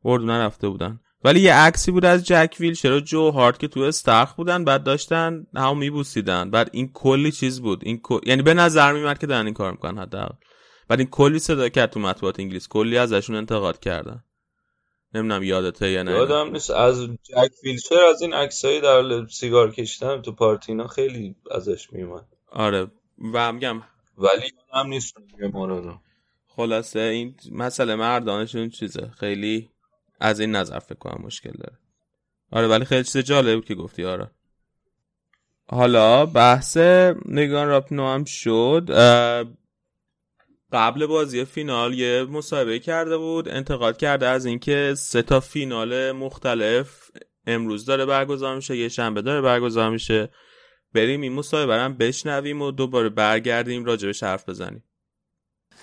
اردو 0.05 0.25
نرفته 0.25 0.69
بودن. 0.69 0.99
ولی 1.23 1.39
یه 1.39 1.55
عکسی 1.55 1.91
بود 1.91 2.05
از 2.05 2.25
جک 2.25 2.55
ویلشر 2.59 2.91
و 2.91 2.99
جو 2.99 3.31
هارت 3.31 3.59
که 3.59 3.67
تو 3.67 3.79
استخ 3.79 4.33
بودن 4.33 4.63
بعد 4.63 4.83
داشتن 4.83 5.47
همو 5.55 5.75
میبوسیدن. 5.75 6.49
بعد 6.49 6.69
این 6.73 6.91
کلی 6.93 7.31
چیز 7.31 7.61
بود. 7.61 7.81
این 7.85 8.01
یعنی 8.25 8.41
به 8.41 8.53
نظر 8.53 8.93
میمد 8.93 9.17
که 9.17 9.27
دارن 9.27 9.45
این 9.45 9.53
کار 9.53 9.71
می‌کنن 9.71 9.97
حداقل. 9.97 10.35
بعد 10.87 10.99
این 10.99 11.09
کلی 11.09 11.39
صدا 11.39 11.69
کرد 11.69 11.89
تو 11.89 11.99
مطبوعات 11.99 12.39
انگلیس. 12.39 12.67
کلی 12.67 12.97
ازشون 12.97 13.35
انتقاد 13.35 13.79
کردن. 13.79 14.23
نمی‌دونم 15.13 15.43
یادته 15.43 15.91
یا 15.91 16.03
نه. 16.03 16.11
یادم 16.11 16.51
نیست. 16.51 16.71
از 16.71 17.03
جک 17.23 17.51
ویلشر 17.63 18.03
از 18.09 18.21
این 18.21 18.33
عکسایی 18.33 18.81
در 18.81 19.27
سیگار 19.27 19.71
کشیدن 19.71 20.21
تو 20.21 20.31
پارتینا 20.31 20.87
خیلی 20.87 21.35
ازش 21.51 21.93
میومد 21.93 22.25
آره. 22.51 22.87
و 23.33 23.53
میگم. 23.53 23.81
ولی 24.17 24.51
یادم 24.73 24.89
نیست 24.89 25.17
خلاصه 26.55 26.99
این 26.99 27.35
مسئله 27.51 27.95
مردانشون 27.95 28.69
چیزه. 28.69 29.11
خیلی 29.19 29.69
از 30.23 30.39
این 30.39 30.51
نظر 30.55 30.79
فکر 30.79 30.99
کنم 30.99 31.25
مشکل 31.25 31.51
داره. 31.51 31.77
آره 32.51 32.67
ولی 32.67 32.85
خیلی 32.85 33.03
چیز 33.03 33.17
جالب 33.17 33.63
که 33.63 33.75
گفتی 33.75 34.05
آره. 34.05 34.31
حالا 35.67 36.25
بحث 36.25 36.77
نگان 37.25 37.67
راپنو 37.67 38.07
هم 38.07 38.23
شد. 38.23 38.89
قبل 40.71 41.05
بازی 41.05 41.45
فینال 41.45 41.93
یه 41.93 42.23
مصاحبه 42.23 42.79
کرده 42.79 43.17
بود 43.17 43.49
انتقاد 43.49 43.97
کرده 43.97 44.27
از 44.27 44.45
اینکه 44.45 44.93
سه 44.97 45.21
تا 45.21 45.39
فینال 45.39 46.11
مختلف 46.11 47.11
امروز 47.47 47.85
داره 47.85 48.05
برگزار 48.05 48.55
میشه 48.55 48.77
یه 48.77 48.89
شنبه 48.89 49.21
داره 49.21 49.41
برگزار 49.41 49.89
میشه. 49.89 50.29
بریم 50.93 51.21
این 51.21 51.33
مصاحبه 51.33 51.67
برم 51.67 51.97
بشنویم 51.97 52.61
و 52.61 52.71
دوباره 52.71 53.09
برگردیم 53.09 53.85
راجبش 53.85 54.23
حرف 54.23 54.49
بزنیم. 54.49 54.83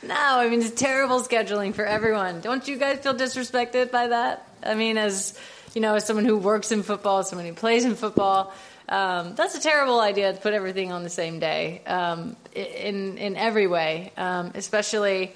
No, 0.02 0.14
I 0.14 0.48
mean 0.48 0.62
it's 0.62 0.70
terrible 0.80 1.20
scheduling 1.20 1.74
for 1.74 1.84
everyone. 1.84 2.40
Don't 2.40 2.66
you 2.66 2.76
guys 2.78 3.00
feel 3.00 3.14
disrespected 3.14 3.90
by 3.90 4.08
that? 4.08 4.48
I 4.62 4.74
mean, 4.74 4.96
as 4.96 5.38
you 5.74 5.80
know, 5.80 5.94
as 5.94 6.06
someone 6.06 6.24
who 6.24 6.38
works 6.38 6.72
in 6.72 6.82
football, 6.82 7.22
someone 7.22 7.46
who 7.46 7.54
plays 7.54 7.84
in 7.84 7.94
football, 7.94 8.52
um, 8.88 9.34
that's 9.34 9.54
a 9.54 9.60
terrible 9.60 10.00
idea 10.00 10.32
to 10.32 10.38
put 10.40 10.54
everything 10.54 10.90
on 10.90 11.02
the 11.02 11.10
same 11.10 11.38
day 11.38 11.82
um, 11.86 12.36
in 12.54 13.18
in 13.18 13.36
every 13.36 13.66
way. 13.66 14.12
Um, 14.16 14.52
especially, 14.54 15.34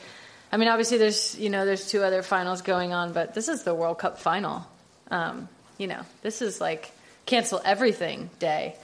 I 0.51 0.57
mean, 0.57 0.69
obviously 0.69 0.99
there's 0.99 1.39
you 1.39 1.51
know 1.51 1.67
there's 1.67 1.91
two 1.91 2.03
other 2.03 2.23
finals 2.23 2.63
going 2.63 2.93
on, 2.93 3.13
but 3.13 3.35
this 3.35 3.49
is 3.49 3.65
the 3.65 3.75
World 3.75 3.99
Cup 3.99 4.19
final. 4.19 4.67
Um, 5.11 5.49
you 5.79 5.87
know, 5.87 6.01
this 6.23 6.41
is 6.41 6.61
like 6.61 6.91
cancel 7.27 7.61
everything 7.65 8.31
day. 8.39 8.77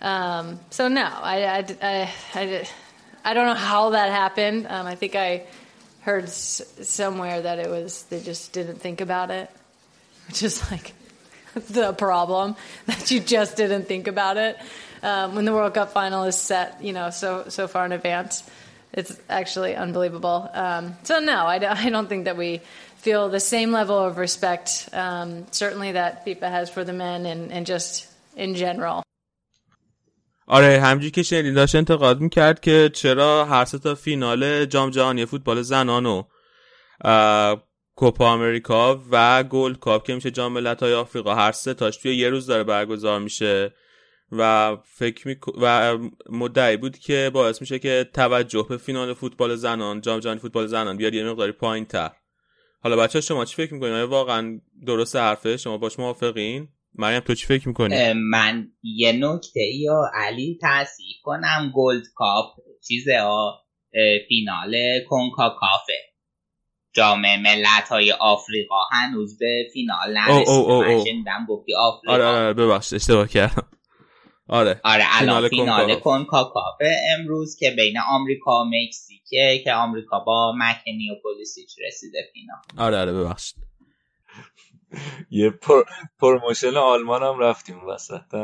Um, 0.00 0.58
so 0.70 0.88
no, 0.88 1.04
I, 1.04 1.44
I, 1.44 1.76
I, 1.80 2.10
I 2.34 2.68
I 3.24 3.34
don't 3.34 3.46
know 3.46 3.54
how 3.54 3.90
that 3.90 4.10
happened. 4.10 4.66
Um, 4.68 4.86
I 4.86 4.94
think 4.94 5.14
I 5.14 5.44
heard 6.00 6.24
s- 6.24 6.62
somewhere 6.82 7.42
that 7.42 7.58
it 7.58 7.70
was 7.70 8.04
they 8.04 8.20
just 8.20 8.52
didn't 8.52 8.80
think 8.80 9.00
about 9.00 9.30
it, 9.30 9.50
which 10.28 10.42
is 10.42 10.70
like 10.70 10.92
the 11.70 11.92
problem 11.92 12.56
that 12.86 13.10
you 13.10 13.20
just 13.20 13.56
didn't 13.56 13.86
think 13.86 14.08
about 14.08 14.36
it 14.36 14.58
um, 15.02 15.34
when 15.34 15.44
the 15.44 15.52
World 15.52 15.74
Cup 15.74 15.92
final 15.92 16.24
is 16.24 16.36
set. 16.36 16.82
You 16.82 16.92
know, 16.92 17.10
so 17.10 17.44
so 17.48 17.68
far 17.68 17.86
in 17.86 17.92
advance. 17.92 18.42
It's 18.92 19.18
actually 19.30 19.74
unbelievable. 19.74 20.50
Um, 20.52 20.96
so 21.02 21.18
no, 21.18 21.46
I, 21.46 21.54
I 21.86 21.88
don't 21.90 22.08
think 22.08 22.26
that 22.26 22.36
we 22.36 22.60
feel 22.96 23.28
the 23.28 23.40
same 23.40 23.72
level 23.72 23.98
of 23.98 24.16
respect, 24.16 24.88
um, 24.92 25.46
certainly 25.50 25.92
that 25.92 26.24
FIFA 26.24 26.42
has 26.42 26.70
for 26.70 26.84
the 26.84 26.92
men 26.92 27.26
and, 27.26 27.50
and 27.50 27.66
just 27.66 28.06
in 28.36 28.54
general. 28.54 29.02
آره 30.52 30.80
همونجوری 30.80 31.10
که 31.10 31.22
شنیدین 31.22 31.54
داشت 31.54 31.74
انتقاد 31.74 32.20
می‌کرد 32.20 32.60
که 32.60 32.90
چرا 32.92 33.44
هر 33.44 33.64
سه 33.64 33.78
تا 33.78 33.94
فینال 33.94 34.64
جام 34.64 34.90
جهانی 34.90 35.26
فوتبال 35.26 35.62
زنان 35.62 36.06
و 36.06 36.22
کوپا 37.96 38.32
امریکا 38.32 39.02
و 39.10 39.42
گلد 39.42 39.78
کاپ 39.78 40.06
که 40.06 40.14
میشه 40.14 40.30
جام 40.30 40.52
ملت‌های 40.52 40.94
آفریقا 40.94 41.34
هر 41.34 41.52
سه 41.52 41.74
تاش 41.74 41.96
توی 41.96 42.16
یه 42.16 42.28
روز 42.28 42.46
داره 42.46 42.64
برگزار 42.64 43.20
میشه 43.20 43.74
و 44.32 44.76
فکر 44.84 45.28
می... 45.28 45.36
و 45.62 45.98
مدعی 46.30 46.76
بود 46.76 46.98
که 46.98 47.30
باعث 47.34 47.60
میشه 47.60 47.78
که 47.78 48.10
توجه 48.14 48.66
به 48.68 48.76
فینال 48.76 49.14
فوتبال 49.14 49.56
زنان 49.56 50.00
جام 50.00 50.20
جهانی 50.20 50.40
فوتبال 50.40 50.66
زنان 50.66 50.96
بیاد 50.96 51.14
یه 51.14 51.24
مقداری 51.24 51.52
پایین 51.52 51.84
تر 51.84 52.10
حالا 52.82 52.96
بچه 52.96 53.20
شما 53.20 53.44
چی 53.44 53.56
فکر 53.56 53.74
می‌کنین؟ 53.74 54.02
واقعا 54.02 54.60
درست 54.86 55.16
حرفه؟ 55.16 55.56
شما 55.56 55.78
باش 55.78 55.98
موافقین؟ 55.98 56.68
مریم 56.94 57.20
تو 57.20 57.34
چی 57.34 57.46
فکر 57.46 57.68
می‌کنی؟ 57.68 58.12
من 58.12 58.68
یه 58.82 59.12
نکته 59.12 59.60
یا 59.60 60.10
علی 60.14 60.58
تصحیح 60.62 61.16
کنم. 61.22 61.72
گلد 61.74 62.04
کاپ 62.14 62.46
چیز 62.88 63.04
فینال 64.28 64.74
کنکاکافه. 65.08 65.98
جام 66.94 67.20
ملت 67.20 67.88
های 67.90 68.12
آفریقا 68.12 68.84
هنوز 68.92 69.38
به 69.38 69.64
فینال 69.72 70.18
نرسیده. 70.18 70.68
من 70.68 71.04
شنیدم 71.04 71.46
گفتی 71.48 71.74
آفریقا. 71.74 72.14
آره 72.14 72.24
آره 72.24 72.52
ببخش 72.52 72.92
اشتباه 72.92 73.28
کردم. 73.28 73.68
آره 74.48 74.80
آره 74.84 75.04
الان 75.10 75.48
فینال 75.48 75.94
کنکاکاف 75.94 76.78
امروز 77.18 77.56
که 77.58 77.70
بین 77.70 77.94
آمریکا 78.10 78.62
و 78.62 78.64
مکزیکه 78.64 79.60
که 79.64 79.72
آمریکا 79.72 80.20
با 80.20 80.54
مکنی 80.56 81.10
و 81.10 81.14
پولیسیچ 81.22 81.70
رسیده 81.86 82.18
فینال. 82.32 82.86
آره 82.86 82.96
آره 82.96 83.12
ببخشید. 83.12 83.71
یه 85.30 85.50
پر... 85.50 85.82
promotion 86.20 86.76
آلمان 86.76 87.22
هم 87.22 87.38
رفتیم 87.38 87.86
وسط 87.86 88.34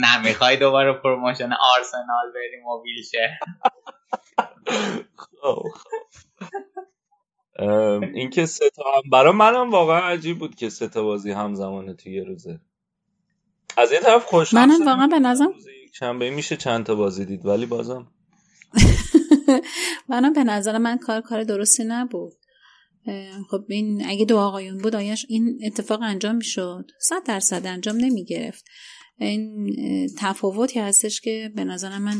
نه 0.00 0.22
می‌خوای 0.24 0.56
دوباره 0.56 0.92
promotion 0.92 1.52
آرسنال 1.52 2.32
بریم 2.34 2.66
و 2.66 2.82
ویلشه 2.82 3.38
خب، 5.16 5.62
خب. 5.96 6.12
اینکه 8.14 8.46
سه 8.46 8.70
تا 8.70 8.82
هم 8.82 9.10
برای 9.10 9.32
منم 9.32 9.70
واقعا 9.70 10.00
عجیب 10.00 10.38
بود 10.38 10.54
که 10.54 10.68
سه 10.68 10.88
تا 10.88 11.02
بازی 11.02 11.32
همزمانه 11.32 11.94
تو 11.94 12.10
یه 12.10 12.24
روزه. 12.24 12.60
از 13.76 13.92
یه 13.92 14.00
طرف 14.00 14.24
خوش 14.24 14.54
منم 14.54 14.86
واقعا 14.86 15.06
به 15.06 15.18
نظرم 15.18 15.54
شنبه 15.92 16.30
میشه 16.30 16.56
چند 16.56 16.86
تا 16.86 16.94
بازی 16.94 17.24
دید 17.24 17.46
ولی 17.46 17.66
بازم 17.66 18.06
منم 20.08 20.32
به 20.32 20.44
نظر 20.44 20.78
من 20.78 20.98
کار 20.98 21.20
کار 21.20 21.42
درستی 21.42 21.84
نبود. 21.84 22.43
خب 23.50 23.64
این 23.68 24.02
اگه 24.06 24.24
دو 24.24 24.38
آقایون 24.38 24.78
بود 24.78 24.96
آیش 24.96 25.26
این 25.28 25.58
اتفاق 25.64 26.02
انجام 26.02 26.36
می‌شد. 26.36 26.90
صد 27.00 27.24
درصد 27.24 27.66
انجام 27.66 27.96
نمی 27.96 28.24
گرفت 28.24 28.64
این 29.18 29.66
تفاوتی 30.18 30.80
هستش 30.80 31.20
که 31.20 31.52
به 31.54 31.64
نظر 31.64 31.98
من 31.98 32.16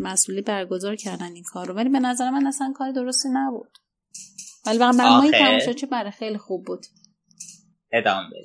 مسئولی 0.00 0.42
برگزار 0.42 0.96
کردن 0.96 1.32
این 1.32 1.44
کار 1.44 1.68
رو. 1.68 1.74
ولی 1.74 1.88
به 1.88 2.00
نظر 2.00 2.30
من 2.30 2.46
اصلا 2.46 2.72
کار 2.76 2.92
درستی 2.92 3.28
نبود. 3.32 3.78
ولی 4.66 4.78
واقعا 4.78 4.98
برای 4.98 5.30
ما 5.30 5.38
تماشاچی 5.38 5.86
برای 5.86 6.10
خیلی 6.10 6.38
خوب 6.38 6.64
بود. 6.66 6.86
ادامه 7.92 8.28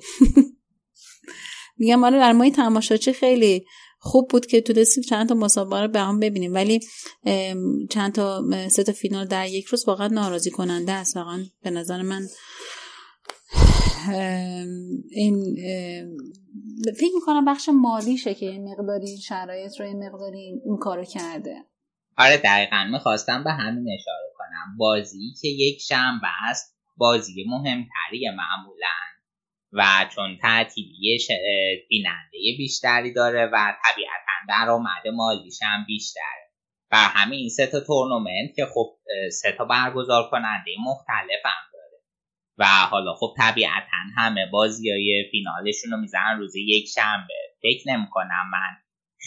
میگم 1.78 2.04
آره 2.04 2.18
در 2.18 2.32
مای 2.32 2.50
تماشاچی 2.50 3.12
خیلی 3.12 3.64
خوب 4.02 4.28
بود 4.30 4.46
که 4.46 4.60
تو 4.60 4.72
تونستیم 4.72 5.04
چند 5.04 5.28
تا 5.28 5.34
مسابقه 5.34 5.82
رو 5.82 5.88
به 5.88 6.00
هم 6.00 6.20
ببینیم. 6.20 6.54
ولی 6.54 6.80
چند 7.90 8.12
تا 8.14 8.44
سه 8.68 8.84
تا 8.84 8.92
فینال 8.92 9.26
در 9.26 9.46
یک 9.46 9.64
روز 9.64 9.88
واقعا 9.88 10.08
ناراضی 10.08 10.50
کننده 10.50 10.92
است. 10.92 11.16
واقعا 11.16 11.44
به 11.62 11.70
نظر 11.70 12.02
من 12.02 12.22
این 15.10 15.56
فکر 16.96 17.14
می‌کنم 17.14 17.44
بخش 17.44 17.68
مالیشه 17.68 18.34
که 18.34 18.50
مقداری 18.50 19.18
شرایط 19.18 19.80
رو 19.80 19.86
مقداری 19.86 20.60
این 20.64 20.76
کارو 20.80 21.04
کرده. 21.04 21.56
آره 22.18 22.36
دقیقا. 22.36 22.84
می‌خواستم 22.92 23.44
به 23.44 23.50
همین 23.50 23.86
اشاره 23.98 24.32
کنم. 24.38 24.76
بازی 24.78 25.34
که 25.40 25.48
یک 25.48 25.80
شنبه 25.80 26.28
است 26.48 26.76
بازی 26.96 27.44
مهمتری 27.48 28.28
معمولا. 28.36 29.09
و 29.72 29.82
چون 30.14 30.38
تعطیلی 30.42 31.18
بیننده 31.88 32.38
بیشتری 32.58 33.12
داره 33.12 33.46
و 33.46 33.72
طبیعتا 33.84 34.32
درآمد 34.48 35.08
مالیش 35.14 35.58
هم 35.62 35.84
بیشتره. 35.86 36.50
و 36.92 36.96
همین 36.96 37.38
این 37.38 37.48
سه 37.48 37.66
تا 37.66 37.80
تورنمنت 37.80 38.56
که 38.56 38.66
خب 38.74 38.96
سه 39.32 39.52
تا 39.52 39.64
برگزار 39.64 40.30
کننده 40.30 40.70
مختلف 40.86 41.40
هم 41.44 41.62
داره. 41.72 42.02
و 42.58 42.64
حالا 42.64 43.14
خب 43.14 43.34
طبیعتا 43.38 43.96
همه 44.16 44.46
بازی 44.52 44.90
های 44.90 45.24
فینالشون 45.30 45.90
رو 45.90 45.96
می‌زنن 45.96 46.38
روز 46.38 46.56
یک 46.56 46.88
شنبه. 46.94 47.34
فکر 47.62 47.90
نمی 47.92 48.06
کنم 48.10 48.50
من 48.52 48.76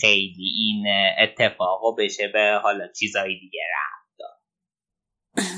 خیلی 0.01 0.53
این 0.57 0.85
اتفاق 1.19 1.81
بشه 1.99 2.27
به 2.27 2.59
حالا 2.63 2.87
چیزایی 2.99 3.39
دیگه 3.39 3.59
رفت 3.73 4.03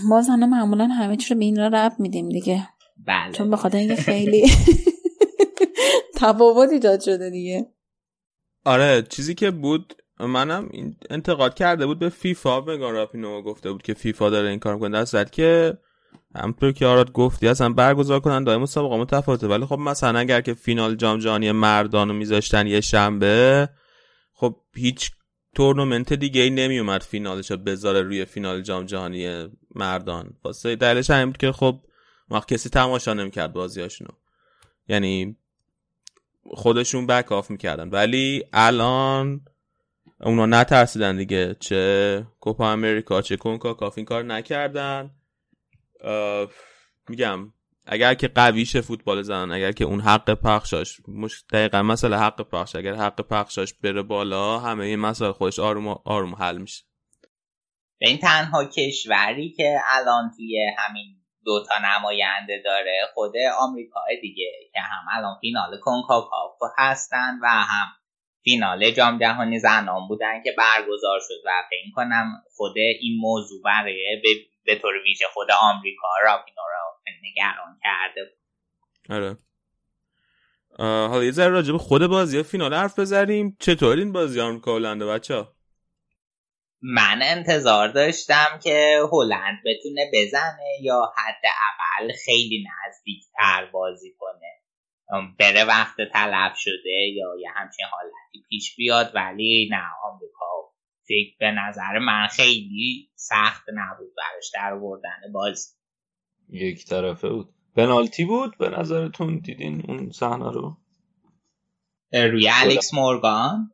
ما 0.09 0.21
زنه 0.21 0.45
معمولا 0.45 0.85
همه 0.85 1.17
چی 1.17 1.33
رو 1.33 1.39
به 1.39 1.45
این 1.45 1.59
را 1.59 1.67
رب 1.67 1.91
میدیم 1.99 2.29
دیگه. 2.29 2.67
بله. 2.97 3.31
چون 3.31 3.49
به 3.49 3.57
خاطر 3.57 3.77
اینکه 3.77 3.95
خیلی 3.95 4.51
تفاوت 6.21 6.69
ایجاد 6.69 7.01
شده 7.01 7.29
دیگه. 7.29 7.67
آره 8.65 9.01
چیزی 9.09 9.35
که 9.35 9.51
بود 9.51 9.93
منم 10.19 10.69
انتقاد 11.09 11.53
کرده 11.53 11.85
بود 11.85 11.99
به 11.99 12.09
فیفا 12.09 12.61
به 12.61 12.77
راپینو 12.77 13.41
گفته 13.41 13.71
بود 13.71 13.81
که 13.81 13.93
فیفا 13.93 14.29
داره 14.29 14.49
این 14.49 14.59
کار 14.59 14.73
می‌کنه. 14.73 15.03
در 15.03 15.23
که 15.23 15.77
همطور 16.35 16.71
که 16.71 16.85
آراد 16.85 17.11
گفتی 17.11 17.47
اصلا 17.47 17.69
برگزار 17.69 18.19
کنن 18.19 18.43
دائم 18.43 18.61
مسابقه 18.61 18.97
متفاوته 18.97 19.47
ولی 19.47 19.65
خب 19.65 19.79
مثلا 19.79 20.19
اگر 20.19 20.41
که 20.41 20.53
فینال 20.53 20.95
جام 20.95 21.19
جهانی 21.19 21.51
مردان 21.51 22.07
رو 22.07 22.13
میذاشتن 22.13 22.67
یه 22.67 22.81
شنبه 22.81 23.69
خب 24.33 24.55
هیچ 24.75 25.11
تورنمنت 25.55 26.13
دیگه 26.13 26.41
ای 26.41 26.49
نمی 26.49 26.79
اومد 26.79 27.01
فینالش 27.01 27.51
رو 27.51 27.57
بذاره 27.57 28.01
روی 28.01 28.25
فینال 28.25 28.61
جام 28.61 28.85
جهانی 28.85 29.47
مردان. 29.75 30.33
واسه 30.43 30.75
دلیلش 30.75 31.09
همین 31.09 31.25
بود 31.25 31.37
که 31.37 31.51
خب 31.51 31.79
وقت 32.29 32.53
کسی 32.53 32.69
تماشا 32.69 33.13
نمی‌کرد 33.13 33.53
بازیاشونو. 33.53 34.11
یعنی 34.87 35.37
خودشون 36.53 37.07
back 37.07 37.31
off 37.31 37.51
می‌کردن. 37.51 37.89
ولی 37.89 38.43
الان 38.53 39.45
اونا 40.21 40.45
نترسیدن 40.45 41.17
دیگه. 41.17 41.55
چه 41.59 42.27
کوپا 42.39 42.71
امریکا 42.71 43.21
چه 43.21 43.37
کنکاکاف 43.37 44.01
این 44.01 44.05
کار 44.05 44.23
نکردن. 44.23 45.11
میگم 47.09 47.53
اگر 47.85 48.13
که 48.13 48.27
قویش 48.27 48.77
فوتبال 48.77 49.21
زنان 49.21 49.51
اگر 49.51 49.71
که 49.71 49.85
اون 49.85 49.99
حق 49.99 50.33
پخشاش 50.33 51.01
مش 51.07 51.43
دقیقا 51.51 51.83
مسئله 51.83 52.17
حق 52.17 52.41
پخش. 52.41 52.75
اگر 52.75 52.95
حق 52.95 53.21
پخشاش 53.21 53.73
بره 53.73 54.01
بالا 54.01 54.59
همه 54.59 54.85
این 54.85 54.99
مسئله 54.99 55.31
خودش 55.31 55.59
آروم 55.59 55.87
آروم 55.87 56.35
حل 56.35 56.57
میشه. 56.57 56.83
به 57.99 58.09
این 58.09 58.17
تنها 58.17 58.65
کشوری 58.65 59.49
که 59.49 59.77
الان 59.85 60.31
توی 60.35 60.67
همین 60.77 61.17
دو 61.45 61.63
تا 61.69 61.75
نماینده 61.83 62.61
داره 62.65 63.01
خود 63.13 63.33
آمریکا 63.59 64.01
دیگه 64.21 64.51
که 64.73 64.79
هم 64.79 65.05
الان 65.17 65.37
فینال 65.41 65.79
کنکاکاف 65.79 66.51
هستن 66.77 67.39
و 67.41 67.47
هم 67.47 67.87
فینال 68.43 68.91
جام 68.91 69.19
جهانی 69.19 69.59
زنان 69.59 70.07
بودن 70.07 70.43
که 70.43 70.55
برگزار 70.57 71.19
شد 71.19 71.41
و 71.45 71.49
فکر 71.69 71.91
کنم 71.95 72.43
خود 72.55 72.77
این 72.77 73.17
موضوع 73.21 73.61
برای 73.63 74.21
به 74.65 74.75
طور 74.75 74.93
ویژه 75.03 75.25
خود 75.33 75.47
آمریکا 75.51 76.07
را 76.23 76.45
نگران 77.23 77.79
کرده 77.83 78.31
آره. 79.09 79.37
حالا 80.79 81.23
یه 81.23 81.31
ذره 81.31 81.49
راجع 81.49 81.71
به 81.71 81.77
خود 81.77 82.07
بازی 82.07 82.43
فینال 82.43 82.73
حرف 82.73 82.99
بزنیم. 82.99 83.57
چطور 83.59 83.97
این 83.97 84.11
بازی 84.11 84.41
آمریکا 84.41 84.75
هلنده 84.75 85.05
بچه 85.05 85.47
من 86.87 87.19
انتظار 87.21 87.87
داشتم 87.87 88.59
که 88.63 88.99
هلند 89.11 89.57
بتونه 89.65 90.11
بزنه 90.13 90.69
یا 90.81 91.11
حداقل 91.17 92.13
خیلی 92.25 92.65
نزدیکتر 92.87 93.69
بازی 93.73 94.13
کنه. 94.19 94.51
بره 95.39 95.63
وقت 95.63 95.95
تلف 96.13 96.57
شده 96.57 97.13
یا 97.15 97.27
یه 97.41 97.49
همچین 97.55 97.85
حالتی 97.91 98.47
پیش 98.49 98.75
بیاد 98.75 99.11
ولی 99.15 99.69
نه 99.71 99.83
آمریکا 100.03 100.45
فکر 101.07 101.35
به 101.39 101.51
نظر 101.51 101.99
من 101.99 102.27
خیلی 102.27 103.09
سخت 103.15 103.63
نبود 103.73 104.13
براش 104.17 104.51
در 104.53 104.75
بردن 104.75 105.31
بازی. 105.33 105.69
یک 106.49 106.85
طرفه 106.85 107.29
بود. 107.29 107.49
پنالتی 107.75 108.25
بود 108.25 108.57
به 108.57 108.69
نظرتون؟ 108.69 109.37
دیدین 109.37 109.83
اون 109.87 110.11
صحنه 110.11 110.51
رو؟ 110.51 110.77
روی 112.13 112.49
الکس 112.53 112.93
مورگان؟ 112.93 113.71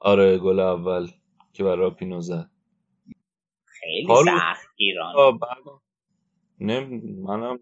آره 0.00 0.38
گل 0.38 0.60
اول. 0.60 1.08
که 1.52 1.64
برای 1.64 1.90
پینو 1.90 2.20
زد 2.20 2.50
خیلی 3.64 4.14
سخت 4.26 4.68
ایران. 4.76 5.40
نه 6.60 6.80
منم 7.26 7.58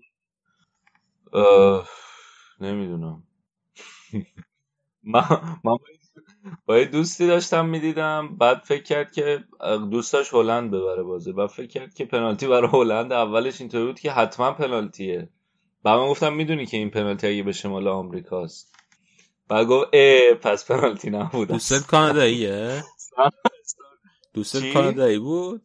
نمی‌دونم. 2.61 3.23
من, 5.05 5.25
من 5.65 5.77
با 6.67 6.85
دوستی 6.85 7.27
داشتم 7.27 7.67
می‌دیدم 7.67 8.37
بعد 8.37 8.59
فکر 8.59 8.83
کرد 8.83 9.13
که 9.13 9.45
دوستاش 9.91 10.35
هلند 10.35 10.71
ببره 10.71 11.03
بازی. 11.03 11.33
بعد 11.33 11.49
فکر 11.49 11.67
کرد 11.67 11.95
که 11.95 12.05
پنالتی 12.05 12.47
برای 12.47 12.71
هلند 12.73 13.13
اولش 13.13 13.61
اینطوری 13.61 13.87
بود 13.87 14.01
که 14.01 14.13
حتما 14.13 14.53
پنالتیه. 14.53 15.29
بعد 15.83 15.99
من 15.99 16.09
گفتم 16.09 16.33
می‌دونی 16.33 16.67
که 16.67 16.77
این 16.77 16.91
پنالتی 16.91 17.27
اگه 17.27 17.43
به 17.43 17.53
شمال 17.53 17.89
آمریکاست 17.89 18.77
بعد 19.49 19.67
گفت 19.67 19.89
اه 19.93 20.35
پس 20.35 20.71
پنالتی 20.71 21.11
نبود 21.11 21.49
دوستت 21.49 21.87
کاناداییه؟ 21.87 22.83
دوستت 24.37 24.73
کانادایی 24.73 25.19
بود؟ 25.19 25.63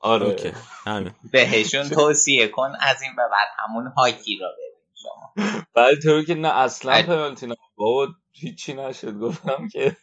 آره. 0.00 0.26
اوکی. 0.26 0.52
همین. 0.84 1.12
بهشون 1.32 1.88
توصیه 1.88 2.48
کن 2.48 2.72
از 2.80 3.02
این 3.02 3.16
به 3.16 3.22
بعد 3.30 3.48
همون 3.58 3.86
هاکی 3.96 4.38
را 4.38 4.48
ببین 4.48 4.84
شما. 5.02 5.32
بعد 5.74 6.00
طوری 6.02 6.24
که 6.24 6.34
نه 6.34 6.48
اصلا 6.48 7.02
پنالتی 7.02 7.46
نبود 7.46 7.58
بابا 7.76 8.08
هیچی 8.32 8.74
نشد. 8.74 9.18
گفتم 9.18 9.68
که 9.68 9.96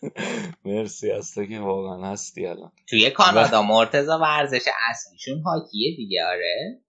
مرسی 0.65 1.11
از 1.11 1.33
تو 1.33 1.45
که 1.45 1.59
واقعا 1.59 2.11
هستی 2.11 2.45
الان. 2.45 2.71
توی 2.89 3.09
کانادا 3.09 3.61
مرتزا 3.61 4.19
ورزش 4.19 4.65
اصلیشون 4.89 5.41
هاکیه 5.41 5.95
دیگه 5.95 6.25
آره. 6.25 6.81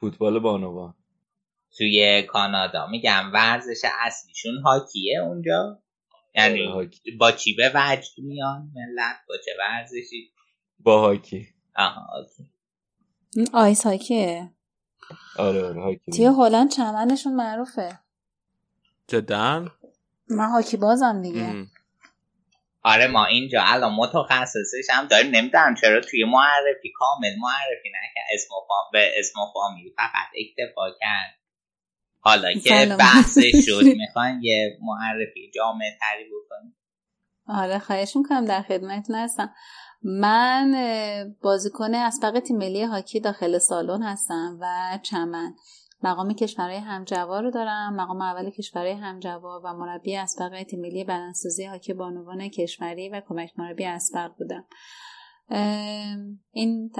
فوتبال 0.00 0.38
بانوان. 0.38 0.94
توی 1.76 2.22
کانادا 2.22 2.86
میگم 2.86 3.30
ورزش 3.32 3.82
اصلیشون 4.00 4.62
هاکیه 4.64 5.20
اونجا. 5.20 5.81
یعنی 6.34 6.66
آره، 6.66 6.74
هاکی. 6.74 7.10
با 7.10 7.32
چی 7.32 7.54
به 7.54 7.72
وجد 7.74 8.10
میان 8.18 8.70
ملت؟ 8.74 9.16
با 9.28 9.34
چه 9.44 9.50
ورزشی؟ 9.58 10.32
با 10.78 11.00
هاکی. 11.00 11.48
آها. 11.76 12.26
این 13.36 13.48
آیس 13.52 13.86
هاکیه. 13.86 14.50
آره 15.38 15.64
آره 15.64 15.82
هاکی 15.82 16.12
توی 16.12 16.24
هلند 16.24 16.70
چمنشون 16.70 17.34
معروفه. 17.34 17.98
جدا؟ 19.08 19.68
من 20.28 20.50
هاکی 20.50 20.76
بازم 20.76 21.22
دیگه. 21.22 21.42
ام. 21.42 21.70
آره 22.82 23.06
ما 23.06 23.26
اینجا 23.26 23.62
الان 23.64 23.92
متخصصش 23.94 24.90
هم 24.90 25.06
داریم. 25.06 25.30
نمی‌دونم 25.30 25.74
چرا 25.80 26.00
توی 26.00 26.24
معرفی 26.24 26.92
کامل 26.94 27.34
معرفی 27.38 27.88
نکرد. 27.88 28.26
اسم 28.34 28.54
و. 28.54 28.58
به 28.92 29.12
اسم 29.18 29.40
و 29.40 29.46
فامیل 29.54 29.92
فقط 29.96 30.28
اکتفا 30.36 30.90
کرد. 31.00 31.41
حالا 32.24 32.52
که. 32.52 32.96
بحثش 32.98 33.52
شد 33.66 33.84
می‌خواین 34.00 34.40
یه 34.42 34.78
معرفی 34.82 35.50
جامع 35.54 35.84
تری 36.00 36.24
بکنیم. 36.24 36.76
آره 37.46 37.78
خواهش 37.78 38.16
می‌کنم 38.16 38.44
در 38.44 38.62
خدمتتون 38.62 39.16
هستم. 39.16 39.54
من 40.02 40.74
بازیکن 41.42 41.94
اسبق 41.94 42.40
تیم 42.40 42.56
ملی 42.56 42.82
هاکی 42.82 43.20
داخل 43.20 43.58
سالن 43.58 44.02
هستم 44.02 44.58
و 44.60 44.98
چمن. 45.02 45.54
مقام 46.02 46.34
کشورهای 46.34 46.76
همجوار 46.76 47.42
رو 47.42 47.50
دارم. 47.50 47.96
مقام 47.96 48.22
اول 48.22 48.50
کشورهای 48.50 48.92
همجوار 48.92 49.60
و 49.64 49.72
مربی 49.72 50.16
اسبق 50.16 50.62
تیم 50.62 50.80
ملی 50.80 51.04
بدنسازی 51.04 51.64
هاکی 51.64 51.92
بانوان 51.92 52.48
کشوری 52.48 53.08
و 53.08 53.22
کمک 53.28 53.52
مربی 53.56 53.84
اسبق 53.84 54.30
بودم. 54.38 54.64
این 56.50 56.90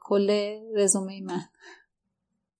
کل 0.00 0.56
رزومه 0.76 1.20
من. 1.20 1.42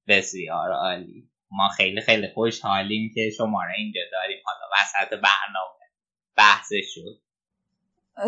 بسیار 0.08 0.72
عالی. 0.72 1.30
ما 1.56 1.68
خیلی 1.68 2.00
خیلی 2.00 2.28
خوشحالیم 2.34 3.10
که 3.14 3.30
شما 3.36 3.62
رو 3.62 3.70
اینجا 3.76 4.00
داریم. 4.12 4.38
حالا 4.44 4.66
وسط 4.72 5.10
برنامه 5.10 5.84
بحثش 6.36 6.94
شد. 6.94 7.26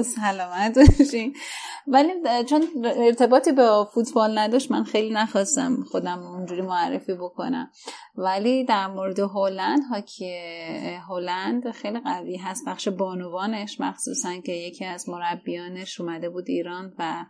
سلامت 0.05 0.79
باشین. 0.99 1.37
ولی 1.87 2.13
چون 2.51 2.63
ارتباطی 2.85 3.53
با 3.53 3.85
فوتبال 3.95 4.39
نداشت 4.39 4.71
من 4.71 4.85
خیلی 4.85 5.15
نخواستم 5.15 5.85
خودم 5.91 6.19
اونجوری 6.19 6.63
معرفی 6.63 7.15
بکنم. 7.15 7.71
ولی 8.15 8.65
در 8.65 8.87
مورد 8.87 9.19
هلند 9.19 9.81
هاکی 9.91 10.39
هلند 11.09 11.71
خیلی 11.71 12.01
قوی 12.01 12.37
هست. 12.37 12.69
بخش 12.69 12.89
بانوانش 12.89 13.81
مخصوصا 13.81 14.41
که 14.41 14.53
یکی 14.53 14.85
از 14.85 15.09
مربیانش 15.09 16.01
اومده 16.01 16.31
بود 16.31 16.45
ایران 16.49 16.95
و 16.99 17.25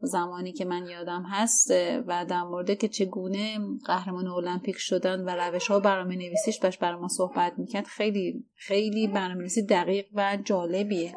زمانی 0.00 0.52
که 0.52 0.64
من 0.64 0.86
یادم 0.86 1.22
هست 1.22 1.70
و 2.06 2.26
در 2.28 2.42
مورد 2.42 2.78
که 2.78 2.88
چگونه 2.88 3.58
قهرمان 3.84 4.26
المپیک 4.26 4.76
شدن 4.78 5.20
و 5.20 5.28
روش 5.28 5.68
ها 5.68 5.80
برنامه 5.80 6.16
نویسیش 6.16 6.60
باش 6.60 6.78
برای 6.78 7.00
ما 7.00 7.08
صحبت 7.08 7.52
می‌کرد 7.58 7.86
خیلی 7.86 8.44
خیلی 8.54 9.08
برنامه 9.08 9.40
نویسی 9.40 9.66
دقیق 9.66 10.06
و 10.14 10.38
جالبیه. 10.44 11.16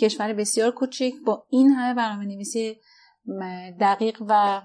کشور 0.00 0.32
بسیار 0.32 0.70
کوچیک 0.70 1.14
با 1.26 1.46
این 1.50 1.68
همه 1.68 1.94
برنامه 1.94 2.24
نویسی 2.24 2.76
دقیق 3.80 4.22
و 4.28 4.62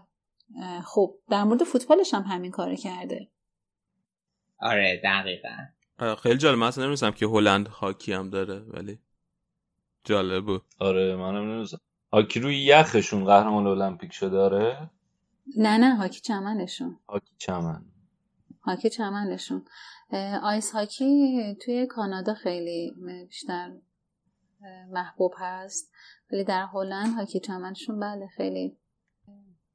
خوب. 0.83 1.19
در 1.29 1.43
مورد 1.43 1.63
فوتبالش 1.63 2.13
هم 2.13 2.21
همین 2.21 2.51
کار 2.51 2.75
کرده. 2.75 3.27
آره 4.59 5.01
دقیقا. 5.03 6.15
خیلی 6.15 6.37
جالب. 6.37 6.57
من 6.57 6.67
اصلا 6.67 6.83
نمی‌دونستم 6.83 7.11
که 7.11 7.25
هلند 7.25 7.67
هاکی 7.67 8.13
هم 8.13 8.29
داره 8.29 8.59
ولی 8.59 8.99
جالب 10.03 10.45
بود. 10.45 10.61
آره 10.79 11.15
منم 11.15 11.35
نمی‌دونم 11.35 11.65
هاکی 12.13 12.39
روی 12.39 12.57
یخشون 12.63 13.25
قهرمان 13.25 13.67
المپیک 13.67 14.13
شده 14.13 14.37
آره؟ 14.37 14.89
نه 15.57 15.77
نه 15.77 15.95
هاکی 15.95 16.19
چمنشون. 16.21 16.99
هاکی 17.09 17.33
چمن. 17.37 17.85
هاکی 18.61 18.89
چمنشون. 18.89 19.65
آیس 20.43 20.71
هاکی 20.71 21.57
توی 21.65 21.87
کانادا 21.87 22.33
خیلی 22.33 22.93
بیشتر 23.27 23.71
محبوب 24.91 25.33
هست. 25.37 25.91
ولی 26.31 26.43
در 26.43 26.65
هلند 26.73 27.15
هاکی 27.15 27.39
چمنشون 27.39 27.99
بله 27.99 28.27
خیلی 28.27 28.77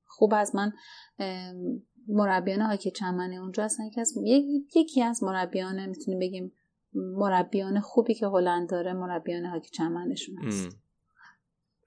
خوب 0.05 0.35
از 0.35 0.55
من 0.55 0.73
مربیان 2.09 2.61
هاکی 2.61 2.91
چمنه 2.91 3.35
اونجا 3.37 3.65
اصلا 3.65 3.87
یکی 3.87 4.01
از 4.01 4.13
یک- 4.25 4.77
یکی 4.77 5.03
از 5.03 5.23
مربیان 5.25 5.87
می‌تونیم 5.87 6.21
بگیم 6.21 6.53
مربیان 6.95 7.81
خوبی 7.81 8.15
که 8.15 8.27
هلند 8.27 8.71
داره 8.71 8.93
مربیان 8.93 9.45
هاکی 9.45 9.71
چمنشون 9.71 10.39
هست. 10.39 10.65
ام. 10.67 10.81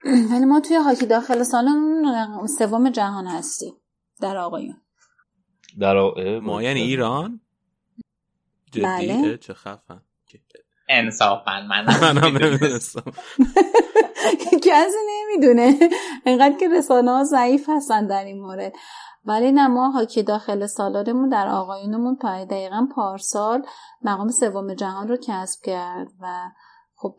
ولی 0.06 0.46
ما 0.52 0.60
توی 0.60 0.76
هاکی 0.76 1.06
داخل 1.06 1.44
سالن 1.44 2.48
سوم 2.48 2.90
جهان 2.90 3.28
هستیم 3.28 3.74
در 4.22 4.38
آقایون. 4.38 4.82
در 5.80 5.98
آ... 5.98 6.40
ما 6.40 6.64
یعنی 6.64 6.82
ایران؟ 6.82 7.42
بله. 8.84 9.38
چه 9.38 9.54
خفن. 9.54 10.02
انصافا 10.90 11.62
من 11.70 11.86
منم 12.02 12.38
نمی‌دونستم 12.38 13.12
کسی 14.64 14.98
نمی‌دونه. 15.10 15.90
انقدر 16.26 16.58
که 16.58 16.70
رسانه 16.70 17.12
ها 17.12 17.24
ضعیف 17.24 17.70
هستن 17.70 18.08
در 18.08 18.26
این 18.26 18.42
مورد. 18.42 18.74
ولی 19.26 19.52
نه 19.52 19.68
ما 19.68 19.90
هاکی 19.90 20.24
داخل 20.24 20.66
سالارمون 20.66 21.30
در 21.30 21.48
آقایونمون 21.48 22.16
پای 22.16 22.46
دقیقا 22.46 22.88
پارسال 22.96 23.66
مقام 24.02 24.30
سوم 24.30 24.74
جهان 24.74 25.08
رو 25.08 25.18
کسب 25.18 25.62
کرد 25.64 26.08
و 26.22 26.50
خب 27.02 27.16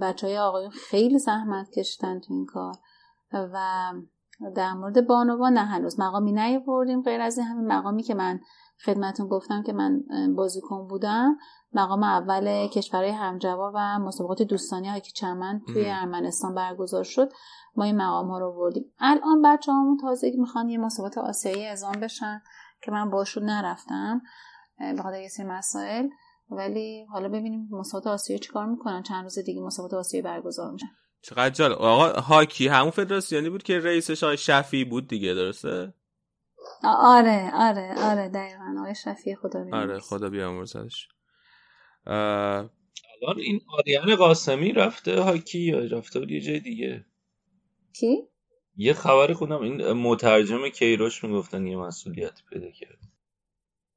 بچه 0.00 0.26
های 0.26 0.38
آقایون 0.38 0.70
خیلی 0.70 1.18
زحمت 1.18 1.70
کشتن 1.70 2.20
تو 2.20 2.34
این 2.34 2.46
کار 2.46 2.74
و 3.32 3.92
در 4.56 4.72
مورد 4.72 5.06
بانوان 5.06 5.52
نه 5.52 5.64
هنوز 5.64 6.00
مقامی 6.00 6.32
نیاوردیم 6.32 7.02
غیر 7.02 7.20
از 7.20 7.38
این 7.38 7.46
همین 7.46 7.72
مقامی 7.72 8.02
که 8.02 8.14
من 8.14 8.40
خدمتون 8.84 9.28
گفتم 9.28 9.62
که 9.62 9.72
من 9.72 10.02
بازیکن 10.36 10.86
بودم. 10.86 11.36
مقام 11.72 12.02
اول 12.02 12.66
کشورهای 12.66 13.10
همجوار 13.10 13.72
و 13.74 13.98
مسابقات 13.98 14.42
دوستانه 14.42 14.90
هاکی 14.90 15.12
چمن 15.12 15.60
توی. 15.66 15.90
ارمنستان 15.90 16.54
برگزار 16.54 17.04
شد 17.04 17.32
ما 17.76 17.84
این 17.84 17.96
مقام 17.96 18.30
ها 18.30 18.38
رو 18.38 18.52
بردیم. 18.52 18.84
الان 18.98 19.42
بچه 19.42 19.72
همون 19.72 19.96
تازگی 19.96 20.36
می‌خوان 20.36 20.68
یه 20.68 20.78
مسابقات 20.78 21.18
آسیایی 21.18 21.66
اعزام 21.66 21.92
بشن 21.92 22.42
که 22.82 22.90
من 22.90 23.10
باشون 23.10 23.44
نرفتم 23.44 24.20
اه، 24.78 24.92
به 24.94 25.02
خاطر 25.02 25.20
یه 25.20 25.28
سری 25.28 25.46
مسائل. 25.46 26.08
ولی 26.50 27.04
حالا 27.04 27.28
ببینیم 27.28 27.68
مسابقات 27.70 28.12
آسیایی 28.12 28.40
چیکار 28.40 28.66
می‌کنن؟ 28.66 29.02
چند 29.02 29.22
روز 29.22 29.38
دیگه 29.38 29.60
مسابقات 29.60 29.94
آسیایی 29.94 30.22
برگزار 30.22 30.72
میشن 30.72 30.86
چقدر 31.22 31.50
جالب. 31.50 31.78
آقا 31.78 32.20
هاکی 32.20 32.68
همون 32.68 32.90
فدراسیونی 32.90 33.50
بود 33.50 33.62
که 33.62 33.78
رئیسش 33.78 34.24
آقای 34.24 34.36
شفی 34.36 34.84
بود 34.84 35.08
دیگه 35.08 35.34
درسته؟ 35.34 35.94
آره 36.82 37.50
آره 37.54 37.94
آره 37.98 38.28
دقیقا. 38.28 38.74
آقای 38.80 38.94
شفیع 38.94 39.34
خدا 39.34 39.64
بیامرز. 39.64 39.90
آره 39.90 39.98
خدا 39.98 40.28
بیامرزش. 40.28 41.08
اه، 42.06 42.14
الان 43.22 43.38
این 43.38 43.60
آریان 43.78 44.16
قاسمی 44.16 44.72
رفته 44.72 45.20
هاکی 45.20 45.58
یا 45.58 45.78
رفته 45.78 46.20
بود 46.20 46.30
یه 46.30 46.40
جای 46.40 46.60
دیگه؟ 46.60 47.06
کی؟ 47.92 48.28
یه 48.76 48.92
خبر 48.92 49.32
خودم 49.32 49.60
این 49.62 49.92
مترجم 49.92 50.68
کیروش 50.68 51.24
می‌گفتن 51.24 51.66
یه 51.66 51.76
مسئولیت 51.76 52.40
پیدا 52.50 52.70
کرد. 52.70 52.98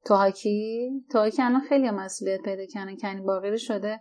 تو 0.04 0.14
هاکی؟ 0.14 0.90
تو 1.12 1.18
هاکی 1.18 1.42
الان 1.42 1.60
خیلی 1.68 1.90
مسئولیت 1.90 2.40
پیدا 2.42 2.66
کردن. 2.66 2.96
کنی 2.96 3.20
باقری 3.20 3.58
شده. 3.58 4.00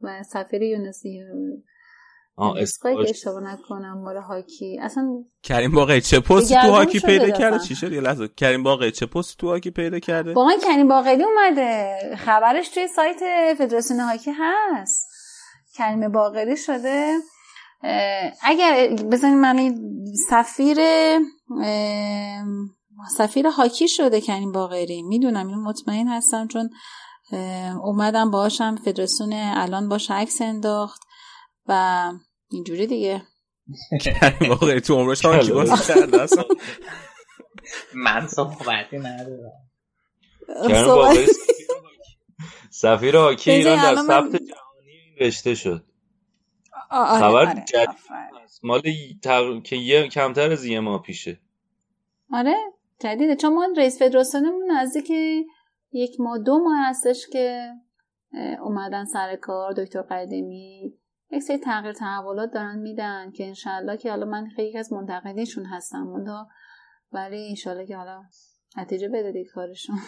و 0.00 0.22
سفیر 0.22 0.62
یونسی 0.62 1.20
اسکای 2.38 3.10
اشتباه 3.10 3.52
نکنم 3.52 4.02
مال 4.04 4.16
هاکی. 4.16 4.78
اصلا 4.82 5.24
کریم 5.42 5.72
باقری 5.72 6.00
چه 6.00 6.20
پستی 6.20 6.54
تو 6.54 6.70
هاکی 6.70 7.00
پیدا. 7.00 7.30
کرده؟ 7.30 7.58
چی 7.58 7.74
شد؟ 7.74 7.92
یه 7.92 8.00
لحظه. 8.00 8.28
کریم 8.28 8.62
باقری 8.62 8.90
چه 8.90 9.06
پستی 9.06 9.36
تو 9.38 9.48
هاکی 9.48 9.70
پیدا 9.70 9.98
کرده؟ 9.98 10.32
با 10.32 10.44
من 10.44 10.56
کریم 10.60 10.88
باقری 10.88 11.24
اومده. 11.24 11.98
خبرش 12.16 12.68
توی 12.68 12.88
سایت 12.88 13.20
فدراسیون 13.58 14.00
هاکی 14.00 14.30
هست. 14.38 15.08
کریم 15.74 16.12
باقری 16.12 16.56
شده. 16.56 17.18
اگر 18.42 18.96
بزنید 19.12 19.38
من 19.38 19.74
سفیر 20.28 20.76
سفیر 23.16 23.46
هاکی 23.46 23.88
شده 23.88 24.20
کریم 24.20 24.52
باقری. 24.52 25.02
می‌دونم 25.02 25.46
اینو 25.46 25.60
مطمئن 25.60 26.08
هستم 26.08 26.48
چون 26.48 26.70
اومدم 27.82 28.30
باهاشم 28.30 28.76
فدراسیون 28.76 29.32
الان 29.32 29.88
باش 29.88 30.10
عکس 30.10 30.42
انداخت 30.42 31.00
و 31.66 32.12
اینجوری 32.50 32.86
دیگه. 32.86 33.22
کریم 34.00 34.48
باقری 34.48 34.80
تو 34.80 34.94
عمرش 34.94 35.24
هاکی 35.24 35.52
بازی 35.52 35.94
کرده 35.94 36.22
اصلا 36.22 36.44
من 37.94 38.26
صحبتی 38.26 38.98
ندارم. 38.98 39.52
باقری 40.86 41.26
سفیر 42.70 43.16
هاکی 43.16 43.50
ایران 43.50 43.82
در 43.82 44.02
ثبت 44.02 44.36
جهانی 44.36 45.16
رشته 45.20 45.54
شد. 45.54 45.84
آره، 46.90 47.18
خبر 47.18 47.46
آره،. 47.46 47.64
مال. 48.62 48.82
که 49.60 49.76
یه 49.76 50.08
کمتر 50.08 50.52
از 50.52 50.64
یه 50.64 50.80
ماه 50.80 51.02
پیشه. 51.02 51.40
آره 52.32 52.54
جدیده. 53.00 53.36
چون 53.36 53.54
ما 53.54 53.68
رئیس 53.76 54.02
فدراسیونمون 54.02 54.70
نزدیک 54.70 55.10
یک 55.92 56.20
ماه 56.20 56.38
دو 56.38 56.58
ماه 56.58 56.88
هستش 56.88 57.26
که 57.32 57.72
اومدن 58.60 59.04
سر 59.04 59.36
کار. 59.36 59.72
دکتر 59.72 60.02
قدیمی 60.02 60.94
یک 61.30 61.42
سری 61.42 61.58
تغییر 61.58 61.92
تحولات 61.92 62.50
دارن 62.50 62.78
میدن 62.78 63.30
که 63.30 63.46
انشالله 63.46 63.96
که 63.96 64.10
حالا 64.10 64.26
من 64.26 64.48
خیلی 64.56 64.78
از 64.78 64.92
منتقدینشون 64.92 65.64
هستم 65.64 66.02
منتها 66.02 66.48
ولی 67.12 67.48
انشالله 67.48 67.86
که 67.86 67.96
حالا 67.96 68.24
نتیجه 68.76 69.08
بده 69.08 69.44
کارشون. 69.54 69.98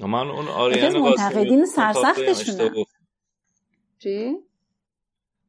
من 0.00 0.30
اون 0.30 0.48
آریان 0.48 0.98
منتقدین 0.98 1.66
سرسختشون 1.66 2.84
چی؟ 3.98 4.36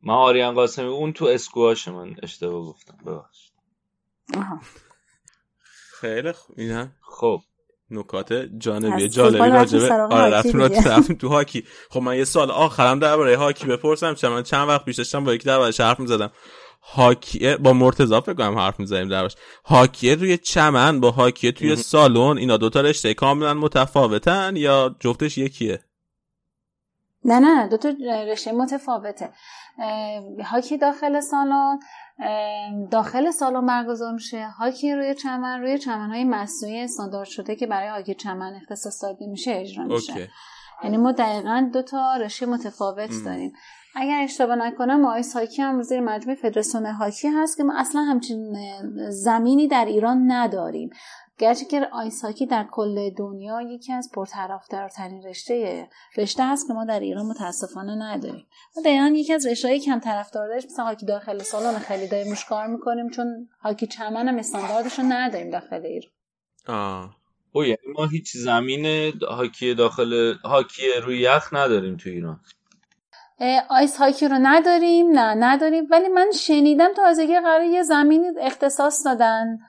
من 0.04 0.14
آریان 0.14 0.56
قاسمی 0.56 0.86
اون 0.86 1.14
تو 1.14 1.26
اسکواش 1.26 1.88
من 1.88 2.16
اشتباه 2.24 2.66
گفتم. 2.66 2.98
ببخشید. 3.06 3.54
خیلی 6.02 6.32
خوب 6.32 6.56
اینا. 6.60 6.88
خب. 7.02 7.42
نکات 7.92 8.34
جانبی 8.34 9.10
جالبی 9.10 9.50
راجبه 9.50 9.94
آره 9.94 10.36
رفتیم 10.36 11.16
تو 11.16 11.28
هاکی. 11.28 11.64
خب 11.90 12.00
من 12.00 12.18
یه 12.18 12.24
سال 12.24 12.52
آخرم 12.52 13.00
درباره 13.00 13.38
هاکی 13.38 13.66
بپرسم. 13.66 14.14
چون 14.14 14.32
من 14.32 14.44
چند 14.44 14.68
وقت 14.68 14.86
پیش 14.86 14.96
داشتم 14.96 15.24
با 15.24 15.34
یکی 15.34 15.46
دربارش 15.46 15.80
حرف 15.82 16.00
می‌زدم. 16.00 16.32
هاکی 16.82 17.56
با 17.56 17.74
مرتضی 17.74 18.22
فکر 18.22 18.34
کنم 18.34 18.58
حرف 18.58 18.80
می‌زنیم 18.80 19.08
دربارش 19.08 19.36
هاکی 19.66 20.16
روی 20.16 20.38
چمن 20.38 21.00
با 21.00 21.12
هاکی 21.12 21.52
توی 21.52 21.76
سالن. 21.76 22.38
اینا 22.38 22.58
دوتا 22.58 22.82
رشته 22.82 23.14
کاملا 23.14 23.54
متفاوتن 23.54 24.56
یا 24.56 24.96
جفتش 25.00 25.38
یکیه؟ 25.38 25.80
نه 27.26 27.40
نه 27.40 27.68
دو 27.68 27.78
تا 27.78 27.90
رشته 28.28 28.52
متفاوته. 28.52 29.30
هاکی 30.46 30.78
داخل 30.78 31.20
سالن 31.20 31.80
داخل 32.92 33.32
سالن 33.32 33.66
برگزار 33.66 34.14
میشه. 34.14 34.48
هاکی 34.48 34.96
روی 34.96 35.16
چمن 35.16 35.62
روی 35.62 35.78
چمن 35.78 36.10
های 36.10 36.24
مصنوعی 36.24 36.80
استاندارد 36.80 37.28
شده 37.28 37.56
که 37.56 37.68
برای 37.68 37.90
هاکی 37.90 38.14
چمن 38.14 38.54
اختصاص 38.56 39.04
داده 39.04 39.26
میشه 39.28 39.52
اجرا 39.52 39.86
میشه. 39.86 40.30
یعنی 40.84 40.98
ما 40.98 41.12
دقیقا 41.12 41.70
دو 41.74 41.82
تا 41.82 42.16
رشته 42.16 42.46
متفاوت 42.46 43.12
داریم. 43.26 43.54
اگر 43.96 44.22
اشتباه 44.24 44.56
نکنم 44.56 45.06
آیس 45.06 45.36
هاکی 45.36 45.62
هم 45.62 45.82
زیر 45.82 46.00
مجموعه 46.00 46.40
فدراسیون 46.42 46.86
هاکی 46.86 47.28
هست 47.28 47.58
که 47.58 47.64
ما 47.64 47.74
اصلا 47.80 48.02
همچین 48.02 48.58
زمینی 49.10 49.68
در 49.68 49.86
ایران 49.86 50.32
نداریم. 50.32 50.90
گرچه 51.38 51.66
که 51.66 51.88
آیس 51.92 52.26
هاکی 52.26 52.46
در 52.46 52.68
کل 52.72 53.10
دنیا 53.10 53.62
یکی 53.62 53.94
از 53.94 54.10
پرطرفدارترین 54.14 55.24
رشته 55.24 55.88
رشته 56.18 56.48
هست 56.48 56.68
که 56.68 56.74
ما 56.74 56.86
در 56.86 57.00
ایران 57.00 57.26
متاسفانه 57.26 57.96
نداریم. 57.96 58.48
ما 58.76 58.84
دقیقا 58.84 59.14
یکی 59.16 59.34
از 59.34 59.46
رشته 59.46 59.80
کم 59.80 60.00
طرفدار 60.00 60.48
داشت 60.48 60.66
مثلا 60.66 60.86
هاکی 60.86 61.06
داخل 61.06 61.40
سالن 61.40 61.80
خیلی 61.80 62.08
داریم 62.08 62.30
روش 62.30 62.46
کار 62.46 62.68
می‌کنیم 62.68 63.10
چون 63.10 63.50
هاکی 63.62 63.88
چمن 63.88 64.28
هم 64.28 64.38
استانداردش 64.38 65.00
رو 65.00 65.06
نداریم 65.08 65.50
داخل 65.50 65.86
ایران. 65.86 66.12
آه. 66.68 67.16
او 67.52 67.64
یعنی 67.64 67.94
ما 67.98 68.06
هیچ 68.06 68.32
زمین 68.38 69.14
هاکی 69.30 69.74
داخل 69.74 70.34
هاکی 70.44 70.82
روی 71.04 71.20
یخ 71.20 71.54
نداریم 71.54 71.98
تو 71.98 72.10
ایران. 72.10 72.40
آیس 73.70 73.98
هاکی 73.98 74.28
رو 74.28 74.38
نداریم 74.42 75.08
نه 75.08 75.36
نداریم. 75.36 75.88
ولی 75.92 76.08
من 76.08 76.32
شنیدم 76.32 76.94
تازگی 76.94 77.40
قرار 77.40 77.64
یه 77.64 77.84
زمین 77.84 78.36
اختصاص 78.42 79.06
دادن. 79.06 79.60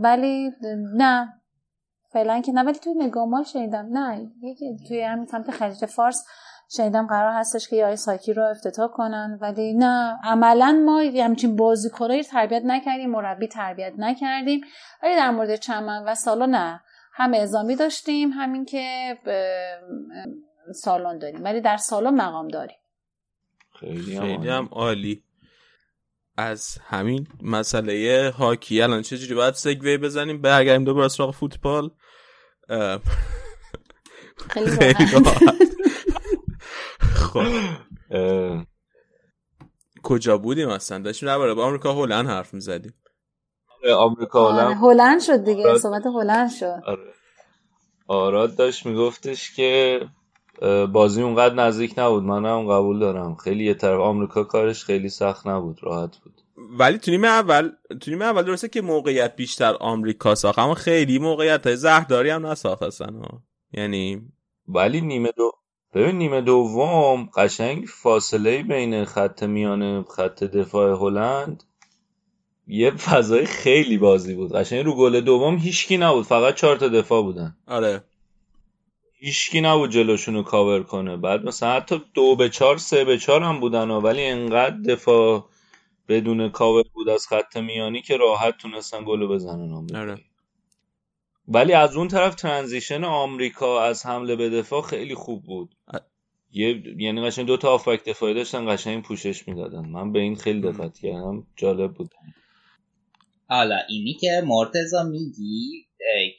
ولی 0.00 0.52
نه. 0.94 1.32
فعلا 2.12 2.40
که 2.40 2.52
نه 2.52 2.62
ولی 2.62 2.78
توی 2.78 2.94
نگاه 2.94 3.44
شنیدم. 3.44 3.86
نه 3.92 4.30
یکی 4.42 4.76
توی 4.88 5.02
همین 5.02 5.26
سمت 5.26 5.50
خلیج 5.50 5.86
فارس 5.86 6.26
شنیدم 6.76 7.06
قرار 7.06 7.32
هستش 7.32 7.68
که 7.68 7.84
آیس 7.84 8.08
هاکی 8.08 8.32
رو 8.32 8.44
افتتاح 8.44 8.88
کنن 8.88 9.38
ولی 9.40 9.74
نه. 9.74 10.18
عملا 10.24 10.82
ما 10.86 11.00
همچین 11.00 11.56
بازیکنایی 11.56 12.22
تربیت 12.22 12.62
نکردیم 12.64 13.10
مربی 13.10 13.48
تربیت 13.48 13.92
نکردیم. 13.98 14.60
ولی 15.02 15.16
در 15.16 15.30
مورد 15.30 15.56
چمن 15.56 16.02
و 16.06 16.14
سالا 16.14 16.46
نه. 16.46 16.80
هم 17.12 17.34
اعزامی 17.34 17.76
داشتیم 17.76 18.30
همین 18.30 18.64
که 18.64 19.16
سالن 20.74 21.18
داریم. 21.18 21.44
ولی 21.44 21.60
در 21.60 21.76
سالن 21.76 22.14
مقام 22.14 22.48
داریم. 22.48 22.76
خیلی, 23.80 24.20
خیلی 24.20 24.48
هم 24.48 24.68
عالی. 24.72 25.22
از 26.36 26.78
همین 26.86 27.26
مسئله 27.42 28.32
هاکی. 28.38 28.82
الان 28.82 29.02
چجوری 29.02 29.34
باید 29.34 29.54
سگوی 29.54 29.98
بزنیم؟ 29.98 30.42
برگردیم 30.42 30.84
دوباره 30.84 31.08
سراغ 31.08 31.34
فوتبال. 31.34 31.90
خیلی 34.50 34.70
خب. 37.00 37.46
کجا 40.02 40.38
بودیم 40.38 40.68
اصلا؟ 40.68 40.98
داشتیم 40.98 41.28
درباره 41.28 41.54
با 41.54 41.64
آمریکا 41.64 41.92
هلند 41.92 42.28
حرف 42.28 42.54
می‌زدیم. 42.54 42.94
آمریکا 43.96 44.52
هلند. 44.52 44.76
هلند 44.80 45.20
شد 45.20 45.44
دیگه 45.44 45.78
صحبت 45.78 46.06
هلند 46.06 46.50
شد. 46.50 46.80
آره. 46.86 47.12
آراد 48.08 48.56
داشت 48.56 48.86
میگفتش 48.86 49.54
که 49.54 50.00
بازی 50.92 51.22
اونقدر 51.22 51.54
نزدیک 51.54 51.94
نبود. 51.98 52.22
من 52.22 52.46
هم 52.46 52.72
قبول 52.72 52.98
دارم. 52.98 53.34
خیلی 53.34 53.64
یه 53.64 53.74
طرف 53.74 54.00
آمریکا 54.00 54.44
کارش 54.44 54.84
خیلی 54.84 55.08
سخت 55.08 55.46
نبود. 55.46 55.78
راحت 55.82 56.16
بود. 56.18 56.42
ولی 56.78 56.98
تو 56.98 57.10
نیمه 57.10 57.28
اول 57.28 57.70
تو 58.00 58.10
نیمه 58.10 58.24
اول 58.24 58.42
درسته 58.42 58.68
که 58.68 58.82
موقعیت 58.82 59.36
بیشتر 59.36 59.74
آمریکا 59.80 60.34
ساخت 60.34 60.58
اما 60.58 60.74
خیلی 60.74 61.18
موقعیت 61.18 61.66
های 61.66 61.76
زهرداری 61.76 62.30
هم 62.30 62.46
نساخت 62.46 63.00
ها 63.00 63.42
یعنی 63.72 64.22
ولی 64.68 65.00
نیمه 65.00 65.32
دو 65.36 65.52
ببین 65.94 66.18
نیمه 66.18 66.40
دوم 66.40 67.28
قشنگ 67.36 67.84
فاصله 67.84 68.62
بین 68.62 69.04
خط 69.04 69.42
میانه 69.42 70.02
خط 70.02 70.44
دفاع 70.44 70.96
هلند 70.98 71.62
یه 72.66 72.90
فضای 72.90 73.46
خیلی 73.46 73.98
بازی 73.98 74.34
بود. 74.34 74.52
قشنگ 74.52 74.84
رو 74.84 74.96
گل 74.96 75.20
دوم 75.20 75.56
هیچکی 75.56 75.96
نبود. 75.96 76.24
فقط 76.24 76.54
چهار 76.54 76.76
تا 76.76 76.88
دفاع 76.88 77.22
بودن. 77.22 77.56
آره. 77.66 78.04
هیچکی 79.26 79.60
نبود 79.60 79.90
جلوشونو 79.90 80.42
کاور 80.42 80.82
کنه. 80.82 81.16
بعد 81.16 81.44
مثلا 81.44 81.72
حتی 81.72 82.02
دو 82.14 82.36
به 82.36 82.48
چهار 82.48 82.76
سه 82.76 83.04
به 83.04 83.18
چهار 83.18 83.42
هم 83.42 83.60
بودن 83.60 83.90
ولی 83.90 84.24
انقدر 84.24 84.76
دفاع 84.76 85.48
بدون 86.08 86.48
کاور 86.48 86.84
بود 86.94 87.08
از 87.08 87.26
خط 87.26 87.56
میانی 87.56 88.02
که 88.02 88.16
راحت 88.16 88.58
تونستن 88.58 89.04
گلو 89.04 89.28
بزنن 89.28 89.86
آره. 89.94 90.18
ولی 91.48 91.72
از 91.72 91.96
اون 91.96 92.08
طرف 92.08 92.34
transition 92.34 93.04
آمریکا 93.04 93.82
از 93.82 94.06
حمله 94.06 94.36
به 94.36 94.50
دفاع 94.50 94.82
خیلی 94.82 95.14
خوب 95.14 95.44
بود. 95.44 95.74
یه 96.52 96.82
یعنی 96.96 97.22
قشنگ 97.22 97.46
دو 97.46 97.56
تا 97.56 97.74
هافبک 97.74 98.04
دفاعی 98.04 98.34
داشتن 98.34 98.76
قشنگ 98.76 99.02
پوشش 99.02 99.48
می‌دادن. 99.48 99.86
من 99.88 100.12
به 100.12 100.18
این 100.18 100.36
خیلی 100.36 100.60
دقت 100.60 100.98
کردم. 100.98 101.46
جالب 101.56 101.94
بود. 101.94 102.10
حالا 103.48 103.76
اینی 103.88 104.14
که 104.14 104.42
مرتزا 104.44 105.02
میگی 105.02 105.85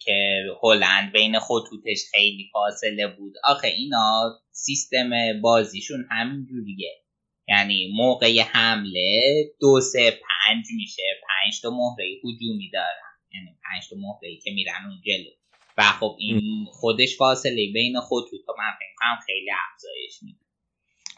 که 0.02 0.44
هلند 0.64 1.12
بین 1.12 1.40
خطوطش 1.40 1.98
خیلی 2.12 2.50
فاصله 2.54 3.08
بود. 3.08 3.34
آخه 3.44 3.68
اینا 3.68 4.40
سیستم 4.52 5.10
بازیشون 5.42 6.08
همین 6.12 6.46
جوریه 6.46 7.04
یعنی 7.48 7.94
موقع 7.96 8.42
حمله 8.42 9.22
دو 9.60 9.82
سه 9.82 10.12
پنج 10.12 10.66
میشه. 10.76 11.04
پنج 11.28 11.62
تا 11.62 11.70
مهره 11.70 12.06
هجومی 12.24 12.70
دارن. 12.74 13.14
یعنی 13.34 13.48
پنج 13.64 13.90
تا 13.90 13.96
مهره 13.96 14.38
که 14.44 14.52
میرن 14.52 14.86
اون 14.86 15.02
جلو. 15.06 15.32
و 15.78 15.84
خب 15.84 16.16
این 16.20 16.66
خودش 16.72 17.18
فاصله 17.18 17.72
بین 17.74 18.00
خطوط 18.00 18.42
من 18.58 18.72
فکر 18.80 19.26
خیلی 19.26 19.50
افزایش 19.72 20.24
میده. 20.24 20.40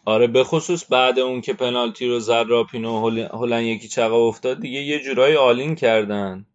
آره 0.06 0.28
به 0.28 0.43
خصوص 0.43 0.86
بعد 0.91 1.20
اون 1.20 1.41
که 1.41 1.54
پنالتی 1.54 2.08
رو 2.08 2.20
زد 2.20 2.45
راپینو 2.47 3.10
هلند 3.34 3.64
یکی 3.64 3.88
عقب 3.88 4.14
افتاد 4.14 4.62
دیگه 4.62 4.80
یه 4.80 5.00
جورایی 5.00 5.36
all 5.36 5.60
in 5.60 5.76
کردن. 5.76 6.45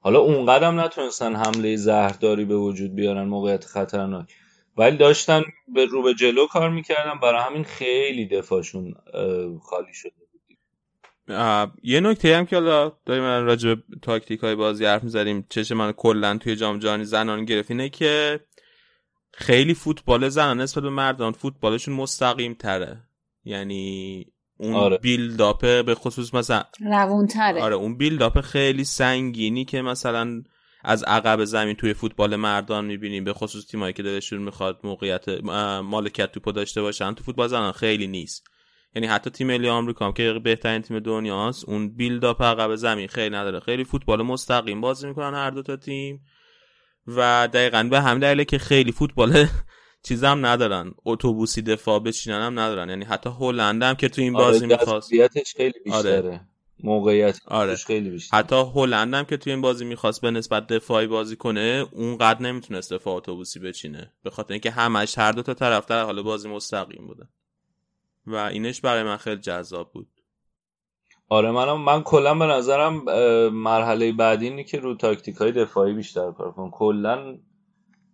حالا 0.00 0.18
اون 0.18 0.46
قدم 0.46 0.80
نتونستن 0.80 1.36
حمله 1.36 1.76
زهرداری 1.76 2.44
به 2.44 2.56
وجود 2.56 2.94
بیارن 2.94 3.24
موقعیت 3.24 3.64
خطرناک. 3.64 4.34
ولی 4.76 4.96
داشتن 4.96 5.42
به 5.74 5.84
رو 5.84 6.02
به 6.02 6.14
جلو 6.14 6.46
کار 6.46 6.70
می‌کردن 6.70 7.20
برای 7.22 7.42
همین 7.42 7.64
خیلی 7.64 8.26
دفاعشون 8.26 8.94
خالی 9.62 9.94
شده 9.94 10.12
یه 11.82 12.00
نکته 12.00 12.36
هم 12.36 12.46
که 12.46 12.56
حالا 12.56 12.92
داریم 13.06 13.22
من 13.22 13.44
راجع 13.44 13.74
به 13.74 13.82
تاکتیک 14.02 14.40
های 14.40 14.54
بازی 14.54 14.84
حرف 14.84 15.02
می‌زدیم 15.02 15.46
چشم 15.48 15.72
من 15.72 15.92
کلا 15.92 16.38
توی 16.38 16.56
جام 16.56 16.78
جهانی 16.78 17.04
زنان 17.04 17.44
گرفت 17.44 17.70
اینه 17.70 17.88
که 17.88 18.40
خیلی 19.32 19.74
فوتبال 19.74 20.28
زنان 20.28 20.60
نسبت 20.60 20.82
به 20.82 20.90
مردان 20.90 21.32
فوتبالشون 21.32 21.94
مستقیم 21.94 22.54
تره 22.54 23.00
یعنی 23.44 24.26
اون 24.60 24.74
آره. 24.74 24.98
بیلداپ 24.98 25.60
به 25.60 25.94
خصوص 25.94 26.34
مثلا 26.34 26.62
روونتره. 26.80 27.62
آره 27.62 27.74
اون 27.74 27.96
بیلداپ 27.96 28.40
خیلی 28.40 28.84
سنگینی 28.84 29.64
که 29.64 29.82
مثلا 29.82 30.42
از 30.84 31.02
عقب 31.02 31.44
زمین 31.44 31.76
توی 31.76 31.94
فوتبال 31.94 32.36
مردان 32.36 32.84
می‌بینیم. 32.84 33.24
به 33.24 33.32
خصوص 33.32 33.66
تیمایی 33.66 33.92
که 33.92 34.02
دلشون 34.02 34.42
می‌خواد 34.42 34.80
موقعیت 34.84 35.28
مالکیت 35.82 36.32
توپو 36.32 36.52
داشته 36.52 36.82
باشن. 36.82 37.14
تو 37.14 37.24
فوتبال 37.24 37.48
زنان 37.48 37.72
خیلی 37.72 38.06
نیست. 38.06 38.46
یعنی 38.94 39.06
حتی 39.06 39.30
تیم 39.30 39.46
ملی 39.46 39.68
آمریکا 39.68 40.06
هم 40.06 40.12
که 40.12 40.32
بهترین 40.44 40.82
تیم 40.82 40.98
دنیاست 40.98 41.68
اون 41.68 41.88
بیلداپ 41.96 42.42
عقب 42.42 42.74
زمین 42.74 43.08
خیلی 43.08 43.36
نداره. 43.36 43.60
خیلی 43.60 43.84
فوتبال 43.84 44.22
مستقیم 44.22 44.80
بازی 44.80 45.08
می‌کنن 45.08 45.34
هر 45.34 45.50
دو 45.50 45.62
تا 45.62 45.76
تیم. 45.76 46.20
و 47.06 47.48
دقیقا 47.52 47.88
به 47.90 48.00
هم 48.00 48.18
دلیله 48.18 48.44
که 48.44 48.58
خیلی 48.58 48.92
فوتبال 48.92 49.46
چیزم 50.02 50.46
ندارن. 50.46 50.94
اتوبوسی 51.04 51.62
دفاع 51.62 51.98
بچینن 51.98 52.40
هم 52.42 52.58
ندارن. 52.58 52.88
یعنی 52.88 53.04
حتی 53.04 53.30
هلند 53.40 53.82
هم 53.82 53.94
که 53.94 54.08
تو 54.08 54.22
این 54.22 54.36
آره 54.36 54.44
بازی 54.44 54.66
می‌خواست 54.66 55.10
خیلی 55.56 55.78
بیشتره. 55.84 56.16
آره. 56.16 56.40
موقعیت 56.84 57.40
آره. 57.46 57.74
خیلی 57.74 58.10
بیشتر 58.10 58.36
حتی 58.36 58.64
هلند 58.74 59.14
هم 59.14 59.24
که 59.24 59.36
توی 59.36 59.52
این 59.52 59.62
بازی 59.62 59.84
می‌خواست 59.84 60.20
به 60.20 60.30
نسبت 60.30 60.66
دفاعی 60.66 61.06
بازی 61.06 61.36
کنه 61.36 61.86
اونقدر 61.92 62.42
نمی‌تونست 62.42 62.92
دفاع 62.92 63.16
اتوبوسی 63.16 63.60
بچینه. 63.60 64.12
به 64.22 64.30
خاطر 64.30 64.52
اینکه 64.52 64.70
همش 64.70 65.18
هر 65.18 65.32
دو 65.32 65.42
تا 65.42 65.54
طرف 65.54 65.86
در 65.86 66.04
حال 66.04 66.22
بازی 66.22 66.48
مستقیم 66.48 67.06
بودن. 67.06 67.28
و 68.26 68.36
اینش 68.36 68.80
برای 68.80 69.02
من 69.02 69.16
خیلی 69.16 69.40
جذاب 69.40 69.92
بود. 69.92 70.08
آره 71.28 71.50
منم 71.50 71.80
من 71.80 72.02
کلا 72.02 72.34
به 72.34 72.46
نظرم 72.46 73.04
مرحله 73.52 74.12
بعدی 74.12 74.48
اینه 74.48 74.64
که 74.64 74.78
رو 74.78 74.94
تاکتیک 74.94 75.36
های 75.36 75.52
دفاعی 75.52 75.92
بیشتر 75.92 76.30
کار 76.30 76.52
کنم. 76.52 76.70
کلا 76.70 77.38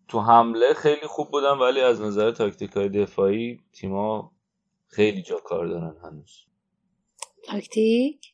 تو 0.09 0.21
حمله 0.21 0.75
خیلی 0.75 1.07
خوب 1.07 1.31
بودن 1.31 1.59
ولی 1.59 1.81
از 1.81 2.01
نظر 2.01 2.31
تاکتیک 2.31 2.71
های 2.71 2.89
دفاعی 2.89 3.61
تیما 3.73 4.33
خیلی 4.87 5.23
جا 5.23 5.37
کار 5.37 5.67
دارن 5.67 5.97
هنوز. 6.03 6.45
تاکتیک؟ 7.45 8.33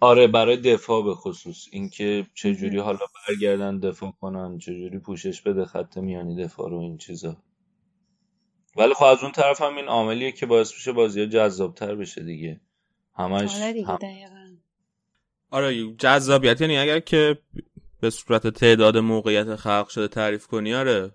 آره 0.00 0.26
برای 0.26 0.56
دفاع 0.56 1.04
به 1.04 1.14
خصوص. 1.14 1.66
اینکه 1.72 2.26
چجوری 2.34 2.78
حالا 2.78 3.06
برگردن 3.28 3.78
دفاع 3.78 4.12
کنن 4.20 4.58
چجوری 4.58 4.98
پوشش 4.98 5.42
بده 5.42 5.64
خط 5.64 5.98
میانی 5.98 6.44
دفاع 6.44 6.70
رو 6.70 6.78
این 6.78 6.98
چیزا. 6.98 7.36
ولی 8.76 8.94
خب 8.94 9.04
از 9.04 9.22
اون 9.22 9.32
طرف 9.32 9.62
هم 9.62 9.76
این 9.76 9.88
عاملیه 9.88 10.32
که 10.32 10.46
باعث 10.46 10.74
میشه 10.74 10.92
بازی 10.92 11.26
جذابتر 11.26 11.94
بشه 11.94 12.22
دیگه. 12.22 12.60
همش 13.14 13.56
آره 13.56 13.72
دیگه 13.72 13.86
هم... 13.86 13.96
دقیقاً. 13.96 14.56
آره 15.50 15.92
جذابیت. 15.92 16.60
یعنی 16.60 16.78
اگر 16.78 17.00
که 17.00 17.38
به 18.00 18.10
صورت 18.10 18.46
تعداد 18.46 18.98
موقعیت 18.98 19.56
خلق 19.56 19.88
شده 19.88 20.08
تعریف 20.08 20.46
کنی 20.46 20.74
آره 20.74 21.10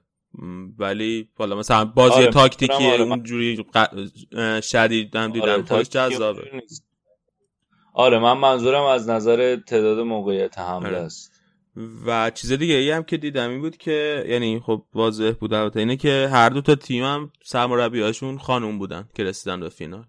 ولی 0.78 1.30
حالا 1.38 1.56
مثلا 1.56 1.86
بازی 1.86 2.14
آره، 2.16 2.28
تاکتیکی 2.28 2.74
آره، 2.74 3.02
اونجوری 3.02 3.66
ق- 3.76 4.60
شدید 4.62 5.16
هم 5.16 5.32
دیدم 5.32 5.46
آره، 5.46 5.62
خودش 5.62 5.88
تاکتیکی 5.88 6.16
جذابه. 6.16 6.42
آره 7.94 8.20
من 8.20 8.38
منظورم 8.38 8.84
از 8.84 9.10
نظر 9.10 9.56
تعداد 9.56 10.00
موقعیت 10.00 10.60
حمله 10.60 10.88
آره. 10.88 10.98
است 10.98 11.34
و 12.06 12.30
چیز 12.30 12.52
دیگه 12.52 12.76
ای 12.76 12.92
هم 12.92 13.04
که 13.04 13.18
دیدم 13.18 13.50
این 13.50 13.62
بود 13.62 13.78
که 13.78 14.26
یعنی 14.28 14.60
خب 14.60 14.86
واضح 14.94 15.32
بود 15.40 15.54
البته 15.54 15.80
اینه 15.80 15.96
که 15.96 16.30
هر 16.32 16.50
دو 16.50 16.62
تا 16.62 16.76
تیم 16.76 17.04
هم 17.04 17.32
سرمربیاشون 17.44 18.38
خانوم 18.38 18.80
بودن 18.80 19.10
که 19.14 19.24
رسیدن 19.24 19.60
به 19.60 19.70
فینال 19.70 20.06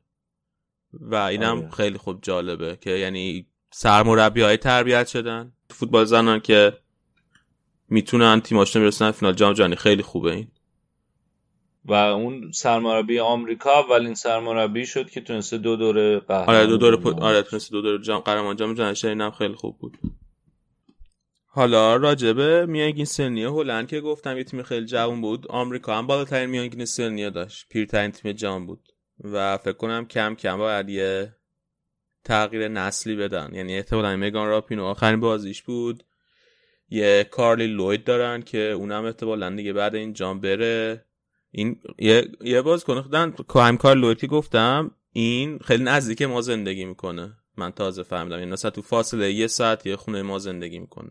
و 0.92 1.14
اینم 1.14 1.58
آره. 1.58 1.70
خیلی 1.70 1.98
خوب 1.98 2.18
جالبه 2.22 2.78
که 2.80 2.90
یعنی 2.90 3.46
سرمربی 3.72 4.40
های 4.40 4.56
تربیت 4.56 5.06
شدن 5.06 5.52
فوتبال 5.74 6.04
زنان 6.04 6.40
که 6.40 6.72
می‌تونن 7.88 8.40
تیماشون 8.40 8.82
برسن 8.82 9.10
فینال. 9.10 9.34
جام 9.34 9.52
جهانی 9.52 9.76
خیلی 9.76 10.02
خوبه 10.02 10.32
این. 10.32 10.48
و 11.84 11.92
اون 11.92 12.52
سرمربی 12.52 13.18
آمریکا 13.18 13.80
اولین 13.80 14.14
سرمربی 14.14 14.86
شد 14.86 15.10
که 15.10 15.20
تونسته 15.20 15.58
دو 15.58 15.76
دوره 15.76 16.18
قهرمان 16.18 16.56
آره 16.56 16.66
دو 16.66 16.76
دوره 16.76 16.96
پو... 16.96 17.24
آره 17.24 17.42
تونست 17.42 17.72
دو 17.72 17.82
دوره 17.82 18.02
جام 18.02 18.20
قهرمان 18.20 18.56
جام 18.56 18.74
جهانی 18.74 18.96
اینم 19.04 19.30
خیلی 19.30 19.54
خوب 19.54 19.78
بود. 19.78 19.98
حالا 21.46 21.96
راجبه 21.96 22.66
میانگین 22.66 23.04
سنی 23.04 23.44
هلند 23.44 23.88
که 23.88 24.00
گفتم 24.00 24.36
یه 24.36 24.44
تیم 24.44 24.62
خیلی 24.62 24.86
جوان 24.86 25.20
بود. 25.20 25.46
آمریکا 25.48 25.98
هم 25.98 26.06
بالاترین 26.06 26.50
میانگین 26.50 26.84
سنی 26.84 27.30
داشت. 27.30 27.66
پیرترین 27.68 28.10
تیم 28.10 28.32
جام 28.32 28.66
بود. 28.66 28.88
و 29.24 29.56
فکر 29.56 29.72
کنم 29.72 30.06
کم 30.06 30.34
کم 30.34 30.58
باید 30.58 30.88
یه 30.88 31.36
تغییر 32.24 32.68
نسلی 32.68 33.16
بدن. 33.16 33.50
یعنی 33.54 33.76
احتمالاً 33.76 34.16
مگان 34.16 34.48
راپینو 34.48 34.84
آخرین 34.84 35.20
بازیش 35.20 35.62
بود. 35.62 36.04
یه 36.88 37.24
کارلی 37.30 37.66
لوید 37.66 38.04
دارن 38.04 38.42
که 38.42 38.58
اونم 38.58 39.04
احتمالاً 39.04 39.50
دیگه 39.50 39.72
بعد 39.72 39.94
این 39.94 40.12
جام 40.12 40.40
بره. 40.40 41.04
این 41.50 41.80
یه 41.98 42.28
یه 42.40 42.62
باز 42.62 42.84
کنم 42.84 43.02
خود 43.02 43.24
این 43.24 43.34
کارلی 43.54 43.96
لوید 43.96 44.18
که 44.18 44.26
گفتم 44.26 44.90
این 45.12 45.58
خیلی 45.58 45.84
نزدیک 45.84 46.22
ما 46.22 46.40
زندگی 46.40 46.84
می‌کنه. 46.84 47.36
من 47.56 47.70
تازه 47.70 48.02
فهمیدم. 48.02 48.38
این 48.38 48.48
مثلا 48.48 48.70
تو 48.70 48.82
فاصله 48.82 49.32
یه 49.32 49.46
ساعتیه 49.46 49.96
خونه 49.96 50.22
ما 50.22 50.38
زندگی 50.38 50.78
می‌کنه. 50.78 51.10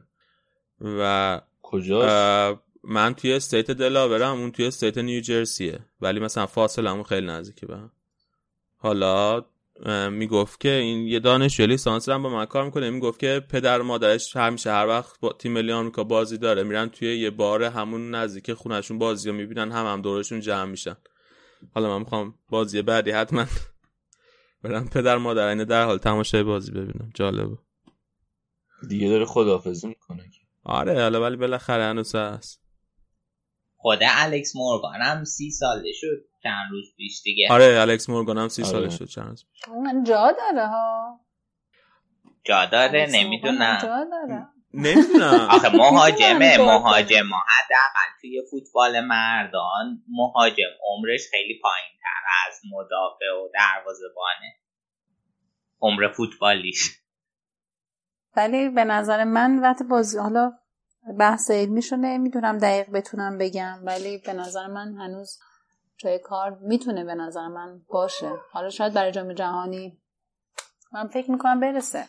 و 0.82 1.42
کجاست؟ 1.62 2.10
اه، 2.10 2.64
من 2.84 3.14
توی 3.14 3.34
state 3.34 3.72
دلاورم 3.72 4.40
اون 4.40 4.52
توی 4.52 4.66
state 4.66 4.98
نیوجرسیه. 4.98 5.80
ولی 6.02 6.20
مثلا 6.20 6.46
فاصله 6.46 6.90
همون 6.90 7.04
خیلی 7.04 7.28
نزدیکه 7.28 7.66
به 7.66 7.78
هم. 7.78 7.92
حالا 8.78 9.46
می‌گفت 10.12 10.60
که 10.60 10.70
این 10.70 11.08
یه 11.08 11.20
دانشجوی 11.20 11.68
لیسانس 11.68 12.10
هم 12.10 12.24
با 12.24 12.30
من 12.30 12.46
کار 12.46 12.66
می‌کنه. 12.66 12.90
می‌گفت 12.90 13.20
که 13.20 13.42
پدر 13.50 13.82
و 13.82 13.84
مادرش 13.84 14.36
همیشه 14.36 14.72
هر 14.72 14.88
وقت 14.88 15.20
با 15.20 15.34
تیم 15.34 15.52
ملی 15.52 15.72
آمریکا 15.72 16.04
بازی 16.04 16.38
داره 16.38 16.64
میرن 16.64 16.90
توی 16.90 17.18
یه 17.18 17.30
بار 17.30 17.64
همون 17.64 18.16
نزدیک 18.16 18.54
خونهشون 18.54 18.98
بازی 18.98 19.30
رو 19.30 19.36
می‌بینن 19.36 19.72
هم 19.72 19.86
هم 19.86 20.02
دورشون 20.02 20.40
جمع 20.40 20.66
میشن. 20.66 20.96
حالا 21.76 21.90
من 21.90 22.00
می‌خوام 22.00 22.34
بازی 22.50 22.82
بعدی 22.82 23.12
حتما 23.12 23.46
برم 24.64 24.90
پدر 24.90 25.18
مادر 25.18 25.48
اینه 25.48 25.66
در 25.66 25.86
حال 25.86 25.98
تماشای 25.98 26.44
بازی 26.44 26.72
ببینم. 26.72 27.10
جالبه. 27.14 27.58
دیگه 28.90 29.10
داره 29.10 29.26
خداحافظی 29.26 29.88
می‌کنه 29.88 30.24
آره 30.64 31.02
حالا 31.02 31.22
ولی 31.22 31.36
بالاخره 31.36 31.84
هنوز 31.84 32.16
هست. 32.16 32.63
خود 33.84 34.00
الکس 34.02 34.56
مورگان 34.56 35.02
هم 35.02 35.24
سی 35.24 35.52
ساله 35.52 35.92
شد. 35.94 36.26
چند 36.44 36.72
روز 36.72 36.96
پیش 36.98 37.22
دیگه. 37.24 37.48
آره 37.52 37.82
الکس 37.82 38.10
مورگان 38.10 38.38
هم 38.38 38.48
سی 38.48 38.62
آره. 38.64 38.72
سالش 38.72 38.98
شد 38.98 39.06
چند 39.06 39.28
روز 39.28 39.46
پیش. 39.52 39.68
اون 39.68 40.04
جا 40.04 40.32
داره 40.32 40.68
ها. 40.68 41.20
جا 42.44 42.66
داره 42.66 43.08
نمی‌دونم. 43.12 43.78
جا 43.82 44.04
داره. 44.12 44.48
نمی‌دونم. 44.74 45.48
آخه 45.56 45.70
مهاجمه. 45.70 46.58
مهاجم 46.58 47.30
ها 47.30 47.40
حداقل 47.48 48.20
توی 48.22 48.42
فوتبال 48.52 49.00
مردان 49.00 50.04
مهاجم 50.08 50.70
عمرش 50.90 51.22
خیلی 51.32 51.60
پایین 51.64 52.00
تر 52.02 52.50
از 52.50 52.62
مدافع 52.72 53.26
و 53.44 53.50
دروازه‌بانه 53.54 54.56
عمر 55.82 56.08
فوتبالیش 56.08 57.00
ولی 58.36 58.70
به 58.70 58.84
نظر 58.84 59.24
من 59.24 59.60
وقت 59.60 59.84
بازی 59.84 60.18
حالا 60.18 60.52
بحث 61.20 61.52
علمیشو 61.52 61.96
نمی‌دونم 61.96 62.58
دقیق 62.58 62.90
بتونم 62.90 63.38
بگم 63.38 63.80
ولی 63.84 64.18
به 64.18 64.34
نظر 64.34 64.68
من 64.68 64.94
هنوز 64.94 65.40
جای 65.98 66.20
کار 66.20 66.58
می‌تونه 66.62 67.04
به 67.04 67.16
نظر 67.16 67.48
من 67.48 67.82
باشه. 67.88 68.32
حالا 68.52 68.70
شاید 68.70 68.94
برای 68.94 69.12
جام 69.12 69.34
جهانی 69.34 69.98
من 70.94 71.08
فکر 71.08 71.32
می‌کنم 71.32 71.60
برسه. 71.60 72.06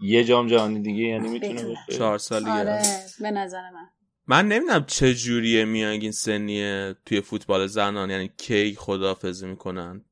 یه 0.00 0.24
جام 0.24 0.46
جهانی 0.46 0.82
دیگه 0.82 1.02
یعنی 1.04 1.28
می‌تونه 1.28 1.76
چهار 1.98 2.18
سال 2.18 2.40
دیگه. 2.40 2.52
آره. 2.52 2.82
به 3.20 3.30
نظر 3.30 3.70
من. 3.70 3.86
من 4.26 4.48
نمی‌دونم 4.48 4.84
چه 4.84 5.14
جوریه 5.14 5.64
میانگین 5.64 6.12
سنیه 6.12 6.96
توی 7.06 7.20
فوتبال 7.20 7.66
زنان 7.66 8.10
یعنی 8.10 8.30
کی 8.36 8.74
خدافزی 8.74 9.46
می‌کنن. 9.46 10.04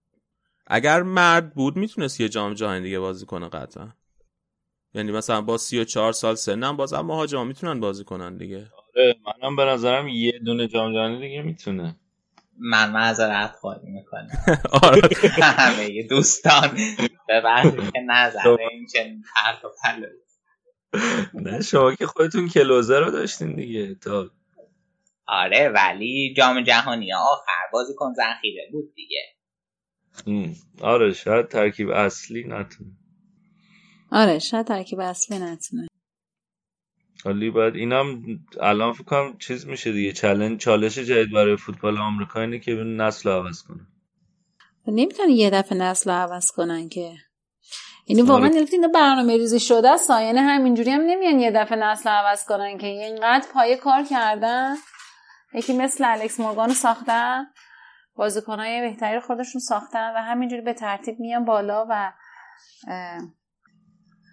اگر 0.67 1.03
مرد 1.03 1.55
بود 1.55 1.77
می‌تونست 1.77 2.21
یه 2.21 2.29
جام 2.29 2.55
جهانی 2.55 2.83
دیگه 2.83 2.99
بازی 2.99 3.27
کنه 3.27 3.49
قطعا. 3.49 3.89
یعنی 4.95 5.13
مثلا 5.13 5.41
با 5.41 5.59
سی 5.59 5.79
و 5.81 5.85
چهار 5.85 6.13
سال 6.13 6.35
سنم 6.35 6.77
بازم 6.77 7.01
مهاجما 7.01 7.45
می‌تونن 7.45 7.81
بازی 7.81 8.05
کنن 8.05 8.37
دیگه. 8.37 8.67
آره 8.97 9.17
منم 9.27 9.57
به 9.57 9.65
نظرم 9.65 10.09
یه 10.09 10.39
دونه 10.39 10.69
جام 10.69 10.93
جهانی 10.93 11.21
دیگه 11.29 11.43
می‌تونه. 11.43 11.97
من 12.59 12.91
معذرت 12.91 13.51
خواهی 13.51 13.91
می‌کنم. 13.91 14.29
آره. 14.83 15.01
همه 15.43 16.03
دوستان 16.03 16.79
ببخشید 17.29 17.93
که 17.93 18.01
نظر 18.01 18.49
این 18.49 18.87
چنین 18.95 19.25
پرت 19.35 19.65
و 19.65 19.69
پلو 19.85 20.07
نه 21.35 21.63
شما 21.63 21.95
که 21.95 22.07
خودتون 22.07 22.49
کلوزه 22.49 22.99
رو 22.99 23.11
داشتین 23.11 23.57
دیگه 23.57 23.95
تا. 23.95 24.31
آره 25.27 25.69
ولی 25.69 26.35
جام 26.37 26.61
جهانی 26.61 27.13
آخر 27.13 27.63
بازیکن 27.73 28.13
ذخیره 28.13 28.69
بود 28.73 28.95
دیگه. 28.95 29.35
آره 30.81 31.13
شاید 31.13 31.49
ترکیب 31.49 31.91
اصلی 31.91 32.45
نتونه. 32.45 32.91
آره 34.15 34.39
شاید 34.39 34.67
ترکیب 34.67 35.01
اصلی 35.01 35.39
نتونه. 35.39 35.89
حالی 37.25 37.51
باید 37.51 37.75
اینم 37.75 38.23
الان 38.61 38.93
فکر 38.93 39.05
کنم 39.05 39.39
چیز 39.39 39.67
میشه 39.67 39.93
دیگه. 39.93 40.13
چالش 40.13 40.59
چالش 40.59 40.99
جدید 40.99 41.33
برای 41.33 41.57
فوتبال 41.57 41.99
آمریکا 41.99 42.41
اینه 42.41 42.59
که 42.59 42.73
نسل 42.75 43.31
عوض 43.31 43.63
کنه. 43.63 43.87
نمی‌تونن 44.87 45.29
یه 45.29 45.51
دفعه 45.51 45.79
نسل 45.79 46.11
عوض 46.11 46.51
کنن 46.51 46.89
که. 46.89 47.15
یعنی 48.07 48.23
واقعا 48.23 48.49
آره. 48.49 48.67
اینا 48.73 48.89
برنامه 48.89 49.37
ریزی 49.37 49.61
شده 49.61 49.91
است. 49.91 50.11
یعنی 50.11 50.39
همینجوری 50.39 50.91
هم 50.91 51.01
نمیان 51.01 51.39
یه 51.39 51.51
دفعه 51.51 51.79
نسل 51.79 52.11
عوض 52.11 52.45
کنن 52.45 52.79
که. 52.79 52.87
اینقدر 52.87 53.47
پایه 53.55 53.77
کار 53.77 54.03
کردن. 54.03 54.75
یکی 55.55 55.77
مثل 55.77 56.05
الکس 56.07 56.41
مورگان 56.41 56.69
رو 56.69 56.75
ساختن. 56.75 57.47
بازیکنهای 58.15 58.81
بهتری 58.81 59.21
خودشون 59.21 59.61
ساختن 59.61 60.15
و 60.17 60.19
همینجوری 60.19 60.63
به 60.63 60.73
ترتیب 60.73 61.21
میان 61.21 61.45
بالا 61.45 61.87
و 61.91 62.13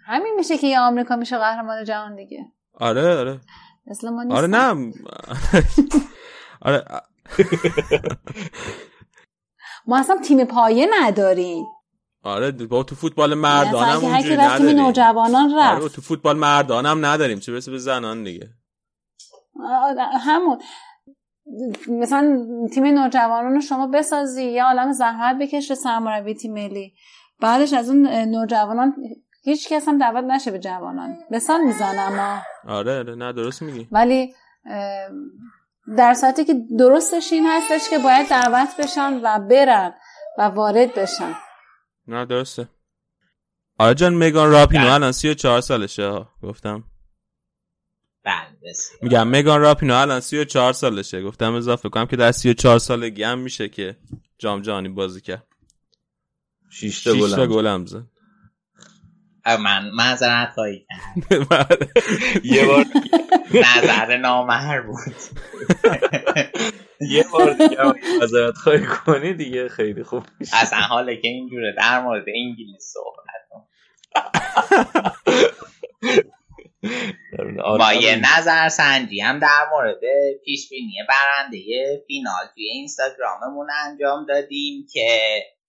همین 0.06 0.34
میشه 0.36 0.58
که 0.58 0.66
یه 0.66 0.80
آمریکا 0.80 1.16
میشه 1.16 1.38
قهرمان 1.38 1.84
جهان 1.84 2.16
دیگه. 2.16 2.46
آره 2.74 3.18
آره. 3.18 3.40
مثل 3.86 4.08
ما 4.10 4.22
نیستن 4.22 4.36
آره 4.38 4.46
نه. 4.46 4.92
آره. 6.66 6.84
ما 9.86 9.98
اصلا 9.98 10.18
تیم 10.24 10.44
پایه 10.44 10.88
نداریم. 11.00 11.64
آره 12.22 12.50
با 12.52 12.82
تو 12.82 12.94
فوتبال 12.94 13.34
مردان 13.34 13.88
هم 13.88 13.96
مثلا 13.96 14.08
اگه 14.08 14.16
هر 14.16 14.22
کی 14.22 14.28
اونجوری 14.28 14.36
رفت 14.36 14.56
تیم 14.56 14.66
نداریم. 14.68 14.86
نوجوانان 14.86 15.52
آره 15.54 15.84
رفت. 15.84 15.94
تو 15.94 16.02
فوتبال 16.02 16.36
مردان 16.38 16.86
هم 16.86 17.06
نداریم. 17.06 17.40
چه 17.40 17.52
برسه 17.52 17.70
به 17.70 17.78
زنان 17.78 18.24
دیگه؟ 18.24 18.50
همون. 20.20 20.58
مثلا 21.88 22.38
تیم 22.74 22.84
نوجوانان 22.86 23.54
رو 23.54 23.60
شما 23.60 23.86
بسازی 23.86 24.44
یا 24.44 24.64
عالم 24.66 24.92
زحمت 24.92 25.38
بکشه 25.38 25.74
سرمربی 25.74 26.34
تیم 26.34 26.52
ملی. 26.52 26.94
بعدش 27.40 27.72
از 27.72 27.90
اون 27.90 28.06
نوجوانان 28.06 28.94
هیچ 29.44 29.68
کس 29.68 29.88
هم 29.88 29.98
دعوت 29.98 30.24
نشه 30.24 30.50
به 30.50 30.58
جوانان. 30.58 31.16
مثال 31.30 31.60
می‌زنم 31.60 32.12
اما 32.12 32.42
آره 32.76 32.98
آره 32.98 33.14
نه 33.14 33.32
درست 33.32 33.62
میگی. 33.62 33.88
ولی 33.90 34.34
در 35.98 36.14
ساعتی 36.14 36.44
که 36.44 36.54
درستش 36.78 37.32
این 37.32 37.46
هستش 37.46 37.90
که 37.90 37.98
باید 37.98 38.28
دعوت 38.28 38.68
بشن 38.78 39.20
و 39.22 39.38
برن 39.38 39.94
و 40.38 40.42
وارد 40.42 40.94
بشن. 40.94 41.34
نه 42.08 42.24
درسته. 42.24 42.68
آره 43.78 43.94
جان 43.94 44.14
مگان 44.14 44.50
راپینو 44.50 44.92
الان 44.92 45.12
34 45.12 45.60
سالشه 45.60 46.06
ها 46.06 46.28
گفتم. 46.42 46.84
بله 48.24 48.72
میگم 49.02 49.28
مگان 49.28 49.60
راپینو 49.60 49.94
الان 49.94 50.20
34 50.20 50.72
سالشه 50.72 51.22
گفتم 51.22 51.54
اضافه 51.54 51.88
کنم 51.88 52.06
که 52.06 52.16
در 52.16 52.32
34 52.32 52.78
سالگی 52.78 53.22
هم 53.22 53.38
میشه 53.38 53.68
که 53.68 53.96
جام 54.38 54.62
جهانی 54.62 54.88
بازی 54.88 55.20
کرد. 55.20 55.46
6 56.70 57.04
تا 57.04 57.46
گلم 57.46 57.86
زد. 57.86 58.11
من 59.46 59.90
معذرت 59.94 60.52
خواهی 60.54 60.86
کرد. 60.88 61.38
یه 62.44 62.66
بار 62.66 62.84
نظر 63.54 64.16
نامهر 64.16 64.80
بود. 64.80 65.14
یه 67.00 67.24
بار 67.32 67.52
دیگه 67.52 67.82
معذرت 68.20 68.54
خواهی 68.54 68.86
کنی 68.86 69.34
دیگه 69.34 69.68
خیلی 69.68 70.02
خوب 70.02 70.24
میشه. 70.40 70.56
اصلا 70.56 70.78
حالا 70.78 71.14
که 71.14 71.28
اینجوره. 71.28 71.74
در 71.78 72.02
مورد 72.02 72.24
انگلیس 72.28 72.92
صحبت 72.92 73.32
با 77.78 77.92
یه 77.92 78.16
نظر 78.16 78.68
سنجی 78.68 79.20
هم 79.20 79.38
در 79.38 79.68
مورد 79.70 80.00
پیش 80.44 80.68
بینی 80.70 80.94
برنده 81.08 81.58
فینال 82.06 82.46
توی 82.54 82.64
اینستاگراممون 82.64 83.66
انجام 83.84 84.26
دادیم 84.26 84.86
که 84.92 85.18